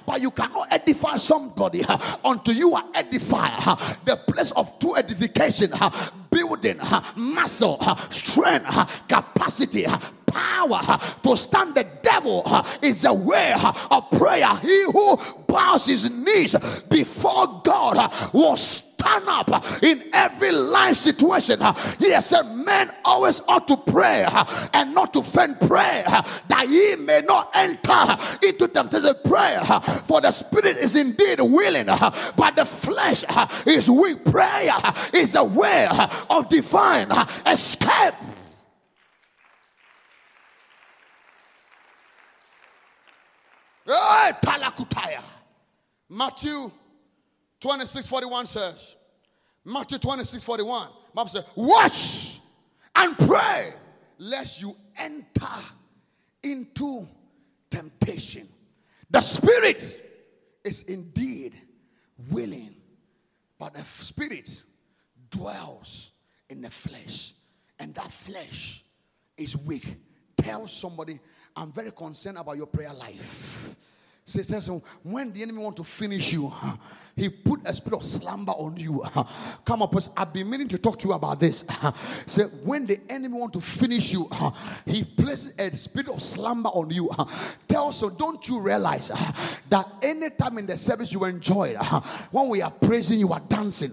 But 0.07 0.20
you 0.20 0.30
cannot 0.30 0.68
edify 0.72 1.16
somebody 1.16 1.82
until 2.24 2.54
you 2.54 2.74
are 2.74 2.84
edified. 2.94 3.61
The 4.04 4.16
place 4.26 4.52
of 4.52 4.78
true 4.78 4.96
edification, 4.96 5.72
building, 6.30 6.78
muscle, 7.16 7.78
strength, 8.11 9.09
capacity, 9.09 9.86
power 10.26 10.80
uh, 10.82 10.98
to 10.98 11.36
stand 11.36 11.74
the 11.74 11.86
devil 12.02 12.42
uh, 12.46 12.62
is 12.82 13.04
a 13.04 13.12
way 13.12 13.52
uh, 13.56 13.72
of 13.90 14.10
prayer. 14.10 14.54
He 14.62 14.84
who 14.92 15.16
bows 15.46 15.86
his 15.86 16.10
knees 16.10 16.82
before 16.82 17.60
God 17.62 18.12
will 18.32 18.56
stand 18.56 19.28
up 19.28 19.82
in 19.82 20.02
every 20.12 20.52
life 20.52 20.96
situation. 20.96 21.60
He 21.98 22.12
has 22.12 22.26
said, 22.26 22.42
Men 22.54 22.90
always 23.04 23.42
ought 23.46 23.68
to 23.68 23.76
pray 23.76 24.26
and 24.74 24.94
not 24.94 25.12
to 25.14 25.22
faint 25.22 25.60
prayer 25.60 26.04
that 26.04 26.66
ye 26.68 27.04
may 27.04 27.22
not 27.22 27.50
enter 27.54 28.16
into 28.46 28.68
temptation. 28.68 29.14
Prayer 29.24 29.62
for 30.06 30.20
the 30.20 30.30
spirit 30.30 30.76
is 30.76 30.96
indeed 30.96 31.38
willing, 31.40 31.86
but 31.86 32.56
the 32.56 32.64
flesh 32.64 33.24
is 33.66 33.90
weak. 33.90 34.24
Prayer 34.24 34.74
is 35.12 35.34
a 35.34 35.44
way 35.44 35.88
of 36.30 36.48
divine 36.48 37.10
escape. 37.46 38.14
Hey, 43.87 44.32
Talakutaya. 44.43 45.22
Matthew 46.09 46.70
26 47.61 48.07
41 48.07 48.47
says, 48.47 48.97
Matthew 49.64 49.99
26 49.99 50.43
41, 50.43 50.89
Bible 51.14 51.28
says, 51.28 51.45
Watch 51.55 52.41
and 52.95 53.16
pray 53.18 53.72
lest 54.18 54.61
you 54.62 54.76
enter 54.97 55.47
into 56.43 57.07
temptation. 57.70 58.49
The 59.11 59.20
spirit 59.20 60.03
is 60.64 60.82
indeed 60.82 61.55
willing, 62.30 62.74
but 63.59 63.74
the 63.74 63.82
spirit 63.82 64.62
dwells 65.30 66.12
in 66.49 66.62
the 66.62 66.70
flesh, 66.70 67.34
and 67.78 67.95
that 67.95 68.11
flesh 68.11 68.84
is 69.37 69.57
weak. 69.57 69.97
Tell 70.37 70.68
somebody, 70.68 71.18
I'm 71.57 71.72
very 71.72 71.90
concerned 71.90 72.36
about 72.38 72.57
your 72.57 72.66
prayer 72.66 72.92
life. 72.92 73.76
Says, 74.28 74.68
when 75.04 75.30
the 75.30 75.42
enemy 75.42 75.58
want 75.60 75.76
to 75.76 75.84
finish 75.84 76.32
you, 76.32 76.52
he 77.14 77.28
put 77.28 77.60
a 77.64 77.72
spirit 77.72 77.98
of 77.98 78.04
slumber 78.04 78.50
on 78.50 78.76
you. 78.76 79.00
Come 79.64 79.82
up, 79.82 79.94
I've 80.16 80.32
been 80.32 80.50
meaning 80.50 80.66
to 80.66 80.78
talk 80.78 80.98
to 80.98 81.06
you 81.06 81.14
about 81.14 81.38
this. 81.38 81.64
Say, 82.26 82.42
when 82.64 82.86
the 82.86 82.98
enemy 83.08 83.38
want 83.38 83.52
to 83.52 83.60
finish 83.60 84.12
you, 84.12 84.28
he 84.84 85.04
places 85.04 85.54
a 85.56 85.70
spirit 85.76 86.08
of 86.08 86.20
slumber 86.20 86.70
on 86.70 86.90
you. 86.90 87.08
Tell 87.68 87.92
so, 87.92 88.10
don't 88.10 88.46
you 88.48 88.58
realize 88.58 89.12
that 89.70 89.88
any 90.02 90.30
time 90.30 90.58
in 90.58 90.66
the 90.66 90.76
service 90.76 91.12
you 91.12 91.24
enjoy 91.24 91.74
when 92.32 92.48
we 92.48 92.62
are 92.62 92.72
praising, 92.72 93.20
you 93.20 93.32
are 93.32 93.42
dancing, 93.48 93.92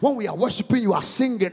when 0.00 0.16
we 0.16 0.26
are 0.26 0.34
worshiping, 0.34 0.80
you 0.82 0.94
are 0.94 1.04
singing, 1.04 1.52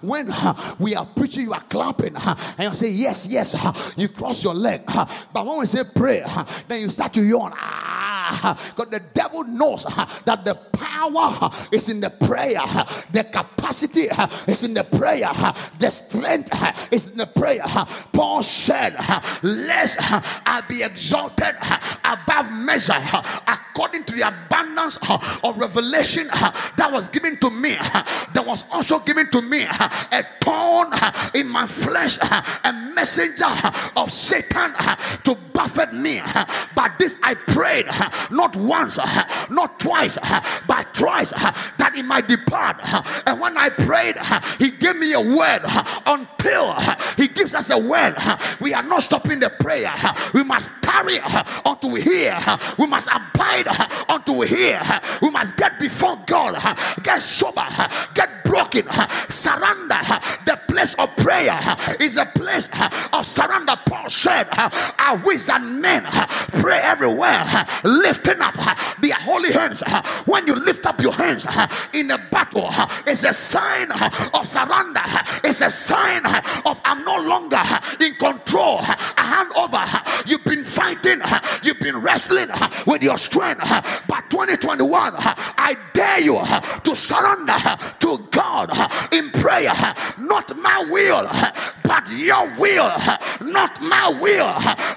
when 0.00 0.32
we 0.80 0.94
are 0.94 1.04
preaching, 1.04 1.42
you 1.42 1.52
are 1.52 1.60
clapping, 1.60 2.16
and 2.16 2.58
you 2.58 2.74
say, 2.74 2.90
Yes, 2.90 3.26
yes, 3.26 3.94
you 3.98 4.08
cross 4.08 4.42
your 4.42 4.54
leg. 4.54 4.80
But 4.86 5.44
when 5.44 5.58
we 5.58 5.66
say 5.66 5.82
pray, 5.94 6.24
then 6.68 6.80
you 6.80 6.88
start 6.88 7.12
to 7.12 7.20
yawn. 7.20 7.52
Ah! 7.68 7.92
Because 8.30 8.90
the 8.90 9.02
devil 9.14 9.44
knows 9.44 9.84
uh, 9.86 10.06
that 10.24 10.44
the 10.44 10.54
power 10.72 11.38
uh, 11.40 11.50
is 11.72 11.88
in 11.88 12.00
the 12.00 12.10
prayer, 12.10 12.62
the 13.10 13.24
capacity 13.24 14.10
uh, 14.10 14.26
is 14.46 14.62
in 14.62 14.74
the 14.74 14.84
prayer, 14.84 15.30
the 15.78 15.90
strength 15.90 16.92
is 16.92 17.08
in 17.10 17.18
the 17.18 17.26
prayer. 17.26 17.64
Paul 18.12 18.42
said, 18.42 18.94
Lest 19.42 19.98
I 20.00 20.62
be 20.68 20.82
exalted 20.82 21.54
above 22.04 22.50
measure 22.52 23.00
according 23.46 24.04
to 24.04 24.14
the 24.14 24.26
abundance 24.26 24.98
of 25.08 25.56
revelation 25.58 26.28
that 26.28 26.90
was 26.90 27.08
given 27.08 27.36
to 27.38 27.50
me. 27.50 27.76
There 28.32 28.42
was 28.42 28.64
also 28.72 28.98
given 29.00 29.30
to 29.30 29.42
me 29.42 29.62
a 29.62 30.26
thorn 30.40 30.92
in 31.34 31.48
my 31.48 31.66
flesh, 31.66 32.18
a 32.20 32.72
messenger 32.94 33.46
of 33.96 34.12
Satan 34.12 34.72
to 35.24 35.36
buffet 35.52 35.92
me. 35.92 36.22
But 36.74 36.98
this 36.98 37.18
I 37.22 37.34
prayed 37.34 37.86
not 38.30 38.56
once, 38.56 38.98
not 39.50 39.78
twice, 39.78 40.18
but 40.66 40.94
thrice 40.94 41.30
that 41.30 41.92
it 41.96 42.04
might 42.04 42.28
depart. 42.28 42.76
And 43.26 43.40
when 43.40 43.56
I 43.56 43.68
prayed, 43.70 44.16
he 44.58 44.70
gave 44.70 44.96
me 44.96 45.12
a 45.12 45.20
word 45.20 45.62
until 46.06 46.74
he 47.16 47.28
gives 47.28 47.54
us 47.54 47.70
a 47.70 47.78
word. 47.78 48.16
We 48.60 48.74
are 48.74 48.82
not 48.82 49.02
stopping 49.02 49.40
the 49.40 49.50
prayer. 49.50 49.94
We 50.32 50.42
must 50.42 50.72
tarry 50.82 51.18
until 51.64 51.90
we 51.90 52.02
hear. 52.02 52.38
We 52.78 52.86
must 52.86 53.08
abide 53.08 53.66
until 54.08 54.36
we 54.38 54.48
hear. 54.48 54.82
We 55.22 55.30
must 55.30 55.56
get 55.56 55.78
before 55.78 56.16
God, 56.26 56.56
get 57.02 57.22
sober, 57.22 57.66
get 58.14 58.44
broken, 58.44 58.88
surrender. 59.28 60.00
The 60.46 60.60
place 60.68 60.94
of 60.94 61.14
prayer 61.16 61.58
is 62.00 62.16
a 62.16 62.26
place 62.26 62.68
of 63.12 63.26
surrender. 63.26 63.76
Paul 63.86 64.08
said, 64.08 64.48
I 64.52 65.20
wish 65.24 65.46
that 65.46 65.62
men 65.62 66.04
pray 66.60 66.78
everywhere, 66.78 67.44
lifting 68.06 68.40
up 68.40 68.54
their 69.00 69.14
holy 69.14 69.52
hands. 69.52 69.82
When 70.26 70.46
you 70.46 70.54
lift 70.54 70.86
up 70.86 71.00
your 71.00 71.12
hands 71.12 71.44
in 71.92 72.10
a 72.10 72.18
battle, 72.30 72.70
it's 73.06 73.24
a 73.24 73.32
sign 73.32 73.90
of 73.90 74.46
surrender, 74.46 75.02
it's 75.42 75.60
a 75.60 75.70
sign 75.70 76.24
of 76.26 76.80
I'm 76.84 77.04
no 77.04 77.16
longer 77.16 77.62
in 78.00 78.14
control. 78.14 78.78
I 78.80 79.24
hand 79.34 79.52
over. 79.56 79.84
You've 80.28 80.44
been 80.44 80.64
fighting, 80.64 81.20
you've 81.62 81.80
been 81.80 81.98
wrestling 81.98 82.48
with 82.86 83.02
your 83.02 83.18
strength, 83.18 83.62
but 84.08 84.30
2021, 84.30 85.14
I 85.16 85.76
dare 85.92 86.20
you 86.20 86.40
to 86.84 86.96
surrender 86.96 87.58
to 88.00 88.18
God 88.30 88.70
in 89.12 89.30
prayer. 89.30 89.74
Not 90.18 90.56
my 90.56 90.84
will, 90.88 91.28
but 91.82 92.08
your 92.10 92.54
will. 92.56 92.92
Not 93.40 93.80
my 93.82 94.08
will, 94.20 94.52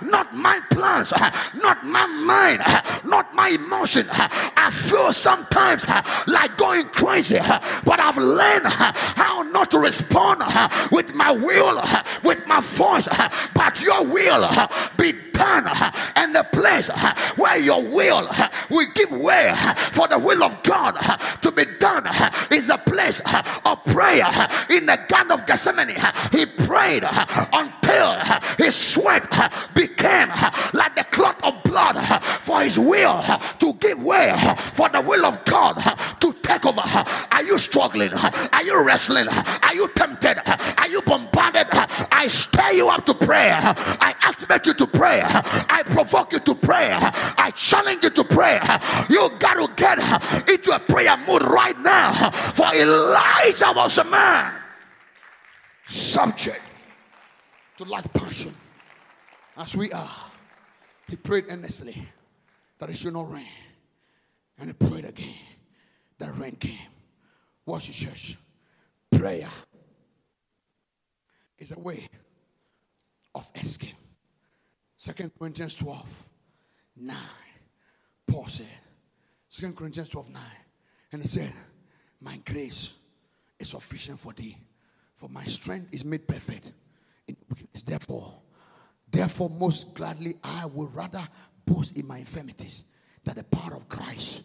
not 0.07 0.33
my 0.33 0.59
plans, 0.69 1.11
not 1.55 1.83
my 1.83 2.05
mind, 2.05 2.61
not 3.03 3.33
my 3.33 3.49
emotion. 3.49 4.07
I 4.09 4.71
feel 4.71 5.11
sometimes 5.13 5.85
uh, 5.85 6.01
like 6.27 6.57
going 6.57 6.87
crazy, 6.89 7.37
uh, 7.37 7.59
but 7.85 7.99
I've 7.99 8.17
learned 8.17 8.65
uh, 8.65 8.91
how 9.15 9.43
not 9.43 9.71
to 9.71 9.79
respond 9.79 10.43
with 10.91 11.13
my 11.13 11.31
will, 11.31 11.81
with 12.23 12.45
my 12.47 12.61
voice, 12.61 13.07
but 13.53 13.81
your 13.81 14.05
will 14.05 14.49
be 14.97 15.13
done. 15.33 15.67
And 16.15 16.35
the 16.35 16.43
place 16.43 16.89
where 17.37 17.57
your 17.57 17.81
will 17.81 18.29
will 18.69 18.87
give 18.93 19.11
way 19.11 19.53
for 19.91 20.07
the 20.07 20.19
will 20.19 20.43
of 20.43 20.61
God 20.63 20.93
to 21.41 21.51
be 21.51 21.65
done 21.79 22.07
is 22.51 22.69
a 22.69 22.77
place 22.77 23.21
of 23.65 23.83
prayer. 23.85 24.29
In 24.69 24.85
the 24.85 24.99
Garden 25.07 25.31
of 25.31 25.45
Gethsemane, 25.45 25.95
he 26.31 26.45
prayed 26.45 27.03
until 27.53 28.15
his 28.57 28.75
sweat 28.75 29.29
became 29.73 30.29
like 30.73 30.95
the 30.95 31.05
clot 31.05 31.41
of 31.43 31.63
blood 31.63 31.95
for 32.59 32.63
his 32.63 32.79
will 32.79 33.21
to 33.59 33.73
give 33.79 34.03
way 34.03 34.35
for 34.73 34.89
the 34.89 35.01
will 35.01 35.25
of 35.25 35.43
God 35.45 35.75
to 36.19 36.33
take 36.41 36.65
over. 36.65 36.81
Are 36.81 37.43
you 37.43 37.57
struggling? 37.57 38.13
Are 38.13 38.63
you 38.63 38.83
wrestling? 38.85 39.27
Are 39.29 39.73
you 39.73 39.89
tempted? 39.95 40.37
Are 40.77 40.87
you 40.87 41.01
bombarded? 41.01 41.67
I 42.11 42.27
stir 42.27 42.71
you 42.71 42.89
up 42.89 43.05
to 43.05 43.13
prayer. 43.13 43.59
I 43.61 44.15
activate 44.21 44.65
you 44.67 44.73
to 44.73 44.87
prayer. 44.87 45.25
I 45.25 45.83
provoke 45.85 46.33
you 46.33 46.39
to 46.39 46.55
prayer. 46.55 46.97
I 47.01 47.51
challenge 47.55 48.03
you 48.03 48.09
to 48.09 48.23
prayer. 48.23 48.61
You 49.09 49.29
got 49.39 49.53
to 49.55 49.71
get 49.75 50.49
into 50.49 50.71
a 50.71 50.79
prayer 50.79 51.17
mood 51.27 51.43
right 51.43 51.79
now. 51.79 52.31
For 52.31 52.73
Elijah 52.73 53.73
was 53.75 53.97
a 53.97 54.03
man 54.03 54.53
subject 55.87 56.61
to 57.77 57.85
like 57.85 58.11
passion 58.13 58.53
as 59.57 59.75
we 59.75 59.91
are. 59.91 60.15
He 61.07 61.15
prayed 61.15 61.45
earnestly 61.49 62.05
that 62.79 62.89
it 62.89 62.97
should 62.97 63.13
not 63.13 63.31
rain. 63.31 63.45
And 64.57 64.67
he 64.67 64.73
prayed 64.73 65.05
again 65.05 65.35
that 66.17 66.37
rain 66.37 66.55
came. 66.55 66.77
Watch 67.65 67.87
the 67.87 67.93
church. 67.93 68.37
Prayer 69.11 69.47
is 71.57 71.71
a 71.71 71.79
way 71.79 72.09
of 73.33 73.49
escape. 73.55 73.95
Second 74.97 75.31
Corinthians 75.37 75.75
12, 75.75 76.29
9. 76.97 77.15
Paul 78.27 78.47
said, 78.47 78.65
Second 79.47 79.75
Corinthians 79.75 80.09
12, 80.09 80.31
9. 80.31 80.41
And 81.13 81.21
he 81.21 81.27
said, 81.27 81.53
My 82.21 82.37
grace 82.45 82.93
is 83.57 83.69
sufficient 83.69 84.19
for 84.19 84.33
thee, 84.33 84.57
for 85.15 85.29
my 85.29 85.43
strength 85.45 85.93
is 85.93 86.03
made 86.05 86.27
perfect 86.27 86.71
in 87.27 87.35
weakness. 87.49 87.83
Therefore, 87.83 88.41
therefore, 89.09 89.49
most 89.49 89.93
gladly 89.93 90.35
I 90.43 90.65
would 90.65 90.93
rather 90.93 91.27
in 91.95 92.07
my 92.07 92.17
infirmities, 92.19 92.83
that 93.23 93.35
the 93.35 93.43
power 93.43 93.75
of 93.75 93.87
Christ 93.87 94.41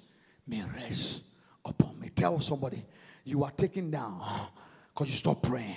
may 0.46 0.62
rest 0.62 1.22
upon 1.64 1.98
me. 1.98 2.10
Tell 2.14 2.40
somebody 2.40 2.84
you 3.24 3.44
are 3.44 3.50
taken 3.50 3.90
down 3.90 4.20
because 4.92 5.08
you 5.08 5.16
stop 5.16 5.42
praying. 5.42 5.76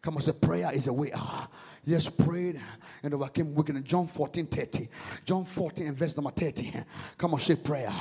Come 0.00 0.16
on, 0.16 0.22
say 0.22 0.32
prayer 0.32 0.70
is 0.74 0.88
a 0.88 0.92
way. 0.92 1.10
Ah, 1.14 1.48
Ah, 1.84 1.90
yes, 1.90 2.08
prayed 2.08 2.60
and 3.02 3.14
overcame 3.14 3.54
wicked. 3.54 3.84
John 3.84 4.06
14 4.06 4.46
30. 4.46 4.88
John 5.24 5.44
14 5.44 5.88
and 5.88 5.96
verse 5.96 6.16
number 6.16 6.30
30. 6.30 6.72
Come 7.18 7.34
on, 7.34 7.40
say 7.40 7.56
prayer. 7.56 7.92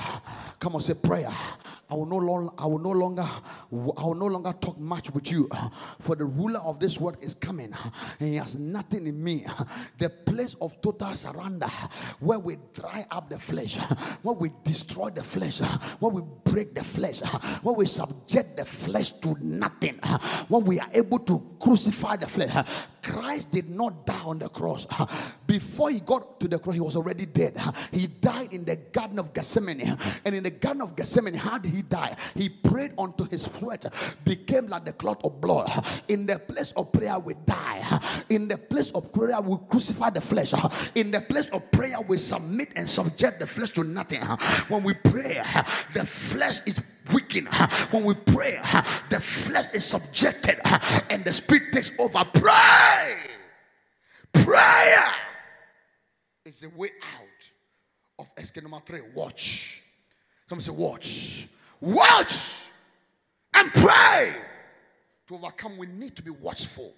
Come 0.60 0.76
on, 0.76 0.82
say 0.82 0.94
prayer. 0.94 1.32
I 1.90 1.96
will 1.96 2.06
no 2.06 2.18
longer, 2.18 2.52
I 2.58 2.66
will 2.68 2.80
no 2.80 2.92
longer, 2.92 3.24
I 3.24 4.06
will 4.06 4.16
no 4.16 4.28
longer 4.28 4.54
talk 4.54 4.80
much 4.80 5.12
with 5.12 5.32
you. 5.32 5.50
For 6.00 6.16
the 6.16 6.26
ruler 6.26 6.62
of 6.62 6.80
this 6.80 7.00
world 7.00 7.18
is 7.22 7.34
coming, 7.34 7.74
and 8.20 8.30
he 8.30 8.36
has 8.36 8.58
nothing 8.58 9.08
in 9.08 9.22
me. 9.22 9.46
The 9.98 10.10
place 10.10 10.56
of 10.62 10.80
total 10.82 11.10
surrender, 11.16 11.68
where 12.20 12.40
we 12.40 12.58
dry 12.74 13.06
up 13.12 13.30
the 13.30 13.40
flesh, 13.40 13.78
where 14.24 14.36
we 14.36 14.52
destroy 14.64 15.10
the 15.10 15.24
flesh, 15.24 15.60
where 16.00 16.12
we 16.12 16.22
break 16.46 16.76
the 16.76 16.84
flesh, 16.84 17.20
where 17.62 17.76
we 17.76 17.88
subject 17.88 18.56
the 18.56 18.66
flesh 18.66 19.12
to 19.12 19.36
nothing, 19.42 20.00
when 20.48 20.64
we 20.64 20.80
are 20.80 20.90
able 20.94 21.20
to 21.20 21.58
crucify 21.60 22.16
the 22.16 22.28
flesh. 22.28 22.88
Christ 23.02 23.52
did 23.52 23.70
not 23.76 24.06
die 24.06 24.24
on 24.24 24.40
the 24.40 24.50
cross. 24.50 24.86
Before 25.48 25.90
he 25.90 26.00
got 26.00 26.40
to 26.40 26.48
the 26.48 26.60
cross, 26.60 26.76
he 26.76 26.82
was 26.82 26.96
already 26.96 27.26
dead. 27.26 27.58
He 27.92 28.08
died 28.08 28.54
in 28.54 28.64
the 28.66 28.78
Garden 28.78 29.20
of 29.20 29.34
Gethsemane. 29.34 29.82
And 30.26 30.36
in 30.36 30.44
the 30.44 30.52
Garden 30.52 30.82
of 30.82 30.96
Gethsemane, 30.96 31.34
how 31.34 31.58
did 31.58 31.74
he 31.74 31.82
die? 31.82 32.16
He 32.36 32.50
prayed 32.50 32.94
unto 32.98 33.28
his 33.28 33.44
sweat 33.44 33.86
became 34.26 34.68
like 34.68 34.86
the 34.86 34.94
clot 34.94 35.22
of 35.24 35.42
blood. 35.42 35.70
In 36.08 36.26
the 36.26 36.40
place 36.40 36.72
of 36.74 36.92
prayer, 36.92 37.20
we 37.20 37.34
die. 37.46 37.82
In 38.30 38.48
the 38.48 38.58
place 38.58 38.92
of 38.92 39.12
prayer, 39.12 39.42
we 39.42 39.58
crucify 39.70 40.10
the 40.10 40.22
flesh. 40.22 40.54
In 40.96 41.12
the 41.12 41.22
place 41.22 41.50
of 41.50 41.70
prayer, 41.72 42.00
we 42.02 42.18
submit 42.18 42.70
and 42.76 42.90
subject 42.90 43.40
the 43.40 43.48
flesh 43.48 43.72
to 43.72 43.84
nothing. 43.84 44.22
When 44.70 44.84
we 44.84 44.94
pray, 44.94 45.42
the 45.94 46.06
flesh 46.06 46.62
is 46.66 46.82
weakened. 47.14 47.50
When 47.92 48.04
we 48.04 48.14
pray, 48.14 48.60
the 49.10 49.20
flesh 49.20 49.68
is 49.74 49.86
subjected 49.86 50.60
and 51.10 51.24
the 51.24 51.34
spirit 51.34 51.74
takes 51.74 51.92
over. 52.00 52.24
Pray. 52.34 53.41
Prayer 54.34 55.12
is 56.46 56.60
the 56.60 56.70
way 56.70 56.90
out 57.02 57.52
of 58.20 58.32
escape 58.38 58.64
number 58.64 58.80
three. 58.86 59.02
Watch. 59.14 59.82
Come 60.50 60.62
say, 60.62 60.72
watch. 60.72 61.48
Watch 61.80 62.34
and 63.54 63.74
pray. 63.74 64.36
To 65.28 65.36
overcome, 65.36 65.78
we 65.78 65.88
need 65.88 66.16
to 66.16 66.22
be 66.22 66.32
watchful. 66.32 66.94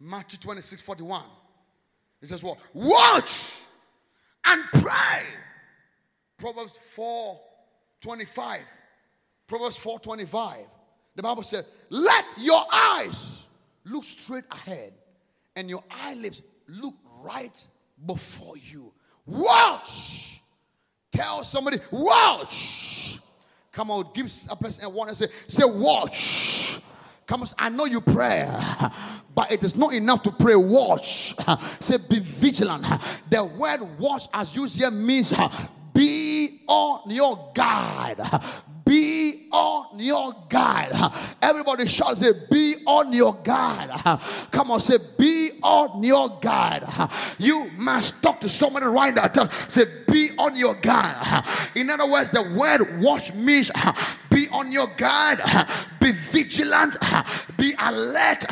Matthew 0.00 0.38
26 0.38 0.80
41. 0.82 1.22
It 2.22 2.28
says, 2.28 2.42
What? 2.42 2.58
Watch 2.72 3.54
and 4.44 4.64
pray. 4.74 5.24
Proverbs 6.38 6.72
4 6.94 7.40
25. 8.00 8.60
Proverbs 9.46 9.76
4 9.76 10.00
25. 10.00 10.56
The 11.16 11.22
Bible 11.22 11.42
says, 11.42 11.64
Let 11.90 12.24
your 12.38 12.64
eyes 12.72 13.46
look 13.84 14.04
straight 14.04 14.44
ahead 14.50 14.92
and 15.58 15.68
your 15.68 15.82
eyelids 15.90 16.42
look 16.68 16.94
right 17.20 17.66
before 18.06 18.56
you. 18.56 18.92
Watch. 19.26 20.40
Tell 21.10 21.42
somebody, 21.42 21.78
watch. 21.90 23.18
Come 23.72 23.90
on, 23.90 24.10
give 24.14 24.32
a 24.50 24.56
person 24.56 24.84
a 24.84 24.88
warning. 24.88 25.14
Say, 25.14 25.26
say, 25.46 25.64
watch. 25.66 26.80
Come 27.26 27.42
on, 27.42 27.48
I 27.58 27.68
know 27.70 27.84
you 27.84 28.00
pray, 28.00 28.48
but 29.34 29.52
it 29.52 29.62
is 29.62 29.76
not 29.76 29.92
enough 29.92 30.22
to 30.22 30.30
pray. 30.30 30.56
Watch. 30.56 31.34
Say, 31.80 31.98
be 31.98 32.20
vigilant. 32.20 32.86
The 33.28 33.44
word 33.44 33.98
watch, 33.98 34.28
as 34.32 34.54
used 34.54 34.78
here, 34.78 34.90
means 34.90 35.34
be 35.92 36.60
on 36.68 37.10
your 37.10 37.50
guard. 37.52 38.20
Be 38.84 39.37
on 39.50 39.98
your 39.98 40.32
guard. 40.48 40.92
Everybody 41.42 41.86
shout, 41.86 42.18
say, 42.18 42.32
Be 42.50 42.76
on 42.86 43.12
your 43.12 43.34
guard. 43.34 43.90
Come 44.50 44.70
on, 44.70 44.80
say, 44.80 44.96
Be 45.16 45.50
on 45.62 46.02
your 46.02 46.38
guard. 46.40 46.84
You 47.38 47.70
must 47.76 48.22
talk 48.22 48.40
to 48.40 48.48
somebody 48.48 48.86
right 48.86 49.14
now. 49.14 49.48
Say, 49.68 49.84
Be 50.08 50.30
on 50.38 50.56
your 50.56 50.74
guard. 50.74 51.44
In 51.74 51.90
other 51.90 52.10
words, 52.10 52.30
the 52.30 52.42
word 52.42 53.00
watch 53.00 53.32
means 53.34 53.70
be 54.30 54.48
on 54.48 54.72
your 54.72 54.88
guard, 54.88 55.40
be 56.00 56.12
vigilant, 56.12 56.96
be 57.56 57.74
alert, 57.78 58.44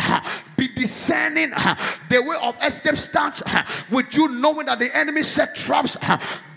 be 0.57 0.69
discerning. 0.69 1.51
The 1.51 2.23
way 2.23 2.37
of 2.43 2.57
escape 2.63 2.97
starts 2.97 3.43
with 3.91 4.15
you 4.17 4.29
knowing 4.29 4.67
that 4.67 4.79
the 4.79 4.95
enemy 4.97 5.23
set 5.23 5.55
traps 5.55 5.97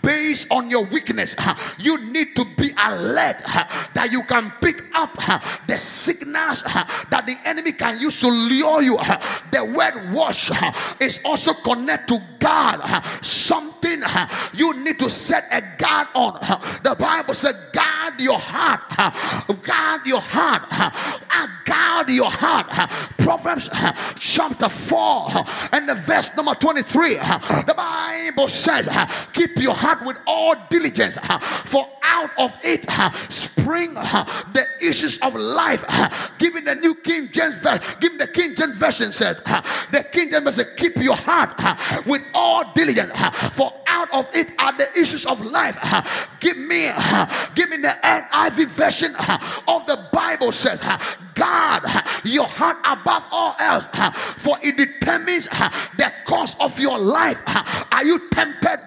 based 0.02 0.46
on 0.50 0.70
your 0.70 0.84
weakness. 0.84 1.36
You 1.78 1.98
need 1.98 2.34
to 2.36 2.44
be 2.56 2.70
alert 2.70 3.42
that 3.94 4.08
you 4.10 4.22
can 4.24 4.52
pick 4.60 4.84
up 4.94 5.16
the 5.66 5.76
signals 5.76 6.62
that 6.62 7.24
the 7.26 7.36
enemy 7.44 7.72
can 7.72 8.00
use 8.00 8.20
to 8.20 8.28
lure 8.28 8.82
you. 8.82 8.98
The 9.52 9.64
word 9.64 10.12
watch 10.12 10.50
is 11.00 11.20
also 11.24 11.52
connected 11.54 12.08
to 12.08 12.26
God. 12.40 13.04
Something 13.24 14.02
you 14.54 14.74
need 14.74 14.98
to 14.98 15.08
set 15.08 15.46
a 15.52 15.62
guard 15.76 16.08
on. 16.14 16.34
The 16.82 16.96
Bible 16.98 17.34
said, 17.34 17.56
guard 17.72 18.20
your 18.20 18.38
heart. 18.38 18.80
Guard 19.62 20.06
your 20.06 20.20
heart. 20.20 20.68
Guard 21.64 22.10
your 22.10 22.30
heart. 22.30 22.68
Proverbs 23.18 23.68
chapter 24.18 24.68
4 24.68 25.30
and 25.72 25.88
the 25.88 25.94
verse 25.94 26.34
number 26.34 26.54
23. 26.54 27.14
The 27.14 27.74
Bible 27.76 28.48
says, 28.48 28.88
keep 29.32 29.56
your 29.58 29.74
heart 29.74 30.04
with 30.04 30.18
all 30.26 30.54
diligence, 30.68 31.18
for 31.64 31.88
out 32.02 32.30
of 32.38 32.52
it 32.64 32.90
spring 33.30 33.94
the 33.94 34.66
issues 34.82 35.18
of 35.18 35.34
life. 35.34 35.84
Giving 36.38 36.64
the 36.64 36.74
New 36.74 36.94
King 36.96 37.30
James 37.32 37.56
Version, 37.56 37.96
giving 38.00 38.18
the 38.18 38.26
King 38.26 38.54
James 38.54 38.78
Version 38.78 39.12
says, 39.12 39.36
the 39.92 40.06
King 40.10 40.30
James 40.30 40.44
Version, 40.44 40.66
keep 40.76 40.96
your 40.96 41.16
heart 41.16 41.60
with 42.06 42.22
all 42.34 42.64
diligence, 42.74 43.12
for 43.52 43.72
out 43.86 44.12
of 44.12 44.28
it 44.34 44.52
are 44.58 44.76
the 44.76 44.88
issues 44.98 45.26
of 45.26 45.44
life. 45.44 45.76
Give 46.40 46.56
me, 46.56 46.90
give 47.54 47.70
me 47.70 47.78
the 47.78 47.96
NIV 48.02 48.66
version 48.68 49.14
of 49.14 49.86
the 49.86 50.06
Bible 50.12 50.52
says, 50.52 50.80
God 51.34 51.84
your 52.24 52.46
heart 52.46 52.78
above 52.84 53.24
all 53.30 53.54
else, 53.58 53.86
for 54.36 54.56
it 54.62 54.76
determines 54.76 55.46
the 55.46 56.12
course 56.26 56.56
of 56.60 56.78
your 56.78 56.98
life. 56.98 57.40
Are 57.92 58.04
you 58.04 58.28
tempted? 58.30 58.80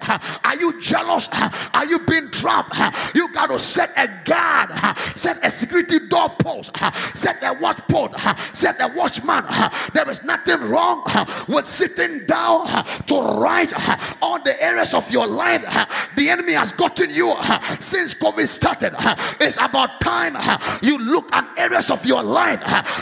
Are 0.44 0.56
you 0.56 0.80
jealous? 0.80 1.28
Are 1.74 1.86
you 1.86 2.00
being 2.00 2.30
trapped? 2.30 2.76
You 3.14 3.32
got 3.32 3.50
to 3.50 3.58
set 3.58 3.92
a 3.96 4.08
guard, 4.24 4.70
set 5.16 5.44
a 5.44 5.50
security 5.50 6.00
door 6.08 6.30
post, 6.38 6.76
set 7.14 7.42
a 7.42 7.52
watch 7.60 7.80
post, 7.88 8.14
set 8.56 8.80
a 8.80 8.88
watchman. 8.88 9.44
There 9.92 10.08
is 10.10 10.22
nothing 10.22 10.60
wrong 10.68 11.04
with 11.48 11.66
sitting 11.66 12.26
down 12.26 12.66
to 13.06 13.14
write 13.34 13.72
uh, 13.74 13.96
all 14.22 14.42
the 14.42 14.60
areas 14.62 14.94
of 14.94 15.10
your 15.10 15.26
life. 15.26 15.64
Uh, 15.66 15.86
the 16.16 16.28
enemy 16.28 16.52
has 16.52 16.72
gotten 16.72 17.10
you 17.10 17.32
uh, 17.32 17.60
since 17.80 18.14
COVID 18.14 18.46
started. 18.48 18.94
It's 19.40 19.56
about 19.56 20.00
time 20.00 20.36
you 20.82 20.98
look 20.98 21.32
at 21.32 21.58
areas 21.58 21.90
of 21.90 22.04
your 22.06 22.22
life 22.22 22.60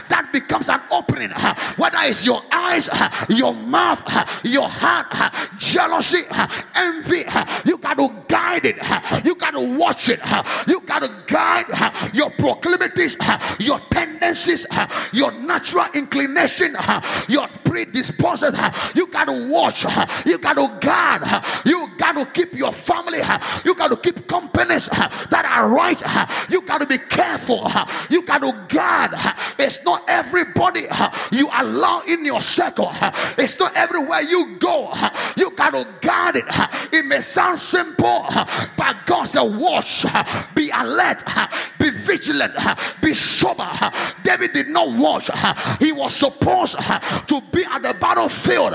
that 0.08 0.30
becomes 0.32 0.68
an 0.68 0.80
opening. 0.90 1.30
Whether 1.76 1.98
it's 2.02 2.24
your 2.24 2.42
eyes, 2.50 2.88
your 3.28 3.54
mouth, 3.54 4.44
your 4.44 4.68
heart, 4.68 5.12
jealousy, 5.58 6.22
envy, 6.74 7.24
you 7.64 7.78
got 7.78 7.98
to 7.98 8.08
guide 8.28 8.66
it. 8.66 8.76
You 9.24 9.34
got 9.34 9.52
to 9.52 9.78
watch 9.78 10.08
it. 10.08 10.20
You 10.66 10.80
got 10.80 11.02
to 11.02 11.14
guide 11.26 11.66
your 12.14 12.30
proclivities, 12.30 13.16
your 13.58 13.80
tendencies, 13.90 14.66
your 15.12 15.32
natural 15.32 15.86
inclination, 15.94 16.76
your 17.28 17.48
predisposition. 17.64 18.54
You 18.94 19.06
got 19.08 19.26
to 19.26 19.48
watch. 19.48 19.84
You 20.24 20.38
got 20.38 20.54
to 20.54 20.68
guard. 20.86 21.22
You 21.64 21.88
got 21.96 22.12
to 22.16 22.26
keep 22.26 22.54
your 22.54 22.72
family. 22.72 23.20
You 23.64 23.74
got 23.74 23.88
to 23.88 23.96
keep 23.96 24.26
companies 24.26 24.86
that 24.86 25.44
are 25.44 25.68
right. 25.68 26.00
You 26.50 26.62
got 26.62 26.78
to 26.78 26.86
be 26.86 26.98
careful. 26.98 27.70
You 28.10 28.22
got 28.22 28.42
to 28.42 28.52
guard. 28.68 29.12
It's 29.58 29.82
not 29.84 30.04
everybody 30.08 30.86
you 31.30 31.48
allow 31.52 32.02
in 32.08 32.24
your 32.24 32.42
circle. 32.42 32.90
It's 33.38 33.58
not 33.58 33.76
everywhere 33.76 34.20
you 34.22 34.56
go. 34.58 34.92
You 35.36 35.50
got 35.50 35.70
to 35.70 35.86
guard 36.00 36.36
it. 36.36 36.44
It 36.92 37.04
may 37.06 37.20
sound 37.20 37.58
simple, 37.58 38.26
but 38.76 38.96
God 39.06 39.24
said, 39.24 39.42
watch, 39.42 40.04
be 40.54 40.70
alert, 40.70 41.22
be 41.78 41.90
vigilant, 41.90 42.54
be 43.00 43.14
sober. 43.14 43.68
David 44.22 44.52
did 44.52 44.68
not 44.68 44.92
watch. 44.92 45.30
He 45.78 45.92
was 45.92 46.14
supposed 46.14 46.76
to 46.78 47.42
be 47.52 47.64
at 47.64 47.82
the 47.82 47.96
battlefield, 48.00 48.74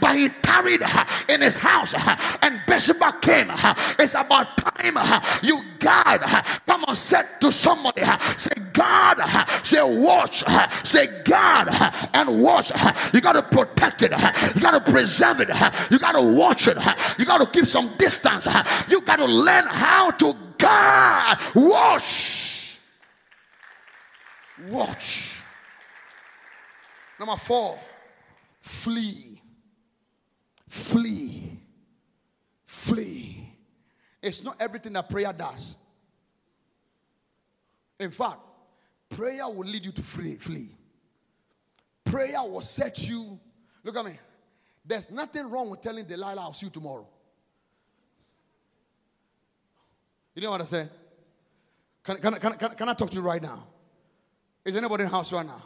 but 0.00 0.16
he 0.16 0.28
tarried 0.42 0.82
in 1.28 1.40
his 1.40 1.56
house 1.56 1.94
and 2.42 2.60
Bathsheba 2.66 3.18
came. 3.22 3.50
It's 3.98 4.14
about 4.14 4.56
time 4.58 4.96
you 5.42 5.62
guard. 5.78 6.20
Come 6.66 6.84
on, 6.84 6.96
say 6.96 7.22
to 7.40 7.52
somebody, 7.52 8.02
say, 8.36 8.50
God, 8.72 9.20
say, 9.62 9.82
watch, 9.82 10.44
say, 10.86 11.22
God, 11.24 11.68
and 12.14 12.42
watch. 12.42 12.70
You 13.12 13.20
got 13.20 13.32
to 13.32 13.42
protect 13.42 14.02
it, 14.02 14.12
you 14.54 14.60
got 14.60 14.84
to 14.84 14.92
preserve 14.92 15.40
it, 15.40 15.48
you 15.90 15.98
got 15.98 16.12
to 16.12 16.22
watch 16.22 16.68
it, 16.68 16.78
you 17.18 17.24
got 17.24 17.38
to 17.38 17.46
keep 17.46 17.66
some 17.66 17.96
distance, 17.98 18.46
you 18.88 19.00
got 19.00 19.16
to 19.16 19.26
learn 19.26 19.66
how 19.66 20.10
to 20.12 20.34
guard. 20.58 21.38
Watch, 21.54 22.78
watch. 24.68 25.42
Number 27.18 27.36
four, 27.36 27.78
flee, 28.60 29.33
flee, 30.74 31.60
flee. 32.64 33.48
It's 34.20 34.42
not 34.42 34.56
everything 34.60 34.94
that 34.94 35.08
prayer 35.08 35.32
does. 35.32 35.76
In 38.00 38.10
fact, 38.10 38.38
prayer 39.08 39.48
will 39.48 39.66
lead 39.66 39.84
you 39.84 39.92
to 39.92 40.02
free, 40.02 40.34
flee. 40.34 40.70
Prayer 42.04 42.42
will 42.42 42.60
set 42.60 43.08
you. 43.08 43.38
Look 43.84 43.96
at 43.96 44.04
me. 44.04 44.18
There's 44.84 45.10
nothing 45.12 45.48
wrong 45.48 45.70
with 45.70 45.80
telling 45.80 46.06
Delilah, 46.06 46.40
I'll 46.40 46.54
see 46.54 46.66
you 46.66 46.72
tomorrow. 46.72 47.06
You 50.34 50.42
know 50.42 50.50
what 50.50 50.60
I 50.60 50.64
said? 50.64 50.90
Can, 52.02 52.16
can, 52.16 52.34
can, 52.34 52.52
can, 52.54 52.70
can 52.70 52.88
I 52.88 52.94
talk 52.94 53.10
to 53.10 53.16
you 53.16 53.22
right 53.22 53.40
now? 53.40 53.64
Is 54.64 54.74
anybody 54.74 55.04
in 55.04 55.08
the 55.08 55.14
house 55.14 55.32
right 55.32 55.46
now? 55.46 55.62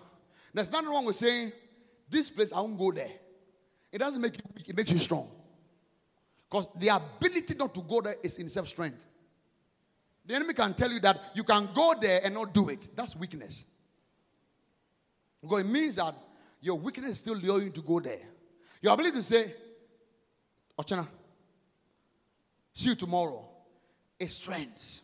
There's 0.52 0.70
nothing 0.70 0.90
wrong 0.90 1.06
with 1.06 1.16
saying, 1.16 1.52
This 2.10 2.28
place, 2.28 2.52
I 2.52 2.60
won't 2.60 2.78
go 2.78 2.92
there. 2.92 3.10
It 3.92 3.98
doesn't 3.98 4.20
make 4.20 4.36
you 4.36 4.44
weak, 4.54 4.68
it 4.68 4.76
makes 4.76 4.90
you 4.90 4.98
strong. 4.98 5.28
Because 6.48 6.68
the 6.76 6.88
ability 6.88 7.54
not 7.54 7.74
to 7.74 7.82
go 7.82 8.00
there 8.00 8.16
is 8.22 8.38
in 8.38 8.48
self 8.48 8.68
strength. 8.68 9.04
The 10.26 10.34
enemy 10.34 10.52
can 10.52 10.74
tell 10.74 10.90
you 10.90 11.00
that 11.00 11.18
you 11.34 11.42
can 11.42 11.68
go 11.74 11.94
there 11.98 12.20
and 12.24 12.34
not 12.34 12.52
do 12.52 12.68
it. 12.68 12.88
That's 12.94 13.16
weakness. 13.16 13.64
Because 15.40 15.60
it 15.60 15.68
means 15.68 15.96
that 15.96 16.14
your 16.60 16.76
weakness 16.76 17.10
is 17.12 17.18
still 17.18 17.36
luring 17.36 17.66
you 17.66 17.72
to 17.72 17.80
go 17.82 18.00
there. 18.00 18.20
Your 18.82 18.94
ability 18.94 19.16
to 19.16 19.22
say, 19.22 19.54
Ochana, 20.78 21.06
see 22.74 22.90
you 22.90 22.94
tomorrow, 22.94 23.48
is 24.18 24.34
strength. 24.34 25.02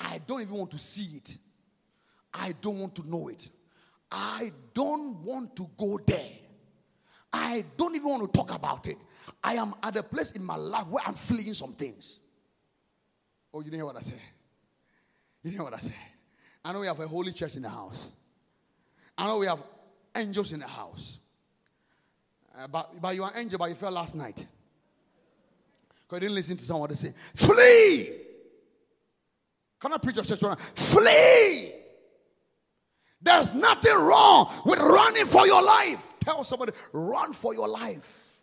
I 0.00 0.20
don't 0.26 0.42
even 0.42 0.56
want 0.56 0.70
to 0.72 0.78
see 0.78 1.16
it. 1.16 1.38
I 2.32 2.54
don't 2.60 2.78
want 2.78 2.94
to 2.96 3.08
know 3.08 3.28
it. 3.28 3.48
I 4.10 4.52
don't 4.72 5.22
want 5.22 5.54
to 5.56 5.68
go 5.76 5.98
there. 6.04 6.43
I 7.34 7.64
don't 7.76 7.96
even 7.96 8.08
want 8.08 8.22
to 8.22 8.38
talk 8.38 8.54
about 8.54 8.86
it. 8.86 8.96
I 9.42 9.54
am 9.54 9.74
at 9.82 9.96
a 9.96 10.04
place 10.04 10.32
in 10.32 10.44
my 10.44 10.54
life 10.54 10.86
where 10.86 11.02
I'm 11.04 11.14
fleeing 11.14 11.52
some 11.52 11.72
things. 11.72 12.20
Oh, 13.52 13.58
you 13.58 13.64
didn't 13.64 13.78
hear 13.78 13.86
what 13.86 13.96
I 13.96 14.02
said? 14.02 14.20
You 15.42 15.50
didn't 15.50 15.54
hear 15.54 15.64
what 15.64 15.74
I 15.74 15.78
said? 15.78 15.94
I 16.64 16.72
know 16.72 16.80
we 16.80 16.86
have 16.86 17.00
a 17.00 17.08
holy 17.08 17.32
church 17.32 17.56
in 17.56 17.62
the 17.62 17.68
house. 17.68 18.10
I 19.18 19.26
know 19.26 19.38
we 19.38 19.46
have 19.46 19.62
angels 20.14 20.52
in 20.52 20.60
the 20.60 20.66
house. 20.66 21.18
Uh, 22.56 22.68
but, 22.68 23.02
but 23.02 23.16
you 23.16 23.24
are 23.24 23.32
an 23.32 23.40
angel, 23.40 23.58
but 23.58 23.68
you 23.68 23.74
fell 23.74 23.90
last 23.90 24.14
night. 24.14 24.46
Because 26.06 26.16
you 26.16 26.20
didn't 26.20 26.34
listen 26.36 26.56
to 26.56 26.64
someone 26.64 26.94
say, 26.94 27.12
Flee! 27.34 28.10
Can 29.80 29.92
I 29.92 29.98
preach 29.98 30.16
your 30.16 30.24
church 30.24 30.40
Flee! 30.76 31.72
There's 33.24 33.54
nothing 33.54 33.94
wrong 33.94 34.52
with 34.66 34.78
running 34.78 35.24
for 35.24 35.46
your 35.46 35.62
life. 35.62 36.12
Tell 36.20 36.44
somebody, 36.44 36.72
run 36.92 37.32
for 37.32 37.54
your 37.54 37.68
life. 37.68 38.42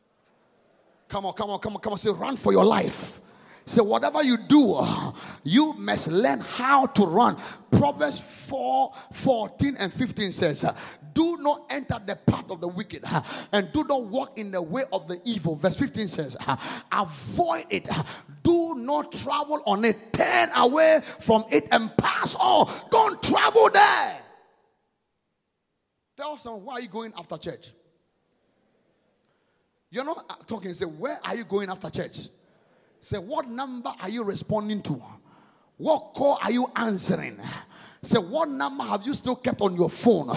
Come 1.08 1.26
on, 1.26 1.34
come 1.34 1.52
on, 1.52 1.60
come 1.60 1.76
on, 1.76 1.82
come 1.82 1.94
on. 1.94 2.00
Say, 2.00 2.10
run 2.10 2.36
for 2.36 2.52
your 2.52 2.66
life. 2.66 3.20
Say, 3.66 3.82
whatever 3.82 4.24
you 4.24 4.38
do, 4.38 4.82
you 5.44 5.74
must 5.74 6.08
learn 6.08 6.40
how 6.40 6.88
to 6.88 7.06
run. 7.06 7.38
Proverbs 7.70 8.48
4 8.50 8.92
14 9.12 9.78
and 9.80 9.94
15 9.94 10.32
says, 10.32 10.98
Do 11.14 11.38
not 11.38 11.66
enter 11.70 12.00
the 12.04 12.16
path 12.16 12.50
of 12.50 12.60
the 12.60 12.68
wicked 12.68 13.04
and 13.52 13.72
do 13.72 13.84
not 13.84 14.06
walk 14.06 14.38
in 14.40 14.52
the 14.52 14.62
way 14.62 14.84
of 14.92 15.08
the 15.08 15.22
evil. 15.26 15.56
Verse 15.56 15.76
15 15.76 16.08
says, 16.08 16.38
Avoid 16.92 17.66
it. 17.70 17.88
Do 18.42 18.76
not 18.78 19.12
travel 19.12 19.62
on 19.68 19.86
it. 19.86 20.14
Turn 20.14 20.50
away 20.56 21.02
from 21.04 21.44
it 21.52 21.68
and 21.72 21.96
pass 21.98 22.36
on. 22.36 22.68
Don't 22.90 23.22
travel 23.22 23.70
there. 23.72 24.22
Tell 26.22 26.38
someone, 26.38 26.66
why 26.66 26.74
are 26.74 26.82
you 26.82 26.88
going 26.88 27.12
after 27.18 27.36
church? 27.36 27.72
You're 29.90 30.06
not 30.06 30.24
uh, 30.30 30.36
talking, 30.46 30.72
say, 30.76 30.86
where 30.86 31.18
are 31.26 31.36
you 31.36 31.44
going 31.44 31.72
after 31.72 31.90
church? 31.90 32.28
Say, 33.00 33.18
what 33.18 33.48
number 33.48 33.92
are 34.00 34.08
you 34.08 34.24
responding 34.24 34.84
to? 34.84 35.02
What 35.78 36.14
call 36.14 36.38
are 36.44 36.52
you 36.52 36.68
answering? 36.76 37.40
Say, 38.04 38.20
what 38.20 38.50
number 38.50 38.84
have 38.84 39.04
you 39.04 39.16
still 39.16 39.36
kept 39.36 39.62
on 39.62 39.76
your 39.76 39.90
phone? 39.90 40.30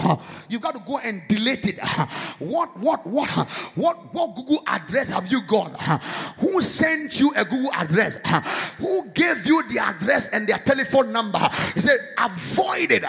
You 0.49 0.59
got 0.59 0.73
to 0.73 0.81
go 0.83 0.97
and 0.97 1.21
delete 1.27 1.67
it. 1.67 1.79
What, 2.39 2.75
what, 2.79 3.05
what, 3.05 3.29
what, 3.75 4.11
what 4.11 4.35
Google 4.35 4.63
address 4.65 5.09
have 5.09 5.31
you 5.31 5.43
got? 5.43 5.79
Who 6.39 6.61
sent 6.61 7.19
you 7.19 7.31
a 7.35 7.45
Google 7.45 7.71
address? 7.73 8.17
Who 8.79 9.07
gave 9.09 9.45
you 9.45 9.61
the 9.69 9.77
address 9.77 10.29
and 10.29 10.47
their 10.47 10.57
telephone 10.57 11.11
number? 11.11 11.47
He 11.75 11.79
said, 11.79 11.99
avoid 12.17 12.91
it. 12.91 13.03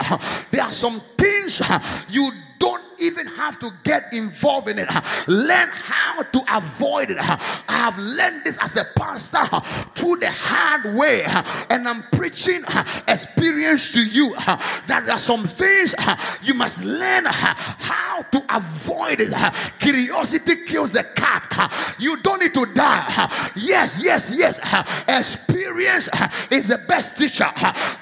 There 0.50 0.62
are 0.62 0.72
some 0.72 1.00
things 1.16 1.62
you 2.10 2.32
don't 2.59 2.82
even 2.98 3.26
have 3.26 3.59
to 3.59 3.72
get 3.84 4.12
involved 4.12 4.68
in 4.68 4.78
it. 4.78 4.88
Learn 5.28 5.68
how 5.68 6.22
to 6.22 6.44
avoid 6.48 7.11
it. 7.11 7.18
I 7.18 7.64
have 7.68 7.98
learned 7.98 8.44
this 8.44 8.57
as 8.59 8.76
a 8.76 8.84
pastor 8.84 9.46
through 9.94 10.16
the 10.16 10.30
hard 10.30 10.94
way, 10.94 11.24
and 11.70 11.86
I'm 11.86 12.02
preaching 12.12 12.64
experience 13.07 13.92
to 13.92 14.00
you 14.04 14.34
that 14.36 15.02
there 15.04 15.12
are 15.12 15.18
some 15.18 15.46
things 15.46 15.94
you 16.42 16.54
must 16.54 16.82
learn 16.82 17.26
how 17.26 18.22
to 18.22 18.44
avoid 18.48 19.20
it. 19.20 19.34
Curiosity 19.78 20.64
kills 20.64 20.92
the 20.92 21.04
cat. 21.04 21.96
You 21.98 22.16
don't 22.22 22.40
need 22.40 22.54
to 22.54 22.66
die. 22.66 23.52
Yes, 23.57 24.00
yes, 24.02 24.32
yes. 24.34 24.59
Experience 25.07 26.09
is 26.50 26.68
the 26.68 26.78
best 26.78 27.16
teacher, 27.18 27.50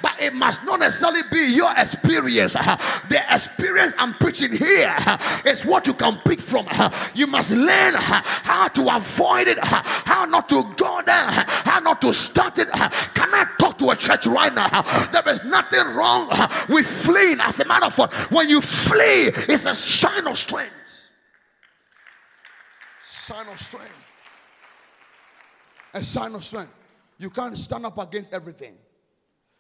but 0.03 0.21
it 0.21 0.35
must 0.35 0.63
not 0.65 0.81
necessarily 0.81 1.23
be 1.31 1.53
your 1.55 1.73
experience. 1.77 2.53
The 2.55 3.23
experience 3.31 3.95
I'm 3.99 4.15
preaching 4.15 4.44
here 4.53 4.97
it's 5.45 5.65
what 5.65 5.87
you 5.87 5.95
can 5.95 6.19
pick 6.25 6.41
from. 6.41 6.67
You 7.15 7.27
must 7.27 7.51
learn 7.51 7.95
how 7.97 8.69
to 8.69 8.97
avoid 8.97 9.49
it, 9.49 9.59
how 9.61 10.25
not 10.25 10.49
to 10.49 10.63
go 10.77 11.03
there, 11.05 11.15
how 11.15 11.81
not 11.81 12.01
to 12.03 12.13
start 12.15 12.59
it. 12.59 12.71
Can 12.71 13.35
I 13.35 13.47
talk 13.59 13.79
to 13.79 13.91
a 13.91 13.97
church 13.97 14.27
right 14.27 14.53
now? 14.53 14.83
There 15.13 15.29
is 15.29 15.43
nothing 15.45 15.95
wrong 15.95 16.29
with 16.69 16.87
fleeing. 16.87 17.41
As 17.41 17.61
a 17.61 17.65
matter 17.65 17.87
of 17.87 17.95
fact, 17.95 18.31
when 18.31 18.49
you 18.49 18.61
flee, 18.61 19.31
it's 19.49 19.67
a 19.67 19.75
sign 19.75 20.27
of 20.27 20.39
strength. 20.39 20.73
Sign 23.03 23.49
of 23.49 23.61
strength. 23.61 23.95
A 25.95 26.03
sign 26.03 26.35
of 26.35 26.45
strength. 26.45 26.73
You 27.19 27.31
can't 27.31 27.57
stand 27.57 27.87
up 27.87 27.97
against 27.99 28.35
everything. 28.35 28.75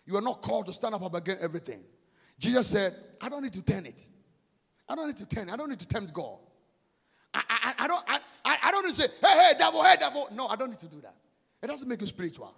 You 0.07 0.16
are 0.16 0.22
not 0.22 0.43
called 0.43 0.66
to 0.66 0.72
stand 0.72 0.95
up 0.95 1.14
against 1.14 1.43
everything. 1.43 1.80
Jesus 2.39 2.66
said, 2.66 2.95
I 3.20 3.28
don't 3.28 3.43
need 3.43 3.53
to 3.55 3.62
turn 3.62 3.87
it. 3.87 4.09
I 4.89 4.95
don't 4.95 5.07
need 5.07 5.16
to 5.16 5.26
tempt. 5.26 5.53
I 5.53 5.57
don't 5.57 5.70
need 5.70 5.80
to 5.80 5.89
tempt 5.89 6.12
God. 6.12 6.39
I, 7.32 7.43
I, 7.49 7.74
I 7.78 7.87
don't 7.89 8.05
I, 8.09 8.20
I 8.45 8.70
don't 8.70 8.85
need 8.85 8.95
to 8.95 9.03
say, 9.03 9.09
hey, 9.20 9.39
hey, 9.39 9.53
devil, 9.59 9.82
hey, 9.82 9.97
devil. 9.99 10.28
No, 10.32 10.47
I 10.47 10.57
don't 10.57 10.70
need 10.70 10.80
to 10.80 10.87
do 10.87 11.01
that. 11.01 11.14
It 11.62 11.66
doesn't 11.66 11.89
make 11.89 12.01
you 12.01 12.07
spiritual. 12.07 12.55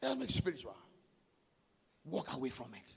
It 0.00 0.06
doesn't 0.06 0.18
make 0.18 0.30
you 0.30 0.36
spiritual. 0.36 0.76
Walk 2.04 2.34
away 2.34 2.48
from 2.48 2.74
it. 2.74 2.96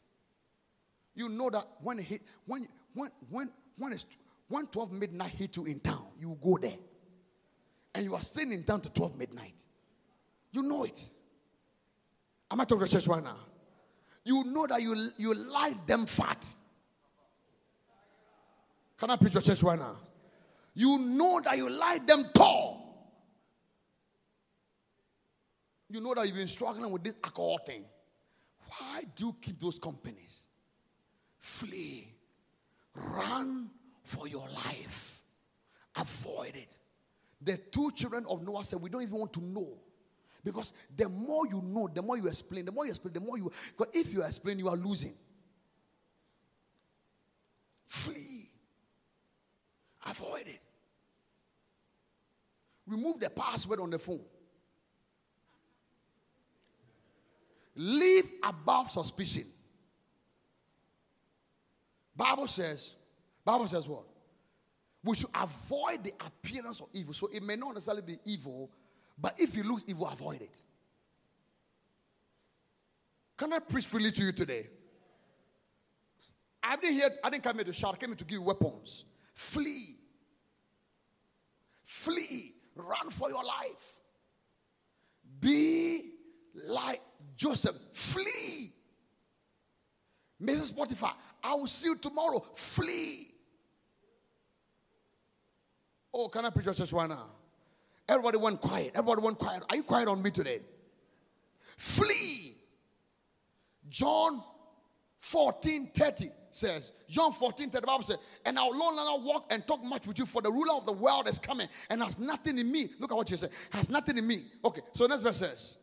You 1.15 1.29
know 1.29 1.49
that 1.49 1.65
when 1.81 1.99
it 1.99 2.05
hit, 2.05 2.21
when 2.45 2.67
when 2.93 3.11
when 3.29 3.49
when 3.77 3.93
it's 3.93 4.05
when 4.47 4.67
12 4.67 4.91
midnight 4.91 5.31
hit 5.31 5.55
you 5.57 5.65
in 5.65 5.79
town, 5.79 6.05
you 6.19 6.37
go 6.41 6.57
there. 6.57 6.77
And 7.95 8.03
you 8.03 8.15
are 8.15 8.21
staying 8.21 8.51
in 8.51 8.63
town 8.63 8.81
to 8.81 8.89
12 8.91 9.17
midnight. 9.17 9.63
You 10.51 10.63
know 10.63 10.83
it. 10.83 11.09
Am 12.49 12.59
I 12.59 12.65
talking 12.65 12.85
to 12.85 12.91
church 12.91 13.07
right 13.07 13.23
now? 13.23 13.37
You 14.25 14.43
know 14.45 14.65
that 14.67 14.81
you 14.81 14.95
you 15.17 15.33
light 15.33 15.85
them 15.85 16.05
fat. 16.05 16.47
Can 19.03 19.11
I 19.11 19.17
preach 19.17 19.33
your 19.33 19.41
church 19.41 19.61
right 19.63 19.77
now? 19.77 19.97
You 20.73 20.97
know 20.97 21.41
that 21.43 21.57
you 21.57 21.69
like 21.69 22.07
them 22.07 22.23
tall. 22.33 23.11
You 25.89 25.99
know 25.99 26.13
that 26.13 26.25
you've 26.25 26.37
been 26.37 26.47
struggling 26.47 26.89
with 26.89 27.03
this 27.03 27.17
alcohol 27.21 27.59
thing. 27.65 27.83
Why 28.65 29.03
do 29.13 29.25
you 29.25 29.35
keep 29.41 29.59
those 29.59 29.77
companies? 29.77 30.45
Flee. 31.37 32.13
Run 32.95 33.71
for 34.05 34.25
your 34.29 34.47
life. 34.55 35.21
Avoid 35.97 36.55
it. 36.55 36.77
The 37.41 37.57
two 37.57 37.91
children 37.91 38.25
of 38.29 38.41
Noah 38.41 38.63
said, 38.63 38.81
We 38.81 38.89
don't 38.89 39.03
even 39.03 39.17
want 39.17 39.33
to 39.33 39.43
know. 39.43 39.79
Because 40.45 40.71
the 40.95 41.09
more 41.09 41.45
you 41.45 41.61
know, 41.61 41.89
the 41.93 42.01
more 42.01 42.15
you 42.15 42.27
explain, 42.27 42.63
the 42.63 42.71
more 42.71 42.85
you 42.85 42.91
explain, 42.91 43.13
the 43.13 43.19
more 43.19 43.37
you. 43.37 43.51
Because 43.77 43.93
if 43.93 44.13
you 44.13 44.23
explain, 44.23 44.59
you 44.59 44.69
are 44.69 44.77
losing. 44.77 45.15
Flee. 47.85 48.32
Avoid 50.09 50.47
it. 50.47 50.59
Remove 52.87 53.19
the 53.19 53.29
password 53.29 53.79
on 53.79 53.89
the 53.89 53.99
phone. 53.99 54.21
Live 57.75 58.29
above 58.43 58.91
suspicion. 58.91 59.45
Bible 62.15 62.47
says, 62.47 62.95
Bible 63.43 63.67
says 63.67 63.87
what? 63.87 64.03
We 65.03 65.15
should 65.15 65.29
avoid 65.33 66.03
the 66.03 66.13
appearance 66.25 66.79
of 66.79 66.87
evil. 66.93 67.13
So 67.13 67.29
it 67.33 67.43
may 67.43 67.55
not 67.55 67.73
necessarily 67.73 68.03
be 68.03 68.17
evil, 68.25 68.69
but 69.17 69.39
if 69.39 69.57
it 69.57 69.65
looks 69.65 69.83
evil, 69.87 70.07
avoid 70.07 70.41
it. 70.41 70.55
Can 73.35 73.51
I 73.51 73.59
preach 73.59 73.85
freely 73.85 74.11
to 74.11 74.23
you 74.23 74.31
today? 74.31 74.67
I 76.61 76.75
didn't 76.77 76.93
hear, 76.93 77.09
I 77.23 77.29
didn't 77.29 77.43
come 77.43 77.55
here 77.55 77.65
to 77.65 77.73
shout, 77.73 77.95
I 77.95 77.97
came 77.97 78.09
here 78.09 78.15
to 78.15 78.23
give 78.23 78.35
you 78.35 78.41
weapons. 78.41 79.05
Flee. 79.33 79.97
Flee. 81.85 82.53
Run 82.75 83.09
for 83.09 83.29
your 83.29 83.43
life. 83.43 83.99
Be 85.39 86.11
like 86.67 87.01
Joseph. 87.35 87.75
Flee. 87.91 88.71
Mrs. 90.41 90.75
Potiphar, 90.75 91.13
I 91.43 91.53
will 91.53 91.67
see 91.67 91.87
you 91.87 91.97
tomorrow. 91.97 92.39
Flee. 92.53 93.29
Oh, 96.13 96.27
can 96.27 96.45
I 96.45 96.49
preach 96.49 96.65
your 96.65 96.75
church 96.75 96.91
right 96.93 97.09
now? 97.09 97.27
Everybody 98.07 98.37
went 98.37 98.59
quiet. 98.59 98.91
Everybody 98.93 99.21
went 99.21 99.39
quiet. 99.39 99.63
Are 99.69 99.75
you 99.75 99.83
quiet 99.83 100.07
on 100.07 100.21
me 100.21 100.31
today? 100.31 100.59
Flee. 101.77 102.55
John 103.89 104.43
14 105.19 105.91
30 105.95 106.29
says, 106.55 106.91
John 107.09 107.31
14 107.31 107.69
30, 107.69 107.81
the 107.81 107.87
Bible 107.87 108.03
says, 108.03 108.17
and 108.45 108.57
I'll 108.57 108.73
no 108.73 108.89
longer 108.89 109.25
walk 109.25 109.45
and 109.51 109.65
talk 109.65 109.83
much 109.83 110.07
with 110.07 110.19
you, 110.19 110.25
for 110.25 110.41
the 110.41 110.51
ruler 110.51 110.73
of 110.75 110.85
the 110.85 110.91
world 110.91 111.27
is 111.27 111.39
coming 111.39 111.67
and 111.89 112.01
has 112.01 112.19
nothing 112.19 112.57
in 112.57 112.71
me. 112.71 112.89
Look 112.99 113.11
at 113.11 113.15
what 113.15 113.29
you 113.31 113.37
say, 113.37 113.47
has 113.71 113.89
nothing 113.89 114.17
in 114.17 114.27
me. 114.27 114.43
Okay, 114.63 114.81
so 114.93 115.05
next 115.05 115.21
verse 115.21 115.37
says, 115.37 115.77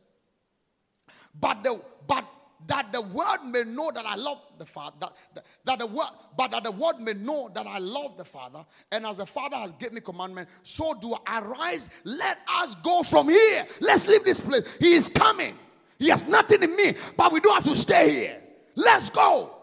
but 1.39 1.63
the 1.63 1.81
but 2.07 2.25
that 2.67 2.93
the 2.93 3.01
world 3.01 3.39
may 3.47 3.65
know 3.65 3.91
that 3.91 4.05
I 4.05 4.17
love 4.17 4.41
the 4.59 4.67
Father, 4.67 4.97
that, 5.01 5.13
that, 5.35 5.47
that, 5.65 5.79
the 5.79 5.87
word, 5.87 6.09
but 6.37 6.51
that 6.51 6.63
the 6.63 6.71
world 6.71 7.01
may 7.01 7.15
know 7.15 7.51
that 7.55 7.67
I 7.67 7.79
love 7.79 8.17
the 8.19 8.25
Father, 8.25 8.65
and 8.93 9.07
as 9.07 9.17
the 9.17 9.27
Father 9.27 9.57
has 9.57 9.73
given 9.73 9.95
me 9.95 10.01
commandment, 10.01 10.49
so 10.63 10.95
do 11.01 11.17
I 11.27 11.41
rise. 11.41 11.89
Let 12.05 12.39
us 12.57 12.75
go 12.77 13.03
from 13.03 13.29
here. 13.29 13.65
Let's 13.81 14.07
leave 14.09 14.25
this 14.25 14.41
place. 14.41 14.77
He 14.79 14.93
is 14.93 15.09
coming. 15.09 15.57
He 15.99 16.09
has 16.09 16.29
nothing 16.29 16.63
in 16.63 16.77
me, 16.77 16.93
but 17.17 17.33
we 17.33 17.41
don't 17.41 17.55
have 17.55 17.73
to 17.73 17.77
stay 17.79 18.11
here. 18.11 18.43
Let's 18.75 19.11
go. 19.11 19.60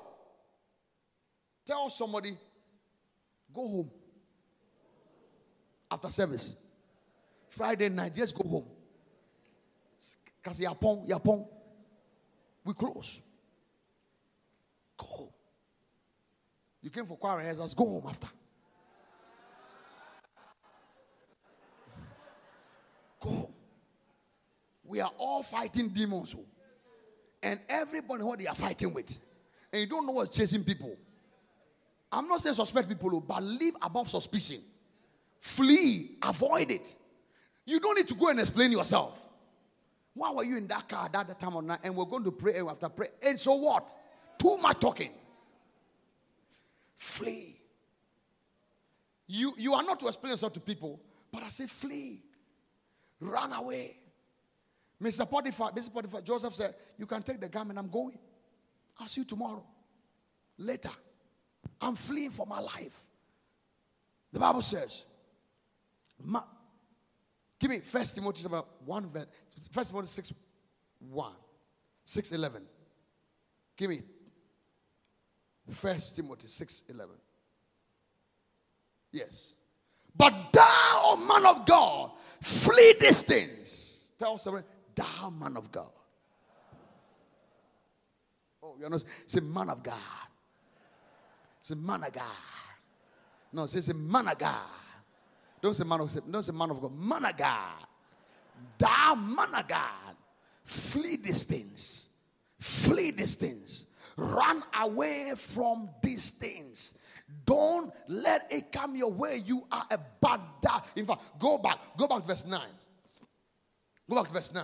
Tell 1.68 1.90
somebody, 1.90 2.32
go 3.54 3.68
home 3.68 3.92
after 5.92 6.08
service. 6.08 6.56
Friday 7.50 7.90
night, 7.90 8.16
just 8.16 8.34
go 8.34 8.48
home. 8.48 8.66
Because 10.42 10.62
yapon, 10.62 11.06
yapon 11.10 11.46
we 12.64 12.74
close. 12.74 13.20
Go 14.96 15.06
home. 15.06 15.30
You 16.82 16.90
came 16.90 17.06
for 17.06 17.18
choir 17.18 17.40
rehearsals, 17.40 17.74
go 17.74 17.86
home 17.86 18.04
after. 18.08 18.30
Go 23.20 23.30
home. 23.30 23.54
We 24.86 25.02
are 25.02 25.12
all 25.18 25.44
fighting 25.44 25.90
demons. 25.90 26.34
Oh. 26.38 26.46
And 27.44 27.60
everybody 27.68 28.24
what 28.24 28.40
they 28.40 28.48
are 28.48 28.56
fighting 28.56 28.94
with. 28.94 29.20
And 29.74 29.82
you 29.82 29.88
don't 29.88 30.06
know 30.06 30.14
what's 30.14 30.36
chasing 30.36 30.64
people. 30.64 30.98
I'm 32.12 32.28
not 32.28 32.42
saying 32.42 32.56
suspect 32.56 32.88
people, 32.88 33.16
oh, 33.16 33.20
but 33.20 33.44
live 33.44 33.76
above 33.82 34.10
suspicion. 34.10 34.62
Flee, 35.40 36.18
avoid 36.24 36.72
it. 36.72 36.96
You 37.66 37.80
don't 37.80 37.96
need 37.96 38.08
to 38.08 38.16
go 38.16 38.30
and 38.30 38.40
explain 38.40 38.72
yourself. 38.72 39.26
Why 40.14 40.32
were 40.32 40.44
you 40.44 40.58
in 40.58 40.68
that 40.68 40.88
car 40.88 41.06
at 41.06 41.14
that 41.14 41.40
time 41.40 41.56
of 41.56 41.64
night? 41.64 41.80
And 41.84 41.96
we're 41.96 42.06
going 42.06 42.24
to 42.24 42.32
pray 42.32 42.60
after 42.60 42.90
pray. 42.90 43.10
And 43.26 43.40
so 43.40 43.54
what? 43.56 43.94
Too 44.40 44.58
much 44.58 44.80
talking. 44.80 45.12
Flee. 46.96 47.60
You, 49.28 49.54
you 49.58 49.74
are 49.74 49.84
not 49.84 50.00
to 50.00 50.08
explain 50.08 50.32
yourself 50.32 50.54
to 50.54 50.60
people, 50.60 51.00
but 51.32 51.44
I 51.44 51.50
say 51.50 51.68
flee. 51.68 52.22
Run 53.20 53.52
away. 53.54 53.98
Mr. 55.02 55.30
Potiphar, 55.30 55.72
Mr. 55.72 55.94
Potiphar, 55.94 56.22
Joseph 56.22 56.56
said, 56.56 56.74
You 56.98 57.06
can 57.06 57.22
take 57.22 57.40
the 57.40 57.50
garment, 57.50 57.78
and 57.78 57.86
I'm 57.86 57.92
going. 57.92 58.18
I'll 59.00 59.08
see 59.08 59.22
you 59.22 59.26
tomorrow. 59.26 59.64
Later. 60.58 60.90
I'm 61.82 61.96
fleeing 61.96 62.32
for 62.32 62.46
my 62.46 62.60
life. 62.60 63.08
The 64.34 64.40
Bible 64.40 64.62
says, 64.62 65.06
Give 67.60 67.70
me 67.72 67.80
First 67.80 68.16
Timothy 68.16 68.46
about 68.46 68.68
one 68.86 69.08
verse. 69.08 69.28
First 69.72 69.92
Timothy 69.92 70.08
6 70.08 70.34
1. 71.00 71.32
6 72.06 72.32
11. 72.32 72.62
Give 73.76 73.90
me 73.90 74.02
First 75.70 76.16
Timothy 76.16 76.48
6 76.48 76.84
11. 76.90 77.16
Yes. 79.12 79.54
But 80.16 80.34
thou, 80.52 81.02
O 81.04 81.18
man 81.28 81.46
of 81.46 81.66
God, 81.66 82.12
flee 82.42 82.96
these 83.00 83.22
things. 83.22 84.06
Tell 84.18 84.38
someone, 84.38 84.64
thou 84.96 85.30
man 85.30 85.58
of 85.58 85.72
God. 85.72 85.92
Oh, 88.64 88.76
you 88.82 88.90
know, 88.90 88.98
say 89.28 89.40
man 89.40 89.70
of 89.70 89.84
God. 89.84 89.94
Say 91.68 91.76
man 91.76 92.02
of 92.02 92.14
God. 92.14 92.24
No, 93.52 93.66
say, 93.66 93.82
say 93.82 93.92
man 93.92 94.30
of 94.30 94.38
God. 94.38 94.56
Don't 95.62 95.74
say 95.74 95.84
man 95.84 96.00
of 96.00 96.32
don't 96.32 96.42
say 96.44 96.54
man 96.54 96.72
of 96.72 96.80
God. 96.80 96.98
Man 96.98 97.26
of 97.26 97.36
God. 97.36 97.86
Thou 98.78 99.16
man 99.16 99.54
of 99.54 99.68
God. 99.68 100.16
Flee 100.64 101.18
these 101.18 101.44
things. 101.44 102.08
Flee 102.58 103.12
these 103.12 103.36
things. 103.36 103.86
Run 104.16 104.64
away 104.80 105.34
from 105.36 105.90
these 106.02 106.30
things. 106.30 106.94
Don't 107.46 107.92
let 108.08 108.48
it 108.50 108.72
come 108.72 108.96
your 108.96 109.12
way. 109.12 109.42
You 109.46 109.64
are 109.70 109.88
a 109.92 110.00
bad 110.22 110.40
dad. 110.62 110.84
In 110.96 111.04
fact, 111.04 111.22
go 111.38 111.58
back. 111.58 111.80
Go 111.98 112.08
back 112.08 112.22
to 112.22 112.28
verse 112.30 112.46
9. 112.46 112.62
Go 114.10 114.16
back 114.16 114.28
to 114.28 114.34
verse 114.34 114.54
9. 114.54 114.64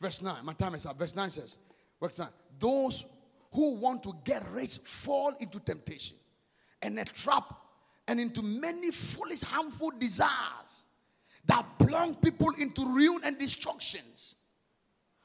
Verse 0.00 0.20
9. 0.20 0.34
My 0.42 0.52
time 0.54 0.74
is 0.74 0.84
up. 0.84 0.98
Verse 0.98 1.14
9 1.14 1.30
says, 1.30 1.58
verse 2.02 2.18
9. 2.18 2.26
Those 2.58 3.04
who 3.52 3.76
want 3.76 4.02
to 4.02 4.14
get 4.24 4.44
rich 4.50 4.78
fall 4.78 5.32
into 5.40 5.58
temptation 5.60 6.16
and 6.82 6.98
a 6.98 7.04
trap 7.04 7.54
and 8.06 8.20
into 8.20 8.42
many 8.42 8.90
foolish, 8.90 9.42
harmful 9.42 9.90
desires 9.98 10.82
that 11.46 11.64
plunge 11.78 12.20
people 12.20 12.50
into 12.60 12.82
ruin 12.84 13.20
and 13.24 13.38
destructions. 13.38 14.34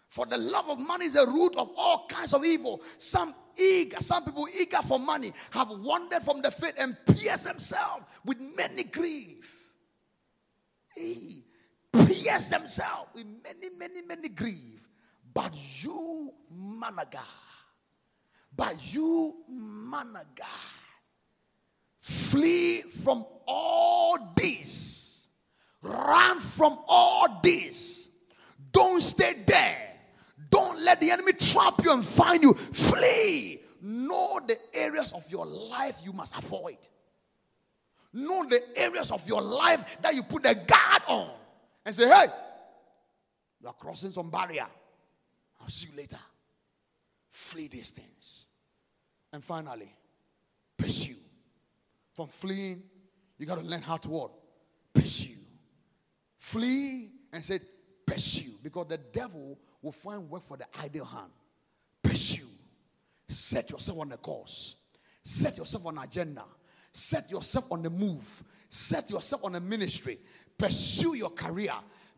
For 0.08 0.26
the 0.26 0.38
love 0.38 0.70
of 0.70 0.80
money 0.80 1.06
is 1.06 1.14
the 1.14 1.26
root 1.28 1.56
of 1.58 1.72
all 1.76 2.06
kinds 2.08 2.34
of 2.34 2.46
evil. 2.46 2.82
Some 2.98 3.34
eager, 3.58 3.98
some 4.00 4.24
people 4.24 4.48
eager 4.60 4.78
for 4.78 5.00
money 5.00 5.34
have 5.52 5.70
wandered 5.70 6.22
from 6.22 6.42
the 6.42 6.52
faith 6.52 6.76
and 6.80 6.96
pierced 7.08 7.46
themselves 7.46 8.06
with 8.24 8.38
many 8.56 8.84
grief. 8.84 9.60
He 10.96 11.44
pierced 11.92 12.52
themselves 12.52 13.10
with 13.16 13.26
many, 13.26 13.76
many, 13.78 14.02
many 14.06 14.30
grief. 14.30 14.88
But 15.34 15.54
you, 15.84 16.32
man 16.52 17.00
of 17.00 17.10
God, 17.10 17.22
but 18.56 18.94
you, 18.94 19.36
man 19.50 20.16
of 20.16 20.36
God, 20.36 20.74
Flee 22.04 22.82
from 22.82 23.26
all 23.48 24.34
this. 24.36 25.30
Run 25.82 26.38
from 26.42 26.78
all 26.86 27.40
this. 27.42 28.10
Don't 28.74 29.02
stay 29.02 29.42
there. 29.48 29.78
Don't 30.50 30.82
let 30.82 31.00
the 31.00 31.12
enemy 31.12 31.32
trap 31.32 31.82
you 31.82 31.94
and 31.94 32.06
find 32.06 32.44
you. 32.44 32.54
Flee. 32.56 33.62
Know 33.82 34.42
the 34.46 34.58
areas 34.74 35.14
of 35.14 35.32
your 35.32 35.46
life 35.46 36.02
you 36.04 36.12
must 36.12 36.36
avoid. 36.38 36.78
Know 38.12 38.46
the 38.50 38.62
areas 38.76 39.10
of 39.10 39.26
your 39.26 39.42
life 39.42 40.02
that 40.02 40.14
you 40.14 40.24
put 40.24 40.44
the 40.44 40.56
guard 40.56 41.04
on. 41.08 41.30
And 41.86 41.96
say, 41.96 42.10
hey, 42.10 42.26
you 43.62 43.68
are 43.70 43.74
crossing 43.74 44.12
some 44.12 44.30
barrier. 44.30 44.68
I'll 45.62 45.70
see 45.70 45.88
you 45.90 45.96
later. 45.96 46.20
Flee 47.30 47.70
these 47.70 47.92
things. 47.92 48.43
And 49.34 49.44
finally, 49.44 49.92
pursue. 50.78 51.16
From 52.16 52.28
fleeing, 52.28 52.84
you 53.40 53.48
got 53.48 53.58
to 53.58 53.66
learn 53.66 53.82
how 53.82 53.98
to 53.98 54.10
what? 54.10 54.32
Pursue. 54.94 55.36
Flee 56.38 57.10
and 57.34 57.44
say, 57.44 57.60
pursue. 58.06 58.52
Because 58.62 58.88
the 58.88 59.00
devil 59.00 59.58
will 59.82 59.92
find 59.92 60.30
work 60.30 60.44
for 60.44 60.56
the 60.56 60.66
idle 60.82 61.06
hand. 61.06 61.32
Pursue. 62.04 62.48
Set 63.28 63.72
yourself 63.72 64.00
on 64.00 64.12
a 64.12 64.18
course. 64.18 64.76
Set 65.24 65.58
yourself 65.58 65.88
on 65.88 65.98
agenda. 65.98 66.44
Set 66.92 67.32
yourself 67.32 67.72
on 67.72 67.82
the 67.82 67.90
move. 67.90 68.44
Set 68.70 69.10
yourself 69.10 69.46
on 69.46 69.56
a 69.56 69.60
ministry. 69.60 70.20
Pursue 70.58 71.16
your 71.16 71.32
career. 71.32 71.74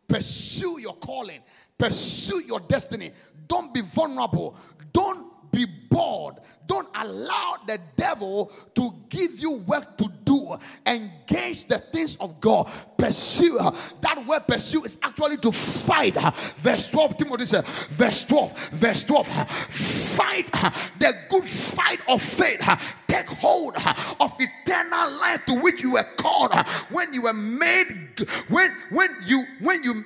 Pursue 0.06 0.78
your 0.80 0.96
calling. 0.96 1.40
Pursue 1.78 2.42
your 2.46 2.60
destiny. 2.60 3.10
Don't 3.48 3.72
be 3.72 3.80
vulnerable. 3.80 4.54
Don't 4.92 5.32
be 5.56 5.64
bored. 5.64 6.36
Don't 6.66 6.88
allow 6.94 7.54
the 7.66 7.78
devil 7.96 8.52
to 8.74 8.94
give 9.08 9.40
you 9.40 9.52
work 9.52 9.96
to 9.96 10.12
do. 10.24 10.56
Engage 10.86 11.64
the 11.66 11.78
things 11.78 12.16
of 12.16 12.40
God. 12.40 12.68
Pursue. 12.98 13.58
That 14.02 14.26
word 14.26 14.46
pursue 14.46 14.84
is 14.84 14.98
actually 15.02 15.38
to 15.38 15.52
fight. 15.52 16.16
Verse 16.58 16.90
12, 16.90 17.16
Timothy 17.16 17.46
said, 17.46 17.66
verse 17.66 18.24
12, 18.24 18.68
verse 18.70 19.04
12. 19.04 19.26
Fight 19.26 20.52
the 20.98 21.14
good 21.30 21.44
fight 21.44 22.00
of 22.06 22.20
faith. 22.20 22.60
Take 23.08 23.28
hold 23.28 23.76
of 24.20 24.32
eternal 24.38 25.10
life 25.18 25.46
to 25.46 25.54
which 25.54 25.82
you 25.82 25.92
were 25.92 26.06
called 26.18 26.54
when 26.90 27.14
you 27.14 27.22
were 27.22 27.32
made 27.32 28.26
when 28.48 28.70
when 28.90 29.10
you 29.24 29.44
when 29.60 29.82
you 29.82 30.04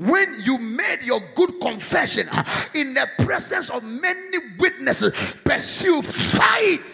when 0.00 0.34
you 0.42 0.56
made 0.56 1.02
your 1.02 1.20
good 1.34 1.60
confession 1.60 2.26
in 2.74 2.94
the 2.94 3.06
presence 3.18 3.68
of 3.68 3.84
many 3.84 4.38
witnesses, 4.58 5.36
pursue, 5.44 6.00
fight, 6.00 6.88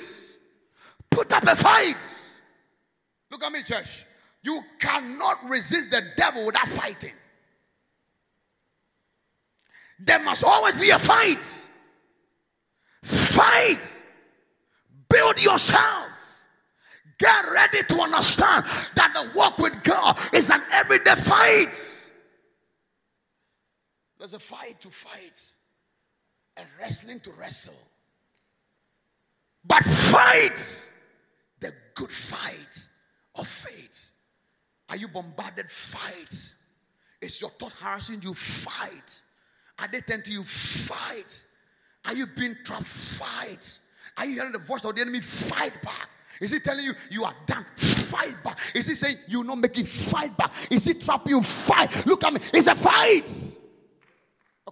put 1.08 1.32
up 1.32 1.44
a 1.44 1.54
fight. 1.54 1.96
Look 3.30 3.44
at 3.44 3.52
me, 3.52 3.62
church. 3.62 4.04
You 4.42 4.60
cannot 4.80 5.48
resist 5.48 5.92
the 5.92 6.02
devil 6.16 6.46
without 6.46 6.66
fighting. 6.66 7.12
There 10.00 10.18
must 10.18 10.42
always 10.42 10.76
be 10.76 10.90
a 10.90 10.98
fight. 10.98 11.44
Fight. 13.04 13.96
Build 15.08 15.40
yourself. 15.40 16.08
Get 17.20 17.44
ready 17.52 17.84
to 17.84 18.00
understand 18.00 18.64
that 18.96 19.12
the 19.14 19.30
walk 19.32 19.58
with 19.58 19.80
God 19.84 20.18
is 20.32 20.50
an 20.50 20.62
everyday 20.72 21.14
fight. 21.14 21.95
There's 24.26 24.34
a 24.34 24.40
fight 24.40 24.80
to 24.80 24.90
fight, 24.90 25.52
and 26.56 26.66
wrestling 26.80 27.20
to 27.20 27.30
wrestle. 27.38 27.78
But 29.64 29.84
fight 29.84 30.90
the 31.60 31.72
good 31.94 32.10
fight 32.10 32.88
of 33.36 33.46
faith. 33.46 34.10
Are 34.88 34.96
you 34.96 35.06
bombarded? 35.06 35.70
Fight. 35.70 36.54
Is 37.20 37.40
your 37.40 37.50
thought 37.50 37.70
harassing 37.74 38.20
you? 38.20 38.34
Fight. 38.34 39.22
Are 39.78 39.86
they 39.86 40.00
telling 40.00 40.24
you? 40.26 40.42
Fight. 40.42 41.44
Are 42.06 42.14
you 42.16 42.26
being 42.26 42.56
trapped? 42.64 42.86
Fight. 42.86 43.78
Are 44.16 44.26
you 44.26 44.34
hearing 44.34 44.50
the 44.50 44.58
voice 44.58 44.84
of 44.84 44.96
the 44.96 45.02
enemy? 45.02 45.20
Fight 45.20 45.80
back. 45.84 46.08
Is 46.40 46.50
he 46.50 46.58
telling 46.58 46.84
you 46.84 46.94
you 47.12 47.22
are 47.22 47.34
done? 47.46 47.64
Fight 47.76 48.42
back. 48.42 48.58
Is 48.74 48.88
he 48.88 48.96
saying 48.96 49.18
you 49.28 49.44
not 49.44 49.58
making 49.58 49.84
fight 49.84 50.36
back? 50.36 50.52
Is 50.68 50.84
he 50.84 50.94
trapping 50.94 51.30
you? 51.30 51.42
Fight. 51.42 52.04
Look 52.06 52.24
at 52.24 52.32
me. 52.32 52.40
It's 52.52 52.66
a 52.66 52.74
fight. 52.74 53.56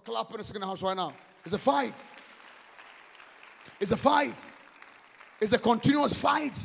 Clap 0.05 0.31
in 0.31 0.37
the 0.37 0.43
second 0.43 0.61
house 0.61 0.83
right 0.83 0.95
now. 0.95 1.13
It's 1.43 1.53
a 1.53 1.57
fight. 1.57 1.95
It's 3.79 3.91
a 3.91 3.97
fight. 3.97 4.35
It's 5.41 5.51
a 5.51 5.57
continuous 5.57 6.13
fight. 6.13 6.57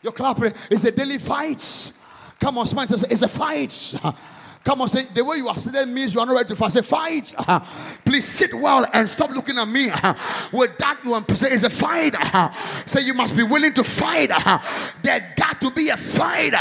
Your 0.00 0.12
clapping 0.12 0.52
is 0.70 0.84
a 0.84 0.92
daily 0.92 1.18
fight. 1.18 1.92
Come 2.38 2.58
on, 2.58 2.66
smile. 2.66 2.86
It's 2.88 3.22
a 3.22 3.28
fight. 3.28 3.94
Come 4.64 4.80
on, 4.80 4.88
say 4.88 5.04
the 5.12 5.22
way 5.22 5.36
you 5.36 5.48
are 5.48 5.58
sitting 5.58 5.92
means 5.92 6.14
you 6.14 6.20
are 6.20 6.26
not 6.26 6.34
ready 6.34 6.48
to 6.48 6.56
fight. 6.56 6.72
Say 6.72 6.80
fight. 6.80 7.34
Uh-huh. 7.36 7.60
Please 8.02 8.24
sit 8.24 8.54
well 8.54 8.86
and 8.94 9.06
stop 9.08 9.30
looking 9.30 9.58
at 9.58 9.68
me. 9.68 9.90
Uh-huh. 9.90 10.48
With 10.52 10.78
that, 10.78 11.02
to 11.04 11.36
say 11.36 11.50
it's 11.50 11.64
a 11.64 11.70
fight. 11.70 12.14
Uh-huh. 12.14 12.84
Say 12.86 13.02
you 13.02 13.12
must 13.12 13.36
be 13.36 13.42
willing 13.42 13.74
to 13.74 13.84
fight. 13.84 14.30
There 15.02 15.34
got 15.36 15.60
to 15.60 15.70
be 15.70 15.90
a 15.90 15.98
fight. 15.98 16.54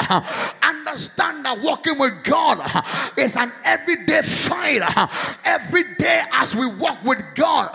Understand 0.61 1.45
that 1.45 1.61
walking 1.61 1.97
with 1.97 2.23
God 2.25 2.59
is 3.17 3.37
an 3.37 3.53
everyday 3.63 4.21
fight. 4.21 4.81
Every 5.45 5.95
day 5.95 6.23
as 6.33 6.53
we 6.53 6.65
walk 6.65 7.01
with 7.05 7.23
God, 7.35 7.71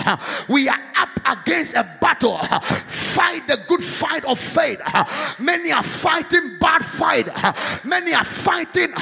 we 0.47 0.69
are 0.69 0.81
up 0.99 1.09
against 1.25 1.75
a 1.75 1.85
battle. 2.03 2.37
Fight 2.37 3.49
the 3.49 3.65
good 3.67 3.83
fight 3.83 4.27
of 4.27 4.39
faith. 4.39 4.83
Many 5.39 5.73
are 5.73 5.83
fighting 5.83 6.59
bad 6.59 6.85
fight. 6.85 7.29
Many 7.83 8.13
are 8.13 8.25
fighting, 8.25 8.93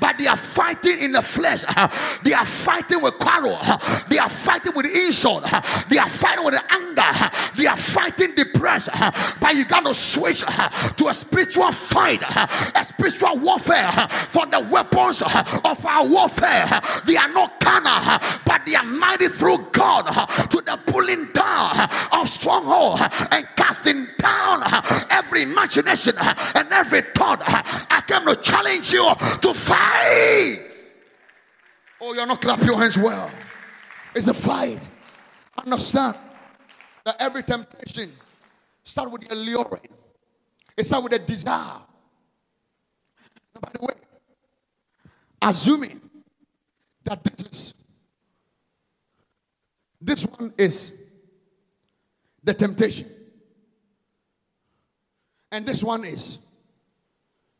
but 0.00 0.16
they 0.16 0.26
are 0.26 0.38
fighting 0.38 0.69
fighting 0.70 1.00
in 1.00 1.12
the 1.12 1.22
flesh. 1.22 1.64
Uh, 1.68 1.88
they 2.22 2.32
are 2.32 2.46
fighting 2.46 3.02
with 3.02 3.18
quarrel. 3.18 3.58
Uh, 3.60 3.78
they 4.08 4.18
are 4.18 4.28
fighting 4.28 4.72
with 4.74 4.86
insult. 4.86 5.42
Uh, 5.52 5.60
they 5.88 5.98
are 5.98 6.08
fighting 6.08 6.44
with 6.44 6.54
anger. 6.70 7.30
They 7.56 7.66
are 7.66 7.76
fighting 7.76 8.34
depression. 8.34 8.94
But 9.40 9.54
you 9.54 9.64
got 9.64 9.84
to 9.84 9.94
switch 9.94 10.40
to 10.40 11.08
a 11.08 11.14
spiritual 11.14 11.72
fight, 11.72 12.22
a 12.22 12.84
spiritual 12.84 13.38
warfare. 13.38 13.90
For 14.28 14.46
the 14.46 14.60
weapons 14.60 15.22
of 15.22 15.86
our 15.86 16.06
warfare, 16.06 16.80
they 17.06 17.16
are 17.16 17.28
not 17.32 17.58
carnal, 17.60 18.18
but 18.44 18.64
they 18.66 18.74
are 18.74 18.84
mighty 18.84 19.28
through 19.28 19.66
God 19.72 20.02
to 20.50 20.60
the 20.60 20.78
pulling 20.86 21.32
down 21.32 21.88
of 22.12 22.28
stronghold 22.28 23.00
and 23.30 23.46
casting 23.56 24.06
down 24.18 24.62
every 25.10 25.42
imagination 25.42 26.14
and 26.18 26.68
every 26.72 27.02
thought. 27.14 27.42
I 27.44 28.02
came 28.06 28.26
to 28.26 28.36
challenge 28.36 28.92
you 28.92 29.12
to 29.42 29.54
fight. 29.54 30.59
Oh, 32.00 32.14
you're 32.14 32.26
not 32.26 32.40
clap 32.40 32.62
your 32.62 32.78
hands 32.78 32.96
well. 32.96 33.30
It's 34.14 34.26
a 34.26 34.34
fight. 34.34 34.80
Understand 35.62 36.16
that 37.04 37.16
every 37.20 37.42
temptation 37.42 38.12
start 38.84 39.10
with 39.10 39.28
the 39.28 39.34
alluring. 39.34 39.88
It 40.76 40.84
start 40.84 41.04
with 41.04 41.12
a 41.12 41.18
desire. 41.18 41.80
Now, 43.54 43.60
by 43.60 43.70
the 43.78 43.84
way, 43.84 43.94
assuming 45.42 46.00
that 47.04 47.22
this 47.22 47.46
is 47.46 47.74
this 50.00 50.26
one 50.26 50.52
is 50.56 50.94
the 52.42 52.54
temptation. 52.54 53.08
And 55.52 55.66
this 55.66 55.82
one 55.82 56.04
is 56.04 56.38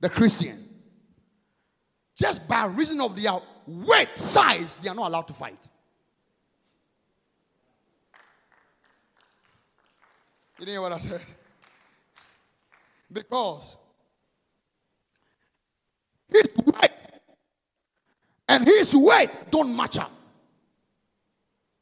the 0.00 0.08
Christian. 0.08 0.66
Just 2.16 2.46
by 2.46 2.66
reason 2.66 3.00
of 3.00 3.20
their 3.20 3.32
weight, 3.70 4.16
size, 4.16 4.76
they 4.82 4.88
are 4.88 4.94
not 4.94 5.08
allowed 5.08 5.28
to 5.28 5.32
fight. 5.32 5.58
You 10.58 10.66
didn't 10.66 10.74
hear 10.74 10.80
what 10.82 10.92
I 10.92 10.98
said? 10.98 11.22
Because 13.10 13.76
his 16.28 16.54
weight 16.56 16.90
and 18.48 18.64
his 18.64 18.94
weight 18.94 19.30
don't 19.50 19.74
match 19.74 19.98
up. 19.98 20.12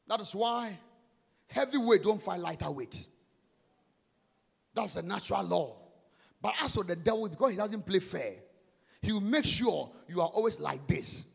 That 0.07 0.21
is 0.21 0.33
why 0.33 0.77
heavyweight 1.47 2.03
don't 2.03 2.21
fight 2.21 2.39
lighter 2.39 2.71
weight. 2.71 3.05
That's 4.73 4.95
a 4.95 5.01
natural 5.01 5.43
law. 5.43 5.75
But 6.41 6.53
as 6.61 6.73
for 6.73 6.83
the 6.83 6.95
devil, 6.95 7.27
because 7.27 7.51
he 7.51 7.57
doesn't 7.57 7.85
play 7.85 7.99
fair, 7.99 8.33
he 9.01 9.11
will 9.11 9.21
make 9.21 9.45
sure 9.45 9.91
you 10.07 10.21
are 10.21 10.27
always 10.27 10.59
like 10.59 10.87
this. 10.87 11.25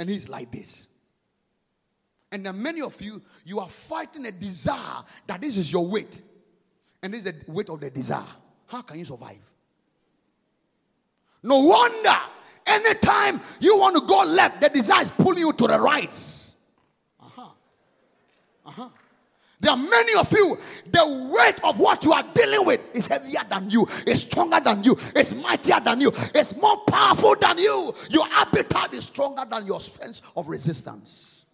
And 0.00 0.08
he's 0.08 0.30
like 0.30 0.50
this. 0.50 0.88
And 2.32 2.46
then 2.46 2.62
many 2.62 2.80
of 2.80 3.00
you, 3.02 3.20
you 3.44 3.60
are 3.60 3.68
fighting 3.68 4.24
a 4.24 4.32
desire 4.32 5.04
that 5.26 5.42
this 5.42 5.58
is 5.58 5.70
your 5.70 5.86
weight. 5.86 6.22
And 7.02 7.12
this 7.12 7.26
is 7.26 7.32
the 7.32 7.52
weight 7.52 7.68
of 7.68 7.82
the 7.82 7.90
desire. 7.90 8.24
How 8.66 8.80
can 8.80 8.98
you 8.98 9.04
survive? 9.04 9.42
No 11.42 11.66
wonder 11.66 12.16
anytime 12.66 13.42
you 13.60 13.76
want 13.76 13.96
to 13.96 14.06
go 14.06 14.24
left, 14.24 14.62
the 14.62 14.70
desire 14.70 15.02
is 15.02 15.10
pulling 15.10 15.40
you 15.40 15.52
to 15.52 15.66
the 15.66 15.78
right. 15.78 16.14
Uh-huh. 17.20 17.50
Uh-huh. 18.64 18.88
There 19.60 19.70
are 19.70 19.76
many 19.76 20.18
of 20.18 20.32
you, 20.32 20.56
the 20.86 21.30
weight 21.30 21.62
of 21.64 21.78
what 21.78 22.02
you 22.04 22.12
are 22.12 22.24
dealing 22.34 22.66
with 22.66 22.80
is 22.96 23.06
heavier 23.06 23.42
than 23.48 23.68
you, 23.68 23.86
is 24.06 24.22
stronger 24.22 24.58
than 24.58 24.82
you, 24.82 24.96
is 25.14 25.34
mightier 25.34 25.80
than 25.80 26.00
you, 26.00 26.08
is 26.34 26.56
more 26.56 26.78
powerful 26.86 27.36
than 27.38 27.58
you. 27.58 27.92
Your 28.08 28.26
appetite 28.32 28.94
is 28.94 29.04
stronger 29.04 29.44
than 29.48 29.66
your 29.66 29.80
sense 29.80 30.22
of 30.34 30.48
resistance. 30.48 31.44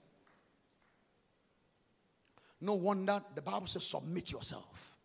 No 2.61 2.75
wonder 2.75 3.21
the 3.35 3.43
Bible 3.43 3.67
says, 3.67 3.85
submit 3.85 4.31
yourself. 4.31 4.99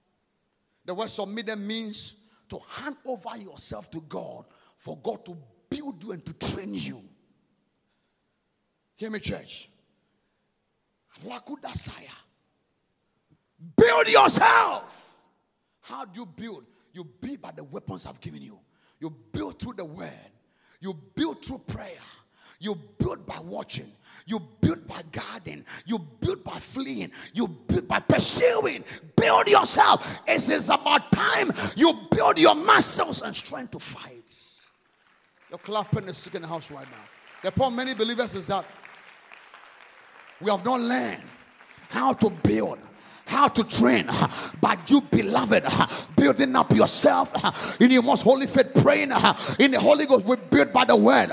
The 0.86 0.94
word 0.94 1.10
submit 1.10 1.58
means 1.58 2.16
to 2.50 2.60
hand 2.70 2.98
over 3.06 3.36
yourself 3.38 3.90
to 3.92 4.02
God 4.02 4.46
for 4.78 4.98
God 4.98 5.26
to 5.26 5.36
build 5.70 6.04
you 6.04 6.12
and 6.12 6.24
to 6.24 6.34
train 6.34 6.76
you. 6.76 7.02
Hear 8.96 9.10
me, 9.10 9.20
church. 9.20 9.70
Lakudasaya. 11.26 12.21
Build 13.76 14.08
yourself. 14.08 15.18
How 15.82 16.06
do 16.06 16.20
you 16.22 16.26
build? 16.26 16.66
You 16.94 17.04
build 17.04 17.42
by 17.42 17.52
the 17.52 17.64
weapons 17.64 18.06
I've 18.06 18.20
given 18.20 18.42
you. 18.42 18.60
You 19.00 19.14
build 19.32 19.60
through 19.60 19.74
the 19.74 19.86
word. 19.86 20.10
You 20.80 20.94
build 21.16 21.44
through 21.44 21.60
prayer. 21.60 22.00
You 22.60 22.76
build 22.98 23.26
by 23.26 23.40
watching. 23.40 23.92
You 24.28 24.40
build 24.62 24.88
by 24.88 25.02
guarding. 25.12 25.66
You 25.86 25.98
build 25.98 26.44
by 26.44 26.60
fleeing. 26.60 27.12
You 27.34 27.48
build 27.48 27.88
by 27.88 28.00
pursuing. 28.00 28.84
Build 29.16 29.48
yourself. 29.48 30.22
It 30.28 30.48
is 30.48 30.70
about 30.70 31.12
time 31.12 31.52
you 31.76 31.94
build 32.12 32.38
your 32.38 32.56
muscles 32.56 33.24
and 33.24 33.36
strength 33.36 33.72
to 33.72 33.80
fight. 33.80 34.12
You're 35.50 35.58
clapping 35.58 36.06
the 36.06 36.14
sick 36.14 36.36
in 36.36 36.44
the 36.44 36.48
house 36.48 36.70
right 36.72 36.86
now. 36.90 37.04
The 37.42 37.52
problem 37.52 37.76
many 37.78 37.96
believers 37.96 38.36
is 38.36 38.48
that 38.48 38.64
we 40.40 40.52
have 40.52 40.64
not 40.64 40.80
learned 40.80 41.24
how 41.90 42.14
to 42.14 42.30
build 42.30 42.80
how 43.32 43.48
to 43.48 43.64
train. 43.64 44.06
Uh, 44.10 44.28
but 44.60 44.92
you, 44.92 45.02
beloved, 45.02 45.64
uh, 45.66 45.88
building 46.18 46.56
up 46.56 46.72
yourself 46.74 47.32
uh, 47.44 47.52
in 47.84 47.90
your 47.90 48.04
most 48.04 48.24
holy 48.24 48.46
faith, 48.46 48.72
praying 48.84 49.12
in 49.60 49.72
the 49.72 49.80
Holy 49.80 50.06
Ghost. 50.06 50.26
We 50.26 50.36
build 50.36 50.74
by 50.74 50.86
the 50.86 50.96
word, 50.96 51.30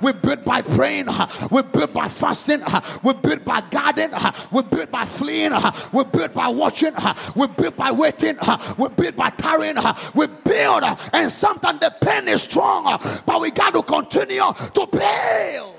we 0.00 0.12
build 0.12 0.44
by 0.44 0.62
praying, 0.62 1.08
we 1.50 1.62
build 1.62 1.92
by 1.92 2.08
fasting, 2.08 2.62
we 3.04 3.12
build 3.12 3.44
by 3.44 3.60
guarding, 3.70 4.10
we 4.50 4.62
build 4.62 4.90
by 4.90 5.04
fleeing, 5.04 5.52
we 5.92 6.04
build 6.04 6.32
by 6.32 6.48
watching, 6.48 6.94
we 7.36 7.46
build 7.48 7.76
by 7.76 7.92
waiting, 7.92 8.36
we 8.78 8.88
build 8.88 9.16
by 9.16 9.30
tarrying, 9.30 9.76
we 10.14 10.26
build, 10.26 10.84
and 11.12 11.30
sometimes 11.30 11.78
the 11.80 11.94
pain 12.00 12.28
is 12.28 12.42
strong, 12.42 12.84
but 13.26 13.40
we 13.40 13.50
got 13.50 13.74
to 13.74 13.82
continue 13.82 14.40
to 14.40 14.88
build. 14.90 15.76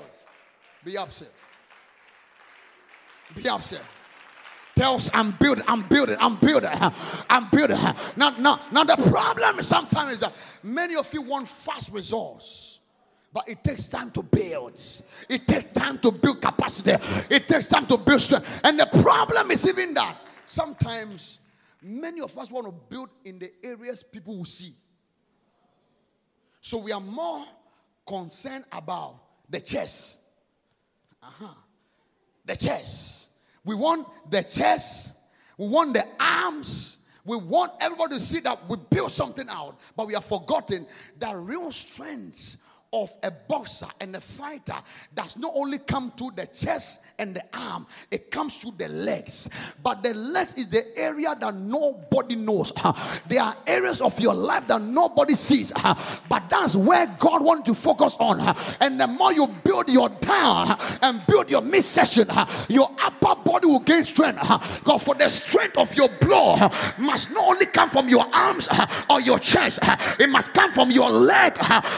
Be 0.84 0.96
upset. 0.96 1.32
Be 3.34 3.48
upset 3.48 3.82
tells 4.74 5.10
I'm 5.14 5.32
building, 5.32 5.64
I'm 5.68 5.82
building, 5.88 6.16
I'm 6.20 6.36
building, 6.36 6.70
I'm 7.30 7.48
building. 7.50 7.76
Now, 8.16 8.30
now, 8.38 8.60
now 8.72 8.84
the 8.84 8.96
problem 8.96 9.62
sometimes 9.62 10.14
is 10.14 10.20
that 10.20 10.32
many 10.62 10.96
of 10.96 11.12
you 11.12 11.22
want 11.22 11.48
fast 11.48 11.92
results. 11.92 12.80
But 13.32 13.48
it 13.48 13.64
takes 13.64 13.88
time 13.88 14.12
to 14.12 14.22
build. 14.22 14.80
It 15.28 15.48
takes 15.48 15.72
time 15.72 15.98
to 15.98 16.12
build 16.12 16.40
capacity. 16.40 16.92
It 17.34 17.48
takes 17.48 17.68
time 17.68 17.84
to 17.86 17.96
build 17.96 18.20
strength. 18.20 18.60
And 18.62 18.78
the 18.78 18.86
problem 18.86 19.50
is 19.50 19.66
even 19.66 19.92
that 19.94 20.16
sometimes 20.46 21.40
many 21.82 22.20
of 22.20 22.38
us 22.38 22.48
want 22.48 22.66
to 22.66 22.72
build 22.72 23.08
in 23.24 23.40
the 23.40 23.50
areas 23.64 24.04
people 24.04 24.36
will 24.38 24.44
see. 24.44 24.72
So 26.60 26.78
we 26.78 26.92
are 26.92 27.00
more 27.00 27.44
concerned 28.06 28.66
about 28.70 29.16
the 29.50 29.60
chest. 29.60 30.18
Uh-huh. 31.20 31.54
The 32.44 32.56
chest. 32.56 33.30
We 33.64 33.74
want 33.74 34.06
the 34.30 34.42
chest. 34.42 35.14
We 35.56 35.68
want 35.68 35.94
the 35.94 36.06
arms. 36.20 36.98
We 37.24 37.38
want 37.38 37.72
everybody 37.80 38.16
to 38.16 38.20
see 38.20 38.40
that 38.40 38.68
we 38.68 38.76
build 38.90 39.10
something 39.10 39.46
out, 39.48 39.78
but 39.96 40.06
we 40.06 40.14
have 40.14 40.24
forgotten 40.24 40.86
that 41.18 41.34
real 41.36 41.72
strength 41.72 42.58
of 42.94 43.10
a 43.24 43.30
boxer 43.30 43.88
and 44.00 44.14
a 44.14 44.20
fighter 44.20 44.76
does 45.14 45.36
not 45.36 45.52
only 45.56 45.78
come 45.80 46.12
to 46.12 46.30
the 46.36 46.46
chest 46.46 47.04
and 47.18 47.34
the 47.34 47.42
arm, 47.52 47.86
it 48.10 48.30
comes 48.30 48.60
to 48.60 48.72
the 48.78 48.88
legs. 48.88 49.74
But 49.82 50.04
the 50.04 50.14
legs 50.14 50.54
is 50.54 50.68
the 50.68 50.96
area 50.96 51.34
that 51.40 51.54
nobody 51.56 52.36
knows. 52.36 52.72
There 53.26 53.42
are 53.42 53.56
areas 53.66 54.00
of 54.00 54.18
your 54.20 54.34
life 54.34 54.68
that 54.68 54.80
nobody 54.80 55.34
sees, 55.34 55.72
but 56.28 56.48
that's 56.48 56.76
where 56.76 57.06
God 57.18 57.42
wants 57.42 57.66
to 57.66 57.74
focus 57.74 58.16
on. 58.20 58.40
And 58.80 59.00
the 59.00 59.06
more 59.06 59.32
you 59.32 59.46
build 59.64 59.88
your 59.88 60.08
down 60.08 60.68
and 61.02 61.20
build 61.26 61.50
your 61.50 61.62
midsection, 61.62 62.28
your 62.68 62.90
upper 63.02 63.40
body 63.42 63.66
will 63.66 63.80
gain 63.80 64.04
strength. 64.04 64.84
God, 64.84 64.98
for 64.98 65.14
the 65.14 65.28
strength 65.28 65.76
of 65.78 65.94
your 65.96 66.08
blow 66.20 66.56
must 66.98 67.30
not 67.30 67.48
only 67.48 67.66
come 67.66 67.90
from 67.90 68.08
your 68.08 68.26
arms 68.32 68.68
or 69.10 69.20
your 69.20 69.38
chest, 69.38 69.80
it 70.20 70.28
must 70.28 70.52
come 70.54 70.70
from 70.70 70.90
your 70.90 71.10
leg 71.10 71.54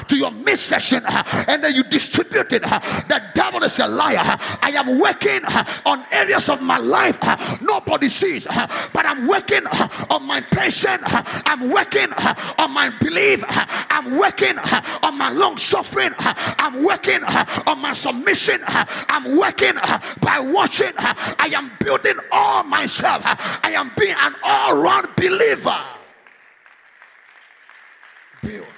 to 0.08 0.16
your 0.16 0.30
midsection 0.30 0.85
Uh, 0.92 1.44
and 1.48 1.62
then 1.62 1.74
you 1.74 1.82
distribute 1.84 2.52
it. 2.52 2.62
Uh, 2.64 2.78
the 3.08 3.22
devil 3.34 3.62
is 3.62 3.78
a 3.78 3.86
liar. 3.86 4.18
Uh, 4.18 4.36
I 4.62 4.70
am 4.70 4.98
working 4.98 5.44
on 5.84 6.04
areas 6.12 6.48
of 6.48 6.62
my 6.62 6.78
life 6.78 7.18
nobody 7.60 8.08
sees, 8.08 8.46
but 8.46 9.06
I'm 9.06 9.26
working 9.26 9.66
on 10.10 10.26
my 10.26 10.40
patience. 10.40 11.02
I'm 11.06 11.70
working 11.70 12.12
on 12.58 12.72
my 12.72 12.90
belief. 13.00 13.44
I'm 13.48 14.18
working 14.18 14.58
on 15.02 15.18
my 15.18 15.30
long 15.30 15.56
suffering. 15.56 16.12
I'm 16.18 16.82
working 16.82 17.22
on 17.24 17.80
my 17.80 17.92
submission. 17.92 18.62
I'm 18.66 19.36
working 19.36 19.74
by 20.20 20.40
watching. 20.40 20.92
I 20.96 21.50
am 21.54 21.72
building 21.80 22.18
all 22.32 22.62
myself. 22.62 23.22
I 23.24 23.72
am 23.74 23.92
being 23.98 24.16
an 24.18 24.34
all 24.42 24.76
round 24.76 25.08
believer. 25.16 25.84
Build. 28.42 28.75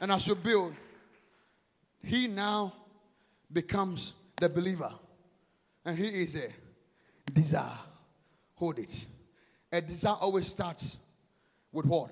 And 0.00 0.12
as 0.12 0.26
you 0.26 0.34
build, 0.34 0.74
he 2.02 2.28
now 2.28 2.72
becomes 3.52 4.14
the 4.40 4.48
believer. 4.48 4.92
And 5.84 5.98
he 5.98 6.06
is 6.06 6.36
a 6.36 7.32
desire. 7.32 7.78
Hold 8.54 8.78
it. 8.78 9.06
A 9.72 9.80
desire 9.80 10.16
always 10.20 10.46
starts 10.46 10.96
with 11.72 11.86
what? 11.86 12.10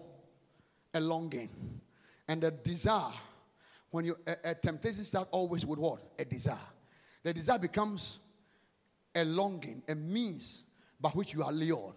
A 0.94 1.00
longing. 1.00 1.48
And 2.28 2.42
the 2.42 2.50
desire, 2.50 3.12
when 3.90 4.04
you 4.04 4.16
a, 4.26 4.50
a 4.50 4.54
temptation 4.54 5.04
starts 5.04 5.28
always 5.30 5.64
with 5.64 5.78
what? 5.78 6.00
A 6.18 6.24
desire. 6.24 6.56
The 7.22 7.32
desire 7.32 7.58
becomes 7.58 8.18
a 9.14 9.24
longing, 9.24 9.82
a 9.88 9.94
means 9.94 10.62
by 11.00 11.10
which 11.10 11.34
you 11.34 11.42
are 11.42 11.52
lured. 11.52 11.94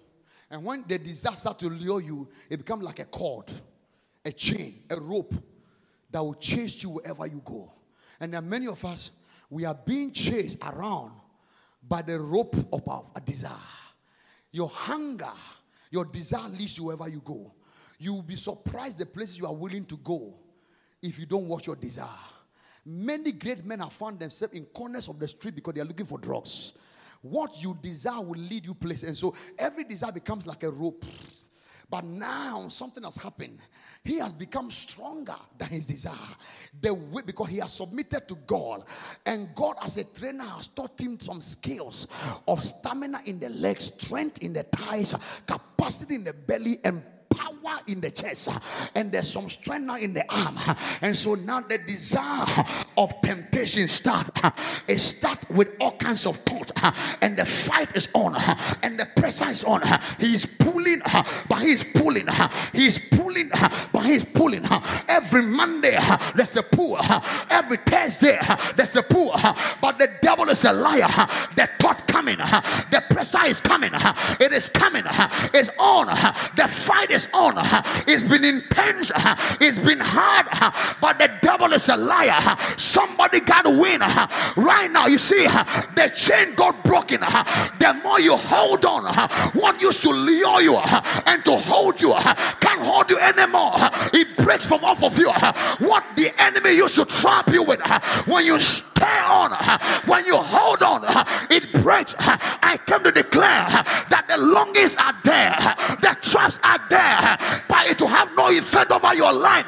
And 0.52 0.64
when 0.64 0.86
the 0.88 0.98
desire 0.98 1.36
starts 1.36 1.60
to 1.60 1.70
lure 1.70 2.02
you, 2.02 2.28
it 2.50 2.58
becomes 2.58 2.84
like 2.84 3.00
a 3.00 3.06
cord, 3.06 3.52
a 4.26 4.32
chain, 4.32 4.84
a 4.90 5.00
rope 5.00 5.34
that 6.12 6.24
will 6.24 6.36
chase 6.36 6.82
you 6.84 6.90
wherever 6.90 7.26
you 7.28 7.42
go. 7.44 7.72
And 8.20 8.34
there 8.34 8.40
are 8.40 8.44
many 8.44 8.68
of 8.68 8.84
us, 8.86 9.12
we 9.50 9.66
are 9.66 9.74
being 9.74 10.12
chased 10.12 10.58
around 10.64 11.12
by 11.88 12.02
the 12.02 12.20
rope 12.20 12.56
of 12.74 12.88
our 12.88 13.06
desire. 13.26 13.52
Your 14.52 14.70
hunger, 14.70 15.32
your 15.92 16.06
desire 16.06 16.50
leads 16.50 16.78
you 16.78 16.86
wherever 16.86 17.08
you 17.08 17.22
go. 17.24 17.54
You 17.98 18.14
will 18.14 18.24
be 18.24 18.36
surprised 18.36 18.98
the 18.98 19.06
places 19.06 19.38
you 19.38 19.46
are 19.46 19.54
willing 19.54 19.86
to 19.86 19.98
go 19.98 20.36
if 21.02 21.20
you 21.20 21.26
don't 21.26 21.48
watch 21.48 21.68
your 21.68 21.76
desire. 21.76 22.08
Many 22.86 23.32
great 23.34 23.64
men 23.66 23.80
have 23.80 23.94
found 23.94 24.20
themselves 24.20 24.54
in 24.54 24.66
corners 24.66 25.08
of 25.08 25.20
the 25.20 25.28
street 25.28 25.56
because 25.56 25.74
they 25.74 25.82
are 25.82 25.86
looking 25.86 26.06
for 26.06 26.18
drugs. 26.18 26.74
What 27.22 27.62
you 27.62 27.78
desire 27.82 28.22
will 28.22 28.40
lead 28.40 28.66
you 28.66 28.74
places. 28.74 29.04
And 29.04 29.18
so 29.18 29.36
every 29.58 29.84
desire 29.84 30.12
becomes 30.12 30.48
like 30.48 30.64
a 30.64 30.72
rope. 30.72 31.06
But 31.90 32.04
now 32.06 32.68
something 32.68 33.04
has 33.04 33.18
happened. 33.18 33.60
He 34.04 34.20
has 34.20 34.32
become 34.32 34.70
stronger 34.70 35.36
than 35.58 35.70
his 35.70 35.88
desire. 35.88 36.16
The 36.80 36.94
way 36.94 37.24
because 37.26 37.48
he 37.48 37.58
has 37.58 37.74
submitted 37.74 38.28
to 38.28 38.36
God, 38.46 38.84
and 39.26 39.54
God, 39.56 39.78
as 39.82 39.98
a 39.98 40.04
trainer, 40.04 40.44
has 40.44 40.68
taught 40.68 41.00
him 41.02 41.20
some 41.20 41.42
skills 41.42 42.08
of 42.48 42.62
stamina 42.62 43.22
in 43.26 43.40
the 43.40 43.50
legs, 43.50 43.86
strength 43.86 44.44
in 44.44 44.54
the 44.54 44.64
thighs, 44.64 45.16
capacity 45.48 46.16
in 46.16 46.24
the 46.24 46.34
belly, 46.34 46.78
and 46.84 47.02
power 47.30 47.80
in 47.88 48.02
the 48.02 48.12
chest 48.12 48.50
and 48.96 49.12
there's 49.12 49.32
some 49.32 49.50
strength 49.50 49.86
now 49.86 49.96
in 49.98 50.14
the 50.14 50.26
arm 50.34 50.58
and 51.02 51.16
so 51.16 51.36
now 51.36 51.62
the 51.62 51.78
desire 51.78 52.46
of 53.00 53.20
temptation 53.22 53.88
start 53.88 54.28
it 54.88 55.00
start 55.00 55.50
with 55.50 55.70
all 55.80 55.96
kinds 55.98 56.26
of 56.26 56.36
thought 56.38 56.72
and 57.22 57.38
the 57.38 57.46
fight 57.46 57.96
is 57.96 58.10
on 58.14 58.36
and 58.84 59.00
the 59.00 59.08
pressure 59.16 59.50
is 59.50 59.64
on 59.64 59.82
he's 60.20 60.46
pulling 60.46 61.02
but 61.48 61.62
he's 61.62 61.84
pulling 61.84 62.28
he's 62.74 63.00
pulling 63.00 63.50
but 63.94 64.06
he's 64.06 64.26
pulling 64.26 64.64
every 65.08 65.42
monday 65.42 65.98
there's 66.36 66.58
a 66.58 66.64
pull 66.64 66.98
every 67.50 67.78
thursday 67.78 68.38
there's 68.76 68.96
a 68.96 69.04
pull 69.04 69.32
but 69.82 69.98
the 69.98 70.10
devil 70.22 70.50
is 70.50 70.66
a 70.66 70.74
liar 70.74 71.08
the 71.56 71.70
thought 71.80 72.06
coming 72.08 72.38
the 72.38 73.04
pressure 73.10 73.46
is 73.46 73.62
coming 73.62 73.92
it 74.42 74.52
is 74.52 74.70
coming 74.70 75.04
it's 75.54 75.70
on 75.80 76.08
the 76.56 76.68
fight 76.68 77.12
is 77.12 77.30
on. 77.34 77.54
It's 78.08 78.24
been 78.24 78.44
intense. 78.44 79.12
It's 79.62 79.80
been 79.80 80.00
hard. 80.02 80.48
But 81.02 81.20
the 81.20 81.32
devil 81.42 81.74
is 81.74 81.88
a 81.90 81.98
liar. 81.98 82.58
Somebody 82.90 83.40
got 83.42 83.66
to 83.66 83.70
win 83.70 84.00
right 84.02 84.90
now. 84.92 85.06
You 85.06 85.20
see, 85.20 85.44
the 85.44 86.12
chain 86.16 86.56
got 86.56 86.84
broken. 86.84 87.20
The 87.20 88.00
more 88.04 88.20
you 88.20 88.36
hold 88.36 88.84
on, 88.84 89.06
what 89.54 89.80
used 89.80 90.02
to 90.02 90.10
lure 90.10 90.62
you 90.62 90.76
and 90.76 91.46
to 91.46 91.56
hold 91.58 92.02
you 92.02 92.16
can't 92.60 92.82
hold 92.82 93.10
you 93.10 93.20
anymore. 93.20 93.74
It 94.14 94.38
breaks 94.38 94.66
from 94.66 94.84
off 94.84 95.04
of 95.04 95.18
you. 95.18 95.32
What 95.80 96.04
the 96.16 96.32
enemy 96.42 96.72
used 96.72 96.96
to 96.96 97.06
trap 97.06 97.50
you 97.50 97.64
with, 97.64 97.82
when 98.28 98.46
you 98.46 98.60
stay 98.60 99.20
on, 99.28 99.52
when 100.06 100.26
you 100.26 100.38
hold 100.38 100.84
on, 100.84 101.04
it 101.50 101.72
breaks. 101.84 102.16
I 102.20 102.80
come 102.86 103.04
to 103.04 103.12
declare 103.12 103.68
that 104.10 104.26
the 104.28 104.38
longest 104.38 105.00
are 105.00 105.16
there, 105.24 105.56
the 106.02 106.18
traps 106.22 106.60
are 106.64 106.80
there, 106.90 107.38
but 107.68 107.88
it 107.88 108.02
will 108.02 108.08
have 108.08 108.36
no 108.36 108.50
effect 108.50 108.92
over 108.92 109.14
your 109.16 109.34
life 109.34 109.66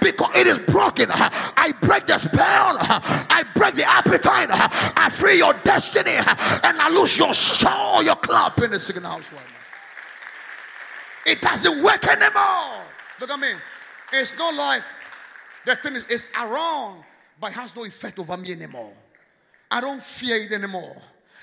because 0.00 0.34
it 0.34 0.46
is 0.46 0.58
broken. 0.60 1.08
I 1.10 1.72
break 1.80 2.06
the 2.06 2.18
spell, 2.18 2.45
I 2.48 3.44
break 3.54 3.74
the 3.74 3.84
appetite, 3.84 4.48
I 4.50 5.10
free 5.10 5.38
your 5.38 5.54
destiny, 5.64 6.12
and 6.12 6.80
I 6.80 6.88
lose 6.90 7.18
your 7.18 7.34
soul. 7.34 8.02
Your 8.02 8.16
club 8.16 8.58
in 8.62 8.70
the 8.70 8.80
second 8.80 9.04
house 9.04 9.24
right 9.32 9.40
now. 9.40 11.32
It 11.32 11.42
doesn't 11.42 11.82
work 11.82 12.06
anymore. 12.06 12.84
Look 13.20 13.30
at 13.30 13.40
me. 13.40 13.52
It's 14.12 14.36
not 14.36 14.54
like 14.54 14.82
the 15.64 15.76
thing 15.76 15.96
is 15.96 16.06
it's 16.08 16.28
around, 16.38 17.02
but 17.40 17.50
it 17.50 17.54
has 17.54 17.74
no 17.74 17.84
effect 17.84 18.18
over 18.18 18.36
me 18.36 18.52
anymore. 18.52 18.92
I 19.70 19.80
don't 19.80 20.02
fear 20.02 20.36
it 20.36 20.52
anymore. 20.52 20.96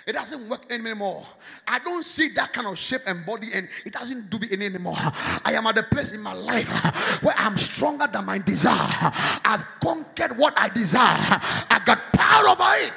It 0.06 0.14
doesn't 0.14 0.50
work 0.50 0.70
anymore. 0.70 1.26
I 1.68 1.80
don't 1.80 2.04
see 2.04 2.30
that 2.30 2.52
kind 2.52 2.68
of 2.68 2.78
shape 2.78 3.02
and 3.06 3.26
body, 3.26 3.50
and 3.54 3.70
it 3.86 3.94
doesn't 3.94 4.30
do 4.30 4.38
me 4.38 4.50
any 4.52 4.66
anymore. 4.66 4.98
I 4.98 5.54
am 5.54 5.66
at 5.68 5.78
a 5.78 5.84
place 5.84 6.12
in 6.12 6.22
my 6.22 6.34
life 6.34 7.24
where 7.24 7.36
I'm 7.38 7.58
stronger 7.58 8.08
than 8.12 8.26
my 8.26 8.38
desire. 8.40 9.12
I've 9.46 9.66
conquered 9.82 10.38
what 10.38 10.54
I 10.58 10.70
desire. 10.70 11.40
I 11.70 11.82
got 11.86 12.00
power 12.14 12.50
over 12.50 12.86
it. 12.86 12.94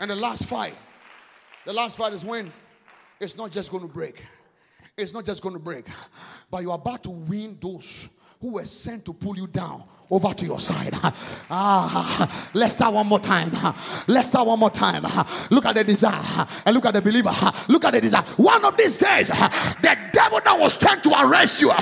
And 0.00 0.10
the 0.10 0.16
last 0.16 0.46
fight, 0.46 0.76
the 1.66 1.72
last 1.72 1.98
fight 1.98 2.12
is 2.12 2.24
when 2.24 2.52
it's 3.20 3.36
not 3.36 3.50
just 3.50 3.70
going 3.70 3.86
to 3.86 3.92
break. 3.92 4.24
It's 4.96 5.12
not 5.12 5.24
just 5.24 5.42
going 5.42 5.54
to 5.54 5.60
break, 5.60 5.86
but 6.50 6.62
you're 6.62 6.74
about 6.74 7.04
to 7.04 7.10
win 7.10 7.58
those 7.60 8.08
who 8.40 8.54
were 8.54 8.64
sent 8.64 9.04
to 9.04 9.12
pull 9.12 9.36
you 9.36 9.46
down 9.46 9.84
over 10.10 10.32
to 10.32 10.46
your 10.46 10.60
side. 10.60 10.94
Ah, 11.50 12.50
let's 12.54 12.74
start 12.74 12.94
one 12.94 13.06
more 13.06 13.18
time. 13.20 13.52
Let's 14.06 14.28
start 14.28 14.46
one 14.46 14.58
more 14.58 14.70
time. 14.70 15.02
Look 15.50 15.66
at 15.66 15.74
the 15.74 15.84
desire 15.84 16.46
and 16.64 16.74
look 16.74 16.86
at 16.86 16.94
the 16.94 17.02
believer. 17.02 17.30
Look 17.68 17.84
at 17.84 17.92
the 17.92 18.00
desire. 18.00 18.22
One 18.36 18.64
of 18.64 18.76
these 18.76 18.96
days, 18.98 19.28
the 19.28 19.96
devil 20.12 20.40
that 20.44 20.58
was 20.58 20.74
sent 20.74 21.02
to 21.04 21.10
arrest 21.10 21.60
you, 21.60 21.72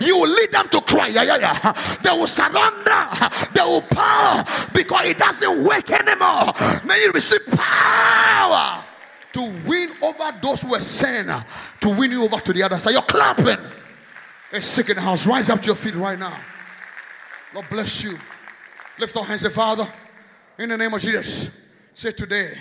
you 0.00 0.16
will 0.16 0.28
lead 0.28 0.52
them 0.52 0.68
to 0.70 0.80
cry. 0.80 1.08
Yeah, 1.08 1.22
yeah, 1.24 1.36
yeah. 1.36 1.72
They 2.02 2.10
will 2.10 2.26
surrender. 2.26 3.08
They 3.54 3.62
will 3.62 3.82
power 3.82 4.44
because 4.72 5.06
it 5.06 5.18
doesn't 5.18 5.64
work 5.64 5.90
anymore. 5.90 6.52
May 6.84 7.02
you 7.02 7.12
receive 7.12 7.46
power 7.46 8.84
to 9.32 9.42
win 9.66 9.92
over 10.02 10.32
those 10.42 10.62
who 10.62 10.74
are 10.74 10.80
sent 10.80 11.30
to 11.80 11.88
win 11.90 12.10
you 12.10 12.24
over 12.24 12.40
to 12.40 12.52
the 12.52 12.62
other 12.62 12.78
side. 12.78 12.92
You're 12.92 13.02
clapping. 13.02 13.58
A 14.52 14.62
sick 14.62 14.88
in 14.88 14.96
the 14.96 15.02
house. 15.02 15.26
Rise 15.26 15.50
up 15.50 15.60
to 15.60 15.66
your 15.66 15.76
feet 15.76 15.94
right 15.94 16.18
now. 16.18 16.40
Lord 17.56 17.70
bless 17.70 18.04
you. 18.04 18.18
Lift 18.98 19.16
our 19.16 19.24
hands, 19.24 19.40
say, 19.40 19.48
Father, 19.48 19.90
in 20.58 20.68
the 20.68 20.76
name 20.76 20.92
of 20.92 21.00
Jesus, 21.00 21.48
say 21.94 22.10
today, 22.10 22.52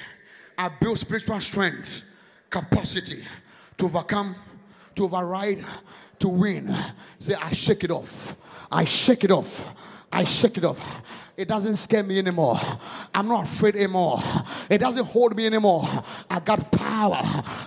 I 0.57 0.69
build 0.69 0.97
spiritual 0.97 1.41
strength, 1.41 2.01
capacity 2.49 3.25
to 3.77 3.85
overcome, 3.87 4.35
to 4.95 5.03
override, 5.03 5.65
to 6.19 6.29
win. 6.29 6.73
Say, 7.19 7.33
I 7.33 7.51
shake 7.51 7.83
it 7.83 7.91
off. 7.91 8.37
I 8.71 8.85
shake 8.85 9.25
it 9.25 9.31
off. 9.31 10.07
I 10.13 10.23
shake 10.23 10.59
it 10.59 10.63
off. 10.63 11.29
It 11.35 11.49
doesn't 11.49 11.75
scare 11.75 12.03
me 12.03 12.17
anymore. 12.17 12.57
I'm 13.13 13.27
not 13.27 13.43
afraid 13.43 13.75
anymore. 13.75 14.19
It 14.69 14.77
doesn't 14.77 15.07
hold 15.07 15.35
me 15.35 15.45
anymore. 15.45 15.83
I 16.29 16.39
got 16.39 16.71
power. 16.71 17.19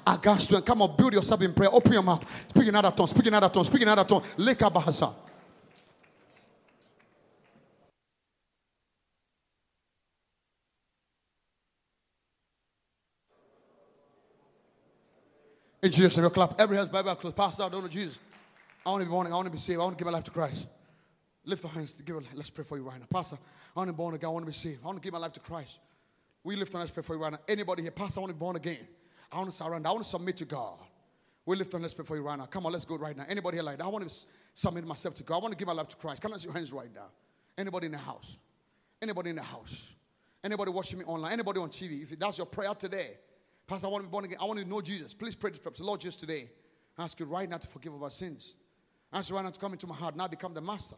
I 0.07 0.17
got 0.23 0.41
strength. 0.41 0.65
Come 0.65 0.81
on, 0.81 0.97
build 0.97 1.13
yourself 1.13 1.43
in 1.43 1.53
prayer. 1.53 1.69
Open 1.75 1.93
your 1.93 2.03
mouth. 2.03 2.49
Speak 2.49 2.69
in 2.69 2.75
other 2.75 2.91
tongues. 2.91 3.11
Speak 3.11 3.27
in 3.27 3.35
other 3.35 3.51
tongues. 3.51 3.67
Speak 3.67 3.83
in 3.83 3.89
other 3.89 4.05
tongues. 4.05 4.33
Leka 4.39 4.71
bahasa. 4.71 5.13
In 15.89 15.93
Jesus' 15.93 16.19
name, 16.19 16.29
clap. 16.29 16.61
Every 16.61 16.77
hands, 16.77 16.91
Bible 16.91 17.15
close. 17.15 17.33
Pastor, 17.33 17.63
I 17.63 17.71
don't 17.71 17.81
know 17.81 17.89
Jesus. 17.89 18.19
I 18.85 18.91
want 18.91 19.01
to 19.01 19.07
be 19.07 19.11
born 19.11 19.27
again. 19.27 19.33
I 19.33 19.37
want 19.37 19.47
to 19.47 19.53
be 19.53 19.57
saved. 19.57 19.81
I 19.81 19.85
want 19.85 19.97
to 19.97 20.05
give 20.05 20.05
my 20.05 20.13
life 20.13 20.25
to 20.25 20.31
Christ. 20.31 20.67
Lift 21.47 21.65
your 21.65 21.73
hands. 21.73 21.95
Give 21.95 22.23
let's 22.35 22.51
pray 22.51 22.63
for 22.63 22.77
you 22.77 22.83
right 22.83 23.01
now. 23.01 23.07
Pastor, 23.11 23.39
I 23.75 23.81
want 23.81 23.89
to 23.89 23.95
be 23.95 23.97
born 23.97 24.15
again. 24.15 24.29
I 24.29 24.33
want 24.35 24.43
to 24.43 24.49
be 24.49 24.53
saved. 24.53 24.81
I 24.83 24.87
want 24.87 24.99
to 24.99 25.03
give 25.03 25.15
my 25.15 25.19
life 25.19 25.33
to 25.33 25.41
Christ. 25.41 25.79
We 26.45 26.57
lift 26.57 26.75
and 26.75 26.81
let's 26.81 26.91
pray 26.91 27.03
for 27.03 27.15
you 27.17 27.23
right 27.23 27.33
now. 27.33 27.39
Anybody 27.49 27.81
here, 27.85 27.91
Pastor, 27.91 28.21
I 28.21 28.25
want 28.25 28.33
to 28.33 28.35
be 28.35 28.39
born 28.39 28.57
again. 28.57 28.87
I 29.33 29.37
want 29.39 29.49
to 29.51 29.57
surrender. 29.57 29.89
I 29.89 29.93
want 29.93 30.05
to 30.05 30.11
submit 30.11 30.37
to 30.37 30.45
God. 30.45 30.77
We 31.47 31.57
lift 31.57 31.73
and 31.73 31.81
let's 31.81 31.95
pray 31.95 32.05
for 32.05 32.17
you 32.17 32.23
right 32.23 32.39
now. 32.39 32.45
Come 32.45 32.67
on, 32.67 32.73
let's 32.73 32.85
go 32.85 32.99
right 32.99 33.17
now. 33.17 33.25
Anybody 33.27 33.57
here 33.57 33.65
like 33.65 33.79
that? 33.79 33.85
I 33.85 33.89
want 33.89 34.11
to 34.11 34.15
submit 34.53 34.87
myself 34.87 35.15
to 35.15 35.23
God. 35.23 35.37
I 35.37 35.39
want 35.39 35.53
to 35.53 35.59
give 35.59 35.69
my 35.69 35.73
life 35.73 35.89
to 35.89 35.97
Christ. 35.97 36.21
Come 36.21 36.35
on, 36.35 36.41
your 36.41 36.53
hands 36.53 36.71
right 36.71 36.95
now. 36.95 37.07
Anybody 37.57 37.87
in 37.87 37.93
the 37.93 37.99
house? 37.99 38.37
Anybody 39.01 39.31
in 39.31 39.37
the 39.37 39.43
house? 39.43 39.87
Anybody 40.45 40.71
watching 40.71 40.99
me 40.99 41.07
online? 41.07 41.33
Anybody 41.33 41.61
on 41.61 41.71
TV? 41.71 42.03
If 42.03 42.19
that's 42.19 42.37
your 42.37 42.47
prayer 42.47 42.75
today, 42.75 43.13
Pastor, 43.69 43.87
I 43.87 43.91
want 43.91 44.03
to 44.03 44.09
be 44.09 44.11
born 44.11 44.25
again. 44.25 44.39
I 44.41 44.47
want 44.47 44.59
to 44.59 44.65
know 44.65 44.81
Jesus. 44.81 45.13
Please 45.13 45.35
pray 45.35 45.51
this 45.51 45.61
prayer. 45.61 45.75
Lord, 45.81 46.01
just 46.01 46.21
today, 46.21 46.49
I 46.97 47.05
ask 47.05 47.21
you 47.21 47.27
right 47.27 47.47
now 47.47 47.59
to 47.59 47.69
forgive 47.69 47.93
of 47.93 48.03
our 48.03 48.09
sins. 48.09 48.55
I 49.13 49.19
ask 49.19 49.29
you 49.29 49.37
right 49.37 49.45
now 49.45 49.51
to 49.51 49.61
come 49.61 49.73
into 49.73 49.87
my 49.87 49.95
heart. 49.95 50.17
Now 50.17 50.27
become 50.27 50.55
the 50.55 50.63
master 50.63 50.97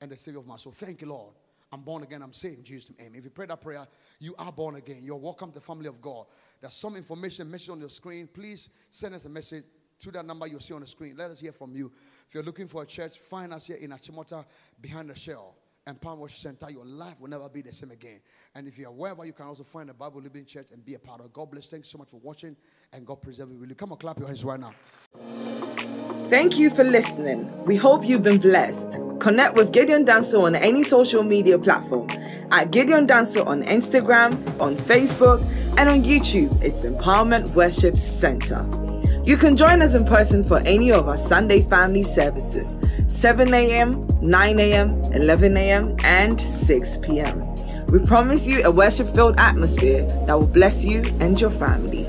and 0.00 0.08
the 0.08 0.16
savior 0.16 0.38
of 0.38 0.46
my 0.46 0.54
soul. 0.56 0.70
Thank 0.70 1.00
you, 1.00 1.08
Lord. 1.08 1.34
I'm 1.72 1.80
born 1.80 2.04
again. 2.04 2.22
I'm 2.22 2.30
in 2.44 2.62
Jesus' 2.62 2.92
name. 2.96 3.14
If 3.16 3.24
you 3.24 3.30
pray 3.30 3.46
that 3.46 3.60
prayer, 3.60 3.84
you 4.20 4.36
are 4.38 4.52
born 4.52 4.76
again. 4.76 5.00
You're 5.02 5.16
welcome 5.16 5.50
to 5.50 5.56
the 5.56 5.60
family 5.60 5.88
of 5.88 6.00
God. 6.00 6.26
There's 6.60 6.74
some 6.74 6.94
information 6.94 7.50
message 7.50 7.70
on 7.70 7.80
your 7.80 7.90
screen. 7.90 8.28
Please 8.32 8.68
send 8.90 9.16
us 9.16 9.24
a 9.24 9.28
message 9.28 9.64
to 9.98 10.12
that 10.12 10.24
number 10.24 10.46
you 10.46 10.60
see 10.60 10.74
on 10.74 10.80
the 10.80 10.86
screen. 10.86 11.16
Let 11.18 11.32
us 11.32 11.40
hear 11.40 11.52
from 11.52 11.74
you. 11.74 11.90
If 12.28 12.32
you're 12.32 12.44
looking 12.44 12.68
for 12.68 12.84
a 12.84 12.86
church, 12.86 13.18
find 13.18 13.52
us 13.52 13.66
here 13.66 13.76
in 13.76 13.90
Achimota 13.90 14.44
behind 14.80 15.10
the 15.10 15.16
shell. 15.16 15.56
Empower 15.88 16.16
Worship 16.16 16.38
Center, 16.38 16.70
your 16.70 16.84
life 16.84 17.14
will 17.18 17.28
never 17.28 17.48
be 17.48 17.62
the 17.62 17.72
same 17.72 17.90
again. 17.90 18.20
And 18.54 18.68
if 18.68 18.78
you're 18.78 18.90
wherever, 18.90 19.24
you 19.24 19.32
can 19.32 19.46
also 19.46 19.64
find 19.64 19.88
a 19.90 19.94
Bible 19.94 20.20
Living 20.20 20.44
Church 20.44 20.68
and 20.72 20.84
be 20.84 20.94
a 20.94 20.98
part 20.98 21.20
of. 21.20 21.32
God 21.32 21.50
bless. 21.50 21.66
Thanks 21.66 21.88
so 21.88 21.98
much 21.98 22.10
for 22.10 22.20
watching, 22.20 22.56
and 22.92 23.06
God 23.06 23.22
preserve 23.22 23.50
you. 23.50 23.58
Will 23.58 23.68
you 23.68 23.74
come 23.74 23.90
and 23.90 23.98
clap 23.98 24.18
your 24.18 24.28
hands 24.28 24.44
right 24.44 24.60
now? 24.60 24.74
Thank 26.28 26.58
you 26.58 26.68
for 26.68 26.84
listening. 26.84 27.50
We 27.64 27.76
hope 27.76 28.04
you've 28.04 28.22
been 28.22 28.38
blessed. 28.38 29.00
Connect 29.18 29.56
with 29.56 29.72
Gideon 29.72 30.04
Danso 30.04 30.42
on 30.42 30.54
any 30.54 30.82
social 30.82 31.22
media 31.22 31.58
platform 31.58 32.08
at 32.52 32.70
Gideon 32.70 33.06
Danso 33.06 33.46
on 33.46 33.62
Instagram, 33.64 34.32
on 34.60 34.76
Facebook, 34.76 35.40
and 35.78 35.88
on 35.88 36.02
YouTube. 36.02 36.62
It's 36.62 36.84
Empowerment 36.84 37.56
Worship 37.56 37.96
Center. 37.96 38.68
You 39.24 39.36
can 39.36 39.56
join 39.56 39.82
us 39.82 39.94
in 39.94 40.04
person 40.04 40.44
for 40.44 40.58
any 40.60 40.92
of 40.92 41.08
our 41.08 41.16
Sunday 41.16 41.62
family 41.62 42.02
services 42.02 42.77
7 43.06 43.52
a.m., 43.54 44.06
9 44.22 44.60
a.m., 44.60 45.00
11 45.12 45.56
a.m., 45.56 45.96
and 46.04 46.40
6 46.40 46.98
p.m. 46.98 47.54
We 47.92 47.98
promise 48.00 48.46
you 48.46 48.62
a 48.64 48.70
worship 48.70 49.14
filled 49.14 49.38
atmosphere 49.38 50.04
that 50.26 50.38
will 50.38 50.46
bless 50.46 50.84
you 50.84 51.02
and 51.20 51.40
your 51.40 51.50
family. 51.50 52.06